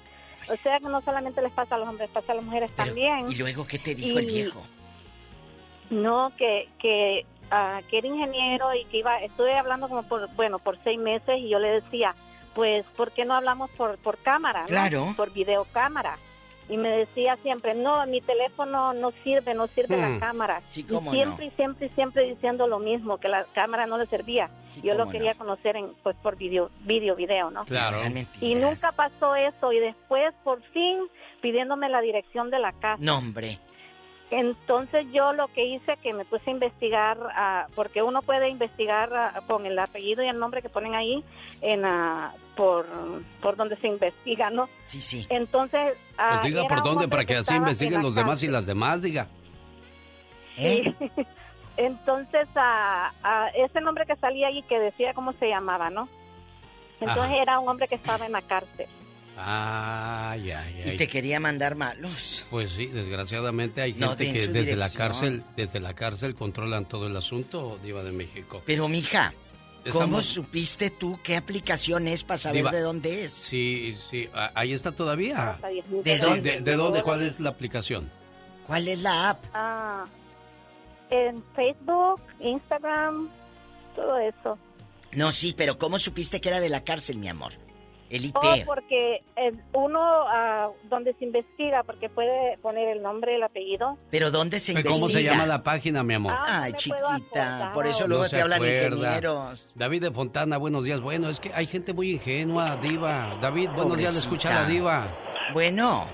[0.48, 3.30] o sea que no solamente les pasa a los hombres pasa a las mujeres también
[3.30, 4.62] ¿Y luego qué te dijo el viejo?
[5.90, 10.58] no, que, que, ah, que era ingeniero y que iba, estuve hablando como por, bueno,
[10.58, 12.14] por seis meses y yo le decía,
[12.54, 14.62] pues, ¿por qué no hablamos por, por cámara?
[14.62, 14.66] no?
[14.68, 15.14] Claro.
[15.16, 16.18] Por videocámara.
[16.68, 20.14] Y me decía siempre, no, mi teléfono no sirve, no sirve Hmm.
[20.14, 20.62] la cámara.
[20.70, 24.06] Sí, y siempre, y siempre, y siempre diciendo lo mismo, que la cámara no le
[24.06, 24.48] servía.
[24.82, 25.10] yo lo no.
[25.10, 27.64] quería conocer en, pues, por video, video, video, ¿no?
[27.66, 27.98] Claro.
[28.40, 30.98] Y nunca pasó eso y después, por fin,
[31.42, 32.96] pidiéndome la dirección de la casa.
[32.98, 33.58] No, hombre.
[34.30, 39.12] Entonces yo lo que hice que me puse a investigar, ah, porque uno puede investigar
[39.14, 41.22] ah, con el apellido y el nombre que ponen ahí
[41.60, 42.86] en ah, por,
[43.40, 44.68] por donde se investiga, ¿no?
[44.86, 45.26] Sí, sí.
[45.28, 45.94] Entonces...
[46.16, 49.28] Pues diga por dónde para que así investiguen los demás y las demás, diga.
[50.56, 50.92] ¿Eh?
[51.76, 52.48] Entonces,
[53.54, 56.08] ese nombre que salía ahí que decía cómo se llamaba, ¿no?
[57.00, 57.42] Entonces Ajá.
[57.42, 58.86] era un hombre que estaba en la cárcel.
[59.36, 60.90] Ay, ay, ay.
[60.92, 62.44] Y te quería mandar malos.
[62.50, 67.06] Pues sí, desgraciadamente hay No gente que desde la cárcel, desde la cárcel controlan todo
[67.08, 68.62] el asunto, Diva de México.
[68.64, 69.32] Pero, mija,
[69.90, 73.32] ¿cómo Estamos- supiste tú qué aplicación es para saber Diva, de dónde es?
[73.32, 75.58] Sí, sí, ahí está todavía.
[76.04, 76.52] ¿De dónde?
[76.52, 77.02] ¿De, de dónde?
[77.02, 78.08] ¿Cuál es la aplicación?
[78.66, 79.44] ¿Cuál es la app?
[79.52, 80.04] Ah,
[81.10, 83.28] en Facebook, Instagram,
[83.96, 84.58] todo eso.
[85.12, 87.52] No, sí, pero ¿cómo supiste que era de la cárcel, mi amor?
[88.14, 88.36] El IP.
[88.36, 93.98] Oh, porque eh, uno ah, donde se investiga, porque puede poner el nombre, el apellido.
[94.08, 94.94] ¿Pero dónde se investiga?
[94.94, 96.32] ¿Cómo se llama la página, mi amor?
[96.32, 98.96] Ah, Ay, chiquita, por eso luego No te hablan acuerda.
[98.98, 99.72] ingenieros.
[99.74, 101.00] David de Fontana, buenos días.
[101.00, 103.36] Bueno, es que hay gente muy ingenua, Diva.
[103.40, 105.08] David, buenos días, le escucha la Diva.
[105.52, 106.06] Bueno.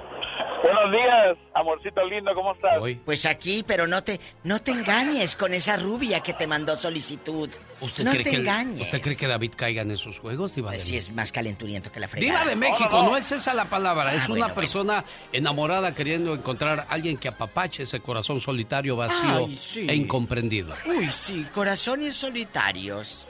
[0.62, 2.78] Buenos días, amorcito lindo, ¿cómo estás?
[3.04, 7.48] Pues aquí, pero no te, no te engañes con esa rubia que te mandó solicitud.
[7.80, 8.82] ¿Usted no cree te que, engañes.
[8.82, 11.10] ¿Usted cree que David caiga en esos juegos, Diva de Si México?
[11.10, 12.40] es más calenturiento que la fregada.
[12.40, 16.34] Diva de México, no, es esa la palabra, Ah, es bueno, una persona enamorada queriendo
[16.34, 19.86] encontrar a alguien que apapache ese corazón solitario, vacío Ay, sí.
[19.88, 20.74] e incomprendido.
[20.86, 23.26] Uy, sí, corazones solitarios.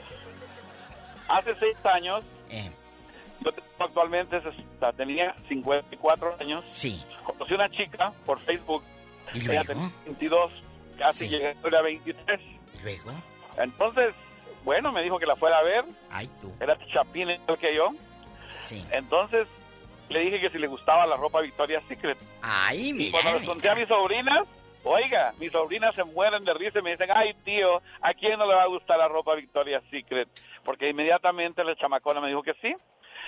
[1.29, 2.71] Hace seis años, Eh.
[3.83, 6.63] Actualmente, ses- tenía 54 años.
[6.71, 7.03] Sí.
[7.23, 8.83] Conocí una chica por Facebook.
[9.33, 9.63] ¿Y Ella luego?
[9.65, 10.51] tenía 22,
[10.97, 12.39] casi llegué a 23.
[12.83, 13.11] Luego.
[13.57, 14.13] Entonces,
[14.63, 15.85] bueno, me dijo que la fuera a ver.
[16.09, 16.51] Ay, tú.
[16.59, 17.89] Era chapín igual que yo.
[18.59, 18.85] Sí.
[18.91, 19.47] Entonces,
[20.09, 22.17] le dije que si le gustaba la ropa Victoria's Secret.
[22.41, 23.11] Ay, Y mira.
[23.21, 24.47] cuando les conté a mis sobrinas,
[24.83, 28.45] oiga, mis sobrinas se mueren de risa y me dicen, ay tío, ¿a quién no
[28.45, 30.27] le va a gustar la ropa Victoria's Secret?
[30.63, 32.75] Porque inmediatamente la chamacona me dijo que sí.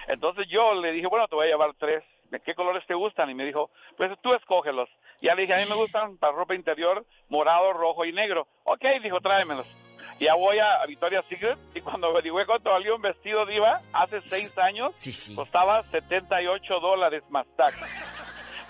[0.07, 2.03] Entonces yo le dije, bueno, te voy a llevar tres.
[2.29, 3.29] ¿De qué colores te gustan?
[3.29, 4.89] Y me dijo, pues tú escógelos.
[5.21, 8.47] Y ya le dije, a mí me gustan para ropa interior morado, rojo y negro.
[8.63, 9.67] Ok, dijo, tráemelos.
[10.19, 14.21] Y ya voy a, Victoria's Secret y cuando averigüé cuánto valía un vestido diva, hace
[14.21, 14.93] seis años,
[15.35, 17.77] costaba 78 dólares más tax.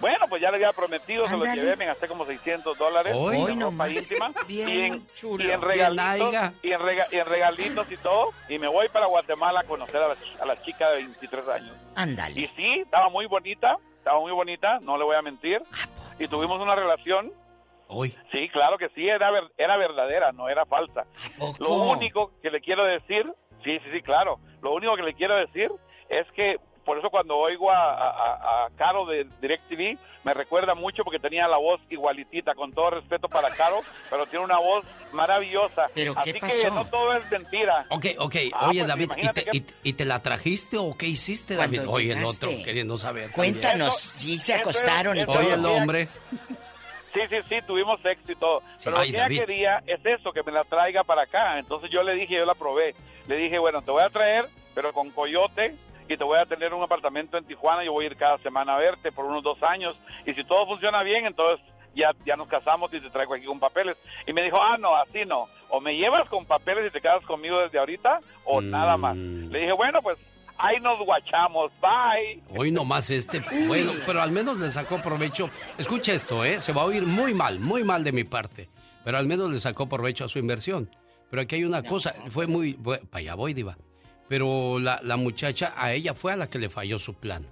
[0.04, 3.38] Bueno, pues ya le había prometido, se lo llevé, me gasté como 600 dólares Hoy
[3.52, 3.92] en no ropa más.
[3.92, 5.44] íntima Bien y, en, chulo.
[5.44, 9.06] y en regalitos y en, rega- y en regalitos y todo y me voy para
[9.06, 11.76] Guatemala a conocer a la, a la chica de 23 años.
[11.96, 12.38] Ándale.
[12.42, 15.62] Y sí, estaba muy bonita, estaba muy bonita, no le voy a mentir.
[16.20, 17.32] Y tuvimos una relación.
[17.88, 18.14] Hoy.
[18.32, 21.06] Sí, claro que sí, era, ver- era verdadera, no era falsa.
[21.60, 23.24] Lo único que le quiero decir,
[23.64, 25.72] sí, sí, sí, claro, lo único que le quiero decir
[26.10, 31.04] es que por eso cuando oigo a, a, a- Caro de DirecTV me recuerda mucho
[31.04, 35.88] porque tenía la voz igualitita, con todo respeto para Caro, pero tiene una voz maravillosa.
[35.94, 36.74] ¿Pero Así qué que pasó?
[36.76, 37.86] no todo es mentira.
[37.90, 38.36] Ok, ok.
[38.54, 39.62] Ah, Oye, pues, David, ¿y te, que- y
[39.94, 41.78] te- y la trajiste o qué hiciste, David?
[41.78, 43.32] Cuando Oye, el otro queriendo saber.
[43.32, 44.40] Cuéntanos, también.
[44.40, 45.42] si se acostaron y eso todo.
[45.42, 46.08] Oye, el hombre.
[47.14, 48.62] Sí, sí, sí, tuvimos sexo y todo.
[48.84, 49.40] Pero Ay, lo que ella David.
[49.42, 51.60] quería es eso, que me la traiga para acá.
[51.60, 52.96] Entonces yo le dije, yo la probé.
[53.28, 55.76] Le dije, bueno, te voy a traer pero con Coyote
[56.08, 58.76] y te voy a tener un apartamento en Tijuana, yo voy a ir cada semana
[58.76, 61.66] a verte por unos dos años y si todo funciona bien, entonces
[61.96, 63.98] ya, ya nos casamos y te traigo aquí con papeles.
[64.28, 67.24] Y me dijo, ah, no, así no, o me llevas con papeles y te quedas
[67.26, 69.16] conmigo desde ahorita o nada más.
[69.16, 70.18] Le dije, bueno, pues
[70.58, 72.42] ahí nos guachamos, bye.
[72.58, 75.50] Hoy nomás este, bueno, pero al menos le sacó provecho.
[75.78, 76.60] Escucha esto, ¿eh?
[76.60, 78.70] Se va a oír muy mal, muy mal de mi parte,
[79.04, 80.90] pero al menos le sacó provecho a su inversión.
[81.30, 83.76] Pero aquí hay una cosa, fue muy, para allá voy, diva.
[84.34, 87.46] Pero la, la muchacha, a ella fue a la que le falló su plan.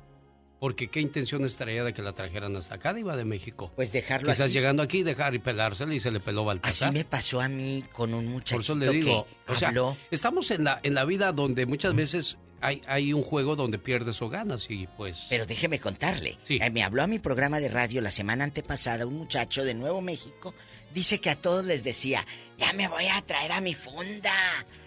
[0.59, 3.71] Porque qué intenciones traía de que la trajeran hasta acá, Diva de México.
[3.75, 4.53] Pues dejarlo Quizás aquí.
[4.53, 6.87] llegando aquí, dejar y pelársela y se le peló Baltasar.
[6.89, 9.67] Así me pasó a mí con un muchachito Por eso le digo, que o sea,
[9.69, 9.95] habló.
[10.09, 14.19] estamos en la, en la vida donde muchas veces hay, hay un juego donde pierdes
[14.23, 15.27] o ganas y pues...
[15.29, 16.39] Pero déjeme contarle.
[16.49, 20.01] Eh, me habló a mi programa de radio la semana antepasada un muchacho de Nuevo
[20.01, 20.55] México.
[20.93, 22.25] Dice que a todos les decía,
[22.57, 24.33] ya me voy a traer a mi funda.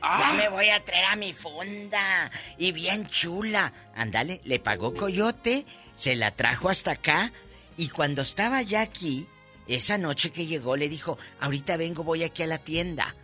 [0.02, 2.30] Ya me voy a traer a mi funda.
[2.58, 3.72] Y bien chula.
[3.94, 7.32] Ándale, le pagó Coyote, se la trajo hasta acá.
[7.76, 9.26] Y cuando estaba ya aquí,
[9.66, 13.14] esa noche que llegó, le dijo, ahorita vengo, voy aquí a la tienda.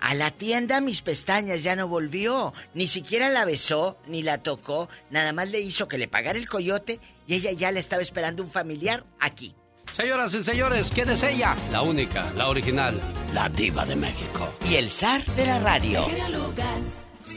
[0.00, 2.54] A la tienda mis pestañas ya no volvió.
[2.74, 4.88] Ni siquiera la besó, ni la tocó.
[5.10, 8.42] Nada más le hizo que le pagara el coyote y ella ya le estaba esperando
[8.42, 9.54] un familiar aquí.
[9.92, 11.56] Señoras y señores, ¿quién es ella?
[11.72, 12.94] La única, la original,
[13.34, 14.48] la diva de México.
[14.70, 16.00] Y el zar de la radio.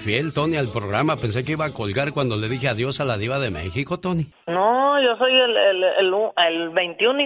[0.04, 1.16] Fiel, Tony, al programa.
[1.16, 4.28] Pensé que iba a colgar cuando le dije adiós a la diva de México, Tony.
[4.48, 6.14] No, yo soy el, el, el,
[6.62, 7.18] el 21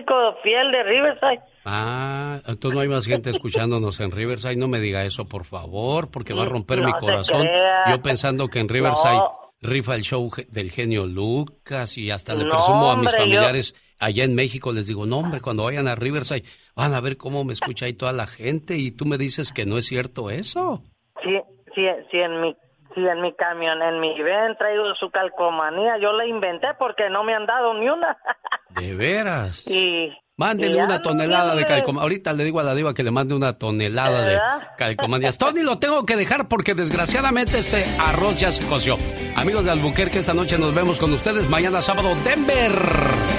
[0.44, 1.40] fiel de Riverside.
[1.66, 4.56] Ah, entonces no hay más gente escuchándonos en Riverside.
[4.56, 7.42] No me diga eso, por favor, porque va a romper No mi corazón.
[7.42, 7.90] crea.
[7.92, 9.32] Yo pensando que en Riverside No.
[9.62, 13.18] rifa el show del genio Lucas y hasta le No, presumo a mis hombre, yo-
[13.24, 14.72] familiares allá en México.
[14.72, 16.44] Les digo, no, hombre, cuando vayan a Riverside
[16.76, 19.66] van a ver cómo me escucha ahí toda la gente y tú me dices que
[19.66, 20.84] no es cierto eso.
[21.24, 21.40] Sí,
[21.74, 22.54] sí, sí, en mi,
[22.94, 25.98] sí, en mi camión, en mi ven traigo su calcomanía.
[26.02, 28.18] Yo la inventé porque no me han dado ni una.
[28.80, 29.66] De veras.
[29.68, 32.04] y Ya una tonelada de calcomanías.
[32.04, 34.38] Ahorita le digo a la diva que le mande una tonelada de
[34.78, 35.38] calcomanías.
[35.38, 38.98] Tony, lo tengo que dejar porque desgraciadamente este arroz ya se coció.
[39.38, 41.50] Amigos de Albuquerque, esta noche nos vemos con ustedes.
[41.50, 42.74] Mañana sábado, Denver.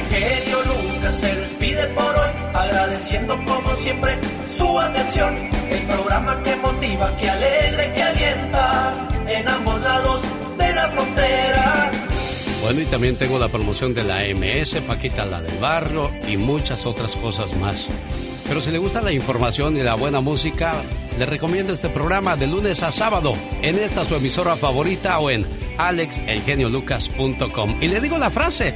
[0.08, 4.18] genio Lucas se despide por hoy, agradeciendo como siempre
[4.56, 5.36] su atención.
[5.68, 10.22] El programa que motiva, que alegra y que alienta en ambos lados
[10.56, 12.05] de la frontera.
[12.66, 16.84] Bueno, y también tengo la promoción de la MS, Paquita la del Barrio y muchas
[16.84, 17.86] otras cosas más.
[18.48, 20.74] Pero si le gusta la información y la buena música,
[21.16, 25.46] le recomiendo este programa de lunes a sábado en esta su emisora favorita o en
[25.78, 27.76] alexelgeniolucas.com.
[27.80, 28.74] Y le digo la frase,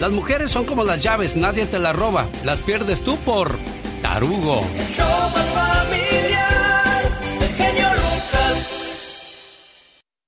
[0.00, 3.58] las mujeres son como las llaves, nadie te las roba, las pierdes tú por
[4.00, 4.64] tarugo.